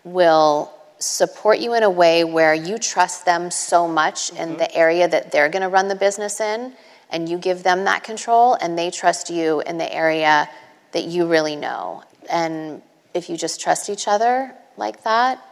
will 0.05 0.73
support 0.99 1.59
you 1.59 1.75
in 1.75 1.83
a 1.83 1.91
way 1.91 2.23
where 2.23 2.55
you 2.55 2.79
trust 2.79 3.25
them 3.25 3.51
so 3.51 3.89
much 3.89 4.31
mm-hmm. 4.31 4.43
in 4.43 4.57
the 4.59 4.75
area 4.75 5.09
that 5.09 5.33
they're 5.33 5.49
going 5.49 5.63
to 5.63 5.69
run 5.69 5.89
the 5.89 5.97
business 5.97 6.41
in 6.41 6.73
and 7.11 7.29
you 7.29 7.39
give 7.39 7.63
them 7.63 7.85
that 7.85 8.05
control 8.05 8.55
and 8.55 8.79
they 8.79 8.91
trust 8.91 9.31
you 9.31 9.61
in 9.61 9.79
the 9.79 9.93
area 9.93 10.49
that 10.93 11.05
you 11.05 11.27
really 11.27 11.57
know. 11.57 12.03
And 12.31 12.83
if 13.15 13.31
you 13.31 13.37
just 13.37 13.61
trust 13.61 13.89
each 13.89 14.09
other 14.09 14.55
like 14.77 15.05
that, 15.05 15.43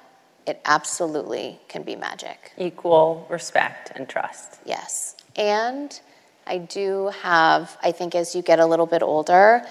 it 0.46 0.60
absolutely 0.64 1.58
can 1.68 1.82
be 1.82 1.96
magic. 1.96 2.52
Equal 2.58 3.26
respect 3.30 3.92
and 3.94 4.08
trust. 4.08 4.60
Yes. 4.64 5.16
And 5.36 5.98
I 6.46 6.58
do 6.58 7.10
have, 7.22 7.76
I 7.82 7.92
think, 7.92 8.14
as 8.14 8.34
you 8.34 8.42
get 8.42 8.58
a 8.58 8.66
little 8.66 8.86
bit 8.86 9.02
older 9.02 9.62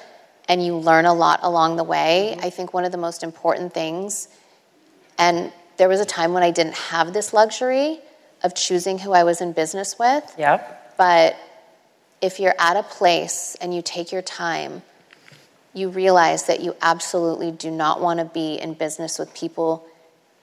and 0.50 0.66
you 0.66 0.76
learn 0.76 1.06
a 1.06 1.14
lot 1.14 1.40
along 1.44 1.76
the 1.76 1.84
way, 1.84 2.34
mm-hmm. 2.36 2.46
I 2.46 2.50
think 2.50 2.74
one 2.74 2.86
of 2.86 2.92
the 2.92 2.98
most 2.98 3.24
important 3.24 3.74
things, 3.74 4.28
and 5.18 5.54
there 5.78 5.88
was 5.88 6.00
a 6.00 6.06
time 6.06 6.34
when 6.34 6.44
I 6.44 6.52
didn't 6.52 6.76
have 6.76 7.14
this 7.14 7.34
luxury 7.34 8.00
of 8.42 8.56
choosing 8.56 8.98
who 9.00 9.14
I 9.14 9.24
was 9.24 9.42
in 9.42 9.54
business 9.54 9.98
with. 9.98 10.34
Yep. 10.38 10.96
But 10.98 11.36
if 12.24 12.40
you're 12.40 12.56
at 12.58 12.78
a 12.78 12.84
place 12.84 13.58
and 13.60 13.76
you 13.76 13.82
take 13.82 14.14
your 14.14 14.22
time, 14.22 14.82
you 15.74 15.90
realize 15.90 16.44
that 16.44 16.62
you 16.62 16.74
absolutely 16.82 17.52
do 17.52 17.70
not 17.70 18.00
want 18.00 18.20
to 18.20 18.26
be 18.26 18.56
in 18.56 18.74
business 18.74 19.20
with 19.20 19.34
people 19.34 19.86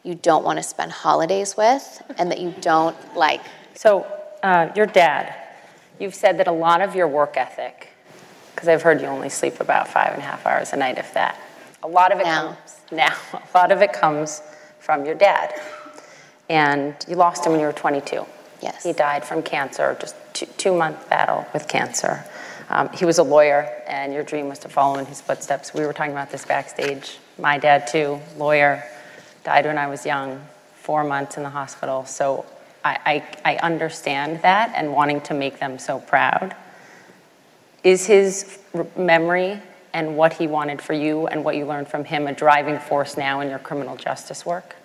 you 0.03 0.14
don't 0.14 0.45
want 0.45 0.59
to 0.59 0.62
spend 0.62 0.93
holidays 0.93 1.57
with 1.57 2.03
and 2.18 2.31
that 2.31 2.39
you 2.39 2.55
don't 2.61 2.97
like. 3.16 3.41
So, 3.74 4.07
uh, 4.43 4.68
your 4.76 4.87
dad, 4.87 5.35
you've 5.99 6.14
said 6.14 6.39
that 6.39 6.49
a 6.49 6.53
lot 6.53 6.83
of 6.83 6.95
your 6.95 7.09
work 7.09 7.39
ethic, 7.39 7.89
because 8.55 8.68
I've 8.68 8.83
heard 8.83 9.01
you 9.01 9.07
only 9.07 9.31
sleep 9.31 9.61
about 9.61 9.89
five 9.89 10.12
and 10.12 10.22
a 10.22 10.24
half 10.24 10.45
hours 10.47 10.74
a 10.74 10.76
night, 10.76 10.99
if 10.99 11.14
that. 11.14 11.39
A 11.83 11.89
lot 11.89 12.12
of 12.12 12.20
it 12.20 12.24
now. 12.24 12.57
comes 12.57 12.81
now. 12.93 13.16
A 13.33 13.59
lot 13.59 13.72
of 13.72 13.81
it 13.81 13.93
comes 13.95 14.43
from 14.81 15.07
your 15.07 15.14
dad, 15.14 15.55
and 16.51 16.95
you 17.09 17.16
lost 17.16 17.47
him 17.47 17.53
when 17.53 17.61
you 17.61 17.66
were 17.66 17.72
22. 17.72 18.26
Yes. 18.61 18.83
He 18.83 18.93
died 18.93 19.25
from 19.25 19.43
cancer, 19.43 19.97
just 20.01 20.17
two, 20.33 20.47
two 20.57 20.75
month 20.75 21.09
battle 21.09 21.47
with 21.53 21.69
cancer. 21.69 22.25
Um, 22.69 22.89
he 22.91 23.05
was 23.05 23.19
a 23.19 23.23
lawyer, 23.23 23.69
and 23.87 24.13
your 24.13 24.23
dream 24.23 24.49
was 24.49 24.61
to 24.61 24.69
follow 24.69 24.99
in 24.99 25.07
his 25.07 25.21
footsteps. 25.21 25.75
We 25.75 25.85
were 25.85 25.93
talking 25.93 26.13
about 26.13 26.31
this 26.31 26.45
backstage. 26.45 27.19
My 27.39 27.59
dad, 27.59 27.89
too, 27.89 28.21
lawyer, 28.37 28.85
died 29.43 29.67
when 29.67 29.77
I 29.77 29.89
was 29.89 30.07
young, 30.07 30.41
four 30.77 31.03
months 31.03 31.37
in 31.37 31.43
the 31.43 31.51
hospital. 31.51 32.05
So 32.05 32.47
I, 32.85 33.25
I, 33.45 33.55
I 33.55 33.57
understand 33.59 34.43
that 34.43 34.73
and 34.77 34.93
wanting 34.93 35.21
to 35.23 35.35
make 35.35 35.59
them 35.59 35.79
so 35.79 35.99
proud. 35.99 36.55
Is 37.83 38.07
his 38.07 38.59
memory 38.97 39.61
and 39.93 40.17
what 40.17 40.35
he 40.35 40.47
wanted 40.47 40.81
for 40.81 40.93
you 40.93 41.27
and 41.27 41.45
what 41.45 41.57
you 41.57 41.67
learned 41.67 41.89
from 41.89 42.05
him 42.05 42.27
a 42.27 42.33
driving 42.33 42.79
force 42.79 43.17
now 43.17 43.41
in 43.41 43.49
your 43.49 43.59
criminal 43.59 43.97
justice 43.97 44.47
work? 44.47 44.77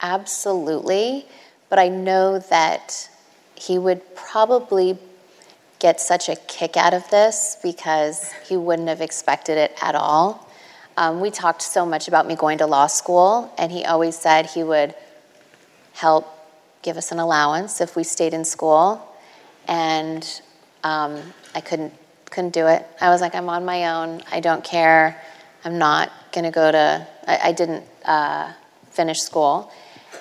Absolutely. 0.00 1.26
But 1.68 1.78
I 1.78 1.88
know 1.88 2.38
that 2.38 3.08
he 3.54 3.78
would 3.78 4.02
probably 4.14 4.98
get 5.78 6.00
such 6.00 6.28
a 6.28 6.36
kick 6.36 6.76
out 6.76 6.94
of 6.94 7.08
this 7.10 7.56
because 7.62 8.32
he 8.48 8.56
wouldn't 8.56 8.88
have 8.88 9.00
expected 9.00 9.58
it 9.58 9.76
at 9.82 9.94
all. 9.94 10.48
um, 10.96 11.20
we 11.20 11.30
talked 11.30 11.62
so 11.62 11.86
much 11.86 12.08
about 12.08 12.26
me 12.26 12.34
going 12.34 12.58
to 12.58 12.66
law 12.66 12.88
school, 12.88 13.52
and 13.56 13.70
he 13.70 13.84
always 13.84 14.16
said 14.16 14.46
he 14.46 14.64
would 14.64 14.94
help 15.92 16.26
give 16.82 16.96
us 16.96 17.12
an 17.12 17.18
allowance 17.20 17.80
if 17.80 17.94
we 17.94 18.02
stayed 18.02 18.34
in 18.34 18.44
school. 18.44 19.00
And 19.68 20.24
um, 20.82 21.20
I 21.54 21.60
couldn't 21.60 21.92
couldn't 22.30 22.52
do 22.52 22.66
it. 22.66 22.86
I 23.00 23.08
was 23.10 23.20
like, 23.20 23.34
I'm 23.34 23.48
on 23.48 23.64
my 23.64 23.96
own. 23.96 24.22
I 24.30 24.40
don't 24.40 24.62
care. 24.62 25.20
I'm 25.64 25.78
not 25.78 26.10
gonna 26.32 26.50
go 26.50 26.70
to. 26.70 27.06
I, 27.26 27.38
I 27.48 27.52
didn't 27.52 27.84
uh, 28.04 28.52
finish 28.90 29.20
school, 29.20 29.72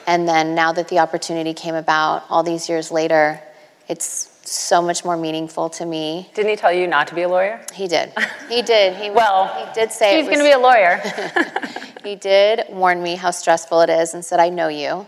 and 0.08 0.28
then 0.28 0.56
now 0.56 0.72
that 0.72 0.88
the 0.88 1.00
opportunity 1.00 1.54
came 1.54 1.76
about, 1.76 2.24
all 2.30 2.44
these 2.44 2.70
years 2.70 2.92
later, 2.92 3.42
it's 3.88 4.32
so 4.50 4.82
much 4.82 5.04
more 5.04 5.18
meaningful 5.18 5.70
to 5.70 5.86
me. 5.86 6.30
Didn't 6.34 6.50
he 6.50 6.56
tell 6.56 6.72
you 6.72 6.88
not 6.88 7.08
to 7.08 7.16
be 7.16 7.24
a 7.24 7.30
lawyer? 7.30 7.60
He 7.74 7.88
did. 7.88 8.14
He 8.50 8.62
did. 8.62 8.96
He 8.96 9.10
well, 9.22 9.48
he 9.48 9.74
did 9.74 9.92
say 9.92 10.18
he's 10.18 10.28
going 10.28 10.40
to 10.40 10.44
be 10.44 10.52
a 10.52 10.60
lawyer. 10.60 11.02
he 12.04 12.16
did 12.16 12.64
warn 12.70 13.04
me 13.04 13.16
how 13.16 13.32
stressful 13.32 13.82
it 13.82 13.90
is 13.90 14.14
and 14.14 14.24
said, 14.24 14.40
"I 14.40 14.50
know 14.50 14.70
you. 14.70 15.08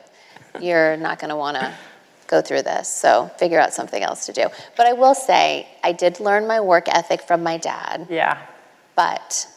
You're 0.59 0.97
not 0.97 1.19
going 1.19 1.29
to 1.29 1.35
want 1.35 1.55
to 1.57 1.73
go 2.27 2.41
through 2.41 2.63
this. 2.63 2.93
So 2.93 3.31
figure 3.37 3.59
out 3.59 3.73
something 3.73 4.03
else 4.03 4.25
to 4.25 4.33
do." 4.33 4.47
But 4.75 4.87
I 4.87 4.93
will 4.93 5.15
say, 5.15 5.67
I 5.83 5.93
did 5.93 6.19
learn 6.19 6.47
my 6.47 6.59
work 6.59 6.89
ethic 6.89 7.21
from 7.21 7.41
my 7.41 7.57
dad. 7.57 8.07
Yeah. 8.09 8.37
But 8.95 9.47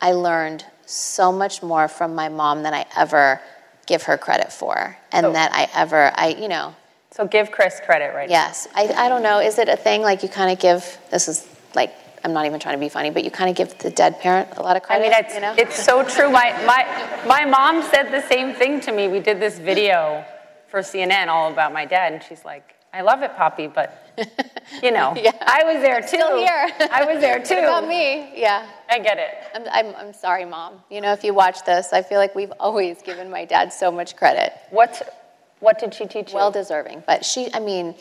I 0.00 0.12
learned 0.12 0.64
so 0.86 1.32
much 1.32 1.64
more 1.64 1.88
from 1.88 2.14
my 2.14 2.28
mom 2.28 2.62
than 2.62 2.72
I 2.72 2.86
ever 2.96 3.40
give 3.86 4.04
her 4.04 4.18
credit 4.18 4.52
for, 4.52 4.96
and 5.12 5.26
Oh. 5.26 5.32
that 5.32 5.52
I 5.52 5.68
ever, 5.74 6.12
I 6.14 6.28
you 6.28 6.48
know. 6.48 6.74
So 7.12 7.26
give 7.26 7.50
Kris 7.50 7.80
credit 7.84 8.14
right 8.14 8.28
Yes, 8.28 8.68
I, 8.74 8.88
I 8.88 9.08
don't 9.08 9.22
know. 9.22 9.38
Is 9.40 9.58
it 9.58 9.68
a 9.68 9.76
thing 9.76 10.02
like 10.02 10.22
you 10.22 10.28
kind 10.28 10.52
of 10.52 10.58
give? 10.58 10.98
This 11.10 11.28
is 11.28 11.46
like 11.74 11.94
I'm 12.26 12.32
not 12.32 12.44
even 12.46 12.58
trying 12.58 12.74
to 12.74 12.80
be 12.80 12.88
funny, 12.88 13.10
but 13.10 13.22
you 13.22 13.30
kind 13.30 13.48
of 13.48 13.56
give 13.56 13.78
the 13.78 13.88
dead 13.90 14.18
parent 14.20 14.48
a 14.56 14.62
lot 14.62 14.76
of 14.76 14.82
credit. 14.82 15.04
I 15.04 15.08
mean, 15.08 15.24
it's, 15.24 15.34
you 15.34 15.40
know? 15.40 15.54
it's 15.56 15.80
so 15.80 16.02
true. 16.02 16.28
My, 16.28 16.50
my, 16.66 16.84
my 17.24 17.44
mom 17.44 17.82
said 17.84 18.10
the 18.10 18.20
same 18.26 18.52
thing 18.52 18.80
to 18.80 18.90
me. 18.90 19.06
We 19.06 19.20
did 19.20 19.38
this 19.38 19.60
video 19.60 20.24
for 20.66 20.80
CNN 20.80 21.28
all 21.28 21.52
about 21.52 21.72
my 21.72 21.84
dad, 21.84 22.12
and 22.12 22.20
she's 22.20 22.44
like, 22.44 22.74
I 22.92 23.02
love 23.02 23.22
it, 23.22 23.36
Poppy, 23.36 23.68
but, 23.68 24.05
you 24.82 24.90
know, 24.90 25.14
yeah. 25.16 25.32
I 25.40 25.64
was 25.64 25.82
there 25.82 26.00
too. 26.00 26.08
Still 26.08 26.38
here. 26.38 26.68
I 26.90 27.04
was 27.04 27.20
there 27.20 27.42
too. 27.42 27.58
About 27.58 27.86
me? 27.86 28.32
Yeah. 28.40 28.66
I 28.88 28.98
get 28.98 29.18
it. 29.18 29.34
I'm, 29.54 29.64
I'm, 29.70 29.94
I'm 29.96 30.12
sorry, 30.12 30.44
mom. 30.44 30.82
You 30.90 31.00
know, 31.00 31.12
if 31.12 31.24
you 31.24 31.34
watch 31.34 31.64
this, 31.64 31.92
I 31.92 32.02
feel 32.02 32.18
like 32.18 32.34
we've 32.34 32.52
always 32.58 33.02
given 33.02 33.30
my 33.30 33.44
dad 33.44 33.72
so 33.72 33.90
much 33.90 34.16
credit. 34.16 34.52
What, 34.70 35.14
what 35.60 35.78
did 35.78 35.94
she 35.94 36.06
teach 36.06 36.30
you? 36.30 36.36
Well 36.36 36.50
deserving. 36.50 37.04
But 37.06 37.24
she, 37.24 37.52
I 37.52 37.60
mean, 37.60 37.94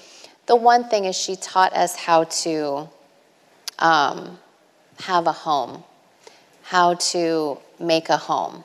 the 0.45 0.55
one 0.55 0.87
thing 0.89 1.05
is 1.05 1.15
she 1.15 1.35
taught 1.35 1.73
us 1.73 1.95
how 1.95 2.25
to 2.25 2.89
um, 3.79 4.37
have 4.99 5.27
a 5.27 5.31
home, 5.31 5.83
how 6.63 6.95
to 6.95 7.57
make 7.79 8.09
a 8.09 8.17
home. 8.17 8.63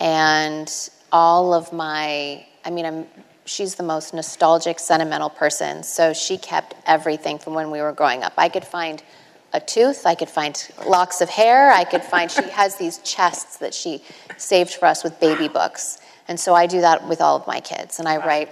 And 0.00 0.72
all 1.10 1.54
of 1.54 1.72
my, 1.72 2.44
I 2.64 2.70
mean, 2.70 2.86
I'm, 2.86 3.06
she's 3.44 3.74
the 3.74 3.82
most 3.82 4.14
nostalgic, 4.14 4.78
sentimental 4.78 5.30
person. 5.30 5.82
So 5.82 6.12
she 6.12 6.38
kept 6.38 6.74
everything 6.86 7.38
from 7.38 7.54
when 7.54 7.70
we 7.70 7.80
were 7.80 7.92
growing 7.92 8.22
up. 8.22 8.34
I 8.36 8.48
could 8.48 8.64
find 8.64 9.02
a 9.52 9.60
tooth, 9.60 10.06
I 10.06 10.14
could 10.14 10.30
find 10.30 10.56
locks 10.86 11.20
of 11.20 11.28
hair, 11.28 11.70
I 11.70 11.84
could 11.84 12.02
find, 12.02 12.30
she 12.30 12.42
has 12.50 12.76
these 12.76 12.98
chests 12.98 13.58
that 13.58 13.74
she 13.74 14.02
saved 14.38 14.72
for 14.74 14.86
us 14.86 15.04
with 15.04 15.18
baby 15.20 15.48
books. 15.48 15.98
And 16.28 16.38
so 16.38 16.54
I 16.54 16.66
do 16.66 16.80
that 16.80 17.06
with 17.06 17.20
all 17.20 17.36
of 17.36 17.46
my 17.46 17.60
kids. 17.60 17.98
And 17.98 18.08
I 18.08 18.16
write 18.18 18.48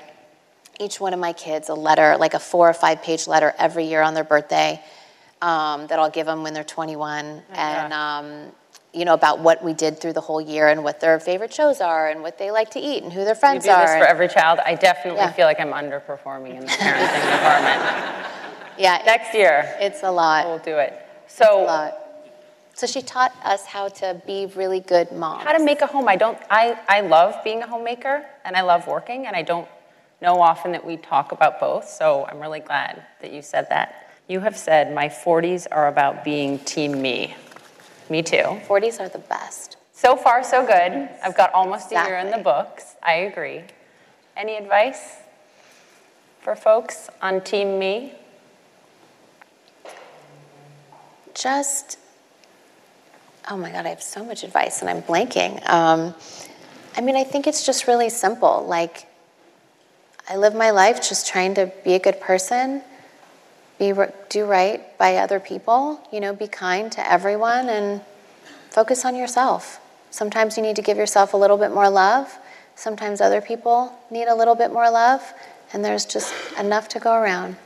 each 0.78 1.00
one 1.00 1.14
of 1.14 1.20
my 1.20 1.32
kids 1.32 1.68
a 1.68 1.74
letter, 1.74 2.16
like 2.18 2.34
a 2.34 2.38
four 2.38 2.68
or 2.68 2.74
five 2.74 3.02
page 3.02 3.26
letter 3.26 3.54
every 3.58 3.86
year 3.86 4.02
on 4.02 4.14
their 4.14 4.24
birthday 4.24 4.82
um, 5.40 5.86
that 5.86 5.98
I'll 5.98 6.10
give 6.10 6.26
them 6.26 6.42
when 6.42 6.52
they're 6.52 6.64
21. 6.64 7.42
and, 7.52 7.92
um, 7.92 8.52
you 8.92 9.04
know, 9.04 9.14
about 9.14 9.38
what 9.40 9.62
we 9.62 9.72
did 9.72 10.00
through 10.00 10.12
the 10.14 10.20
whole 10.20 10.40
year 10.40 10.68
and 10.68 10.82
what 10.82 10.98
their 11.00 11.20
favorite 11.20 11.52
shows 11.54 11.80
are 11.80 12.08
and 12.08 12.22
what 12.22 12.38
they 12.38 12.50
like 12.50 12.70
to 12.70 12.80
eat 12.80 13.02
and 13.02 13.12
who 13.12 13.24
their 13.24 13.34
friends 13.36 13.64
You 13.64 13.70
do 13.72 13.76
are. 13.76 13.86
this 13.86 13.96
for 13.98 14.06
every 14.06 14.28
child. 14.28 14.58
I 14.64 14.74
definitely 14.74 15.20
Yeah. 15.20 15.32
feel 15.32 15.46
like 15.46 15.60
I'm 15.60 15.72
underperforming 15.72 16.54
in 16.56 16.60
the 16.60 16.66
parenting 16.66 17.30
department. 17.32 18.26
yeah. 18.78 19.02
Next 19.06 19.32
year. 19.34 19.76
It's 19.78 20.02
a 20.02 20.10
lot. 20.10 20.46
We'll 20.46 20.58
do 20.58 20.76
it. 20.78 21.00
So, 21.28 21.62
a 21.62 21.64
lot. 21.64 21.96
So 22.74 22.86
she 22.86 23.02
taught 23.02 23.32
us 23.44 23.66
how 23.66 23.88
to 23.88 24.20
be 24.26 24.46
really 24.56 24.80
good 24.80 25.12
moms. 25.12 25.44
how 25.44 25.52
to 25.52 25.62
make 25.62 25.82
a 25.82 25.86
home. 25.86 26.08
I 26.08 26.16
don't, 26.16 26.38
I, 26.50 26.78
I 26.88 27.02
love 27.02 27.34
being 27.44 27.62
a 27.62 27.66
homemaker 27.66 28.24
and 28.44 28.56
I 28.56 28.62
love 28.62 28.86
working, 28.86 29.26
and 29.26 29.36
I 29.36 29.42
don't 29.42 29.68
know 30.22 30.40
often 30.40 30.72
that 30.72 30.84
we 30.84 30.96
talk 30.96 31.30
about 31.32 31.60
both. 31.60 31.88
So 31.88 32.24
I'm 32.26 32.40
really 32.40 32.60
glad 32.60 33.04
that 33.20 33.32
you 33.32 33.42
said 33.42 33.68
that. 33.68 34.10
You 34.28 34.40
have 34.40 34.56
said 34.56 34.94
my 34.94 35.08
40s 35.08 35.66
are 35.70 35.88
about 35.88 36.24
being 36.24 36.58
team 36.60 37.00
me. 37.02 37.34
Me 38.10 38.22
too. 38.22 38.60
40s 38.68 39.00
are 39.00 39.08
the 39.08 39.18
best. 39.18 39.78
So 39.92 40.16
far, 40.16 40.44
so 40.44 40.66
good. 40.66 41.08
I've 41.22 41.36
got 41.36 41.52
almost 41.54 41.92
a 41.92 42.06
year 42.06 42.18
in 42.18 42.30
the 42.30 42.38
books. 42.38 42.96
I 43.02 43.14
agree. 43.14 43.62
Any 44.36 44.56
advice 44.56 45.16
for 46.40 46.54
folks 46.54 47.08
on 47.22 47.40
team 47.40 47.78
me? 47.78 48.14
just 51.40 51.98
oh 53.50 53.56
my 53.56 53.70
god 53.70 53.86
i 53.86 53.88
have 53.88 54.02
so 54.02 54.24
much 54.24 54.44
advice 54.44 54.82
and 54.82 54.90
i'm 54.90 55.02
blanking 55.02 55.56
um, 55.68 56.14
i 56.96 57.00
mean 57.00 57.16
i 57.16 57.24
think 57.24 57.46
it's 57.46 57.64
just 57.64 57.86
really 57.86 58.10
simple 58.10 58.64
like 58.66 59.06
i 60.28 60.36
live 60.36 60.54
my 60.54 60.70
life 60.70 60.96
just 60.96 61.26
trying 61.26 61.54
to 61.54 61.72
be 61.82 61.94
a 61.94 61.98
good 61.98 62.20
person 62.20 62.82
be 63.80 63.94
do 64.28 64.44
right 64.44 64.98
by 64.98 65.16
other 65.16 65.40
people 65.40 66.06
you 66.12 66.20
know 66.20 66.34
be 66.34 66.46
kind 66.46 66.92
to 66.92 67.00
everyone 67.10 67.68
and 67.70 68.02
focus 68.68 69.04
on 69.04 69.16
yourself. 69.16 69.80
Sometimes 70.10 70.56
you 70.56 70.62
need 70.62 70.76
to 70.76 70.82
give 70.82 70.98
yourself 70.98 71.32
a 71.32 71.36
little 71.36 71.56
bit 71.56 71.72
more 71.72 71.88
love. 71.88 72.38
Sometimes 72.74 73.20
other 73.20 73.40
people 73.40 73.92
need 74.10 74.28
a 74.28 74.34
little 74.34 74.54
bit 74.54 74.70
more 74.70 74.90
love 74.90 75.32
and 75.72 75.82
there's 75.84 76.04
just 76.04 76.34
enough 76.58 76.88
to 76.88 77.00
go 77.00 77.14
around. 77.14 77.56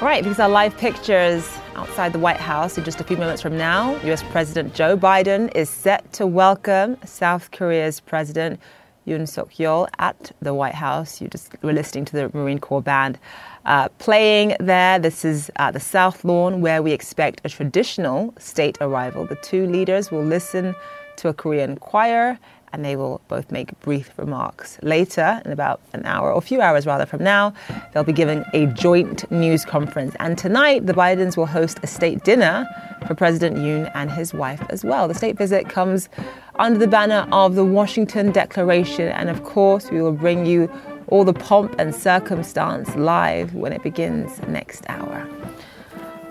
Right, 0.00 0.22
these 0.22 0.38
are 0.38 0.48
live 0.48 0.76
pictures 0.76 1.50
outside 1.76 2.12
the 2.12 2.18
White 2.18 2.38
House 2.40 2.78
in 2.78 2.84
just 2.84 3.00
a 3.00 3.04
few 3.04 3.16
moments 3.16 3.42
from 3.42 3.56
now, 3.56 3.96
US 4.02 4.22
President 4.22 4.74
Joe 4.74 4.96
Biden 4.96 5.54
is 5.54 5.68
set 5.68 6.12
to 6.14 6.26
welcome 6.26 6.96
South 7.04 7.50
Korea's 7.50 8.00
President 8.00 8.60
Yoon 9.06 9.28
Suk 9.28 9.50
Yeol 9.54 9.88
at 9.98 10.32
the 10.40 10.54
White 10.54 10.74
House. 10.74 11.20
You 11.20 11.28
just 11.28 11.52
were 11.62 11.72
listening 11.72 12.04
to 12.06 12.12
the 12.16 12.30
Marine 12.36 12.58
Corps 12.58 12.82
band 12.82 13.18
uh, 13.64 13.88
playing 13.98 14.56
there. 14.60 14.98
This 14.98 15.24
is 15.24 15.50
uh, 15.56 15.70
the 15.70 15.80
South 15.80 16.24
Lawn, 16.24 16.60
where 16.60 16.82
we 16.82 16.92
expect 16.92 17.40
a 17.44 17.48
traditional 17.48 18.32
state 18.38 18.78
arrival. 18.80 19.26
The 19.26 19.36
two 19.36 19.66
leaders 19.66 20.10
will 20.10 20.24
listen 20.24 20.74
to 21.16 21.28
a 21.28 21.34
Korean 21.34 21.76
choir 21.76 22.38
and 22.74 22.84
they 22.84 22.96
will 22.96 23.20
both 23.28 23.52
make 23.52 23.78
brief 23.80 24.10
remarks. 24.16 24.78
Later, 24.82 25.40
in 25.44 25.52
about 25.52 25.80
an 25.92 26.04
hour, 26.04 26.32
or 26.32 26.38
a 26.38 26.40
few 26.40 26.60
hours 26.60 26.86
rather 26.86 27.06
from 27.06 27.22
now, 27.22 27.54
they'll 27.92 28.02
be 28.02 28.12
giving 28.12 28.44
a 28.52 28.66
joint 28.66 29.30
news 29.30 29.64
conference. 29.64 30.16
And 30.18 30.36
tonight, 30.36 30.86
the 30.86 30.92
Bidens 30.92 31.36
will 31.36 31.46
host 31.46 31.78
a 31.84 31.86
state 31.86 32.24
dinner 32.24 32.66
for 33.06 33.14
President 33.14 33.58
Yoon 33.58 33.90
and 33.94 34.10
his 34.10 34.34
wife 34.34 34.60
as 34.70 34.84
well. 34.84 35.06
The 35.06 35.14
state 35.14 35.38
visit 35.38 35.68
comes 35.68 36.08
under 36.56 36.78
the 36.78 36.88
banner 36.88 37.28
of 37.30 37.54
the 37.54 37.64
Washington 37.64 38.32
Declaration, 38.32 39.06
and 39.08 39.30
of 39.30 39.44
course, 39.44 39.92
we 39.92 40.02
will 40.02 40.12
bring 40.12 40.44
you 40.44 40.68
all 41.08 41.24
the 41.24 41.32
pomp 41.32 41.76
and 41.78 41.94
circumstance 41.94 42.92
live 42.96 43.54
when 43.54 43.72
it 43.72 43.84
begins 43.84 44.40
next 44.48 44.84
hour. 44.88 45.28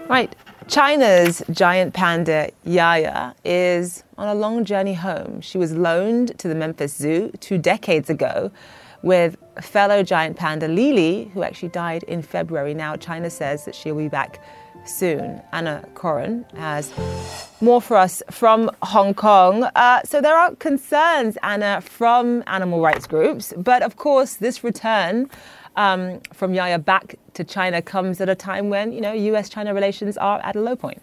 Right. 0.09 0.35
China's 0.67 1.43
giant 1.51 1.93
panda 1.93 2.49
Yaya 2.63 3.35
is 3.43 4.03
on 4.17 4.27
a 4.27 4.35
long 4.35 4.63
journey 4.63 4.93
home. 4.93 5.41
She 5.41 5.57
was 5.57 5.73
loaned 5.73 6.37
to 6.39 6.47
the 6.47 6.55
Memphis 6.55 6.95
Zoo 6.95 7.31
two 7.39 7.57
decades 7.57 8.09
ago 8.09 8.51
with 9.01 9.35
fellow 9.61 10.01
giant 10.03 10.37
panda 10.37 10.67
Lily, 10.67 11.29
who 11.33 11.43
actually 11.43 11.69
died 11.69 12.03
in 12.03 12.21
February. 12.21 12.73
Now, 12.73 12.95
China 12.95 13.29
says 13.29 13.65
that 13.65 13.75
she'll 13.75 13.97
be 13.97 14.07
back 14.07 14.41
soon. 14.85 15.41
Anna 15.51 15.85
Coren 15.93 16.49
has 16.55 16.91
more 17.61 17.81
for 17.81 17.97
us 17.97 18.23
from 18.31 18.71
Hong 18.81 19.13
Kong. 19.13 19.63
Uh, 19.75 20.01
so 20.03 20.21
there 20.21 20.37
are 20.37 20.55
concerns, 20.55 21.37
Anna, 21.43 21.81
from 21.81 22.43
animal 22.47 22.81
rights 22.81 23.07
groups, 23.07 23.53
but 23.57 23.81
of 23.81 23.97
course, 23.97 24.35
this 24.35 24.63
return 24.63 25.29
um, 25.75 26.19
from 26.33 26.53
Yaya 26.53 26.79
back 26.79 27.15
to 27.33 27.43
China 27.43 27.81
comes 27.81 28.21
at 28.21 28.29
a 28.29 28.35
time 28.35 28.69
when 28.69 28.91
you 28.91 29.01
know 29.01 29.13
U.S.-China 29.13 29.73
relations 29.73 30.17
are 30.17 30.39
at 30.43 30.55
a 30.55 30.61
low 30.61 30.75
point. 30.75 31.01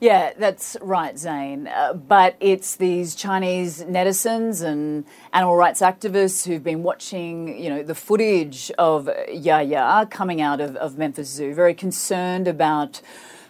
Yeah, 0.00 0.32
that's 0.36 0.76
right, 0.82 1.18
Zain. 1.18 1.66
Uh, 1.66 1.94
but 1.94 2.36
it's 2.38 2.76
these 2.76 3.14
Chinese 3.14 3.82
netizens 3.84 4.62
and 4.62 5.06
animal 5.32 5.56
rights 5.56 5.80
activists 5.80 6.46
who've 6.46 6.62
been 6.62 6.82
watching, 6.82 7.58
you 7.58 7.70
know, 7.70 7.82
the 7.82 7.94
footage 7.94 8.70
of 8.76 9.08
Yaya 9.32 10.06
coming 10.10 10.42
out 10.42 10.60
of, 10.60 10.76
of 10.76 10.98
Memphis 10.98 11.30
Zoo, 11.30 11.54
very 11.54 11.72
concerned 11.72 12.46
about 12.46 13.00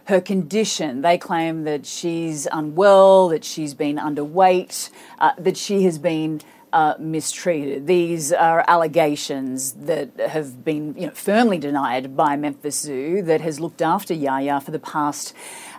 her 0.05 0.20
condition. 0.20 1.01
They 1.01 1.18
claim 1.18 1.64
that 1.64 1.87
she's 1.87 2.47
unwell, 2.53 3.29
that 3.31 3.43
she's 3.45 3.75
been 3.75 3.97
underweight, 3.97 4.91
uh, 5.18 5.33
that 5.39 5.57
she 5.57 5.83
has 5.85 5.99
been 5.99 6.41
uh, 6.75 6.95
mistreated. 6.99 7.87
These 7.87 8.33
are 8.33 8.64
allegations 8.66 9.75
that 9.75 10.11
have 10.18 10.64
been 10.64 10.95
you 10.99 11.07
know, 11.07 11.12
firmly 11.12 11.57
denied 11.57 12.16
by 12.16 12.35
Memphis 12.37 12.81
Zoo, 12.81 13.22
that 13.22 13.41
has 13.41 13.61
looked 13.61 13.81
after 13.81 14.12
Yaya 14.12 14.61
for 14.61 14.72
the 14.72 14.81
past 14.81 15.35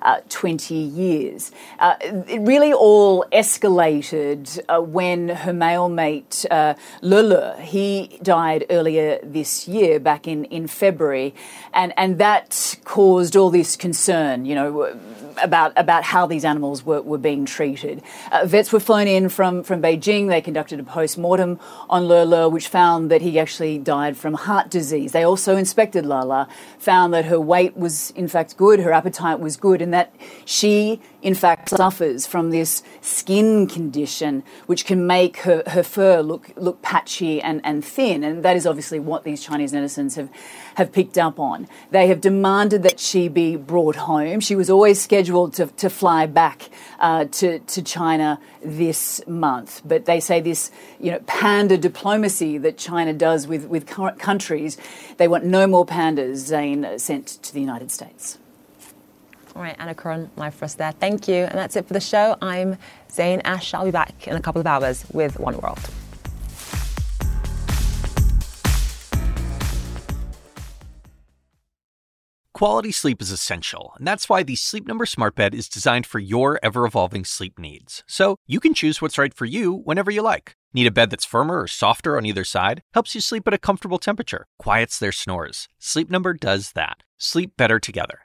uh, 0.05 0.21
20 0.29 0.75
years. 0.75 1.51
Uh, 1.79 1.95
it 2.01 2.39
really 2.41 2.71
all 2.71 3.25
escalated 3.33 4.59
uh, 4.69 4.79
when 4.79 5.29
her 5.29 5.51
male 5.51 5.89
mate, 5.89 6.45
uh, 6.51 6.75
Lulu, 7.01 7.57
he 7.57 8.19
died 8.21 8.65
earlier 8.69 9.19
this 9.23 9.67
year, 9.67 9.99
back 9.99 10.27
in, 10.27 10.45
in 10.45 10.67
February, 10.67 11.33
and, 11.73 11.91
and 11.97 12.19
that 12.19 12.77
caused 12.85 13.35
all 13.35 13.49
this 13.49 13.75
concern, 13.75 14.45
you 14.45 14.55
know, 14.55 14.95
about, 15.41 15.73
about 15.75 16.03
how 16.03 16.25
these 16.25 16.45
animals 16.45 16.85
were, 16.85 17.01
were 17.01 17.17
being 17.17 17.45
treated. 17.45 18.01
Uh, 18.31 18.45
vets 18.45 18.71
were 18.71 18.79
flown 18.79 19.07
in 19.07 19.27
from, 19.27 19.63
from 19.63 19.81
Beijing. 19.81 20.27
They 20.27 20.41
conducted 20.41 20.79
a 20.79 20.83
post 20.83 21.17
mortem 21.17 21.59
on 21.89 22.05
Lulu, 22.05 22.47
which 22.49 22.67
found 22.67 23.09
that 23.11 23.21
he 23.21 23.39
actually 23.39 23.79
died 23.79 24.15
from 24.15 24.35
heart 24.35 24.69
disease. 24.69 25.11
They 25.11 25.23
also 25.23 25.57
inspected 25.57 26.05
Lala, 26.05 26.47
found 26.77 27.13
that 27.15 27.25
her 27.25 27.39
weight 27.39 27.75
was 27.75 28.11
in 28.11 28.27
fact 28.27 28.55
good, 28.55 28.79
her 28.79 28.93
appetite 28.93 29.39
was 29.39 29.57
good, 29.57 29.81
and 29.81 29.93
that 29.95 30.13
she, 30.43 30.99
in 31.21 31.33
fact, 31.33 31.69
suffers 31.69 32.27
from 32.27 32.51
this 32.51 32.83
skin 32.99 33.65
condition 33.65 34.43
which 34.65 34.85
can 34.85 35.07
make 35.07 35.37
her, 35.47 35.63
her 35.67 35.83
fur 35.83 36.21
look, 36.21 36.51
look 36.57 36.81
patchy 36.81 37.41
and, 37.41 37.61
and 37.63 37.83
thin. 37.83 38.21
And 38.25 38.43
that 38.43 38.57
is 38.57 38.67
obviously 38.67 38.99
what 38.99 39.23
these 39.23 39.41
Chinese 39.41 39.71
netizens 39.71 40.17
have, 40.17 40.29
have 40.75 40.91
picked 40.91 41.17
up 41.17 41.39
on. 41.39 41.69
They 41.91 42.07
have 42.07 42.19
demanded 42.19 42.83
that 42.83 42.99
she 42.99 43.29
be 43.29 43.55
brought 43.55 43.95
home. 43.95 44.41
She 44.41 44.57
was 44.57 44.69
always 44.69 45.01
scheduled 45.01 45.53
to, 45.53 45.67
to 45.67 45.89
fly 45.89 46.25
back 46.25 46.69
uh, 46.99 47.25
to, 47.39 47.59
to 47.59 47.81
China 47.81 48.37
this 48.61 49.25
month. 49.27 49.81
But 49.85 50.03
they 50.03 50.19
say 50.19 50.41
this, 50.41 50.71
you 50.99 51.11
know, 51.11 51.19
panda 51.25 51.77
diplomacy 51.77 52.57
that 52.57 52.77
China 52.77 53.13
does 53.13 53.47
with, 53.47 53.65
with 53.65 53.85
countries, 53.87 54.77
they 55.17 55.29
want 55.29 55.45
no 55.45 55.67
more 55.67 55.85
pandas, 55.85 56.35
Zain 56.35 56.99
sent 56.99 57.27
to 57.43 57.53
the 57.53 57.61
United 57.61 57.91
States. 57.91 58.37
All 59.55 59.61
right, 59.61 59.75
Anna 59.79 59.95
Coren, 59.95 60.29
live 60.35 60.53
for 60.53 60.65
us 60.65 60.75
there. 60.75 60.91
Thank 60.91 61.29
you. 61.29 61.45
And 61.45 61.53
that's 61.53 61.77
it 61.77 61.87
for 61.87 61.93
the 61.93 62.01
show. 62.01 62.35
I'm 62.41 62.77
Zain 63.09 63.39
Asher. 63.45 63.77
I'll 63.77 63.85
be 63.85 63.91
back 63.91 64.27
in 64.27 64.35
a 64.35 64.41
couple 64.41 64.59
of 64.59 64.67
hours 64.67 65.05
with 65.13 65.39
One 65.39 65.57
World. 65.57 65.79
Quality 72.53 72.91
sleep 72.91 73.21
is 73.21 73.31
essential, 73.31 73.93
and 73.97 74.07
that's 74.07 74.29
why 74.29 74.41
the 74.41 74.55
Sleep 74.55 74.87
Number 74.87 75.05
Smart 75.05 75.35
Bed 75.35 75.53
is 75.53 75.67
designed 75.67 76.05
for 76.05 76.19
your 76.19 76.57
ever 76.63 76.85
evolving 76.85 77.25
sleep 77.25 77.59
needs. 77.59 78.03
So 78.07 78.37
you 78.47 78.61
can 78.61 78.73
choose 78.73 79.01
what's 79.01 79.17
right 79.17 79.33
for 79.33 79.43
you 79.43 79.73
whenever 79.73 80.09
you 80.09 80.21
like. 80.21 80.53
Need 80.73 80.87
a 80.87 80.91
bed 80.91 81.09
that's 81.09 81.25
firmer 81.25 81.61
or 81.61 81.67
softer 81.67 82.15
on 82.17 82.25
either 82.25 82.45
side? 82.45 82.81
Helps 82.93 83.13
you 83.13 83.19
sleep 83.19 83.45
at 83.47 83.53
a 83.53 83.57
comfortable 83.57 83.99
temperature, 83.99 84.47
quiets 84.57 84.99
their 84.99 85.11
snores. 85.11 85.67
Sleep 85.79 86.09
Number 86.09 86.33
does 86.33 86.71
that. 86.73 87.03
Sleep 87.17 87.57
better 87.57 87.77
together. 87.77 88.24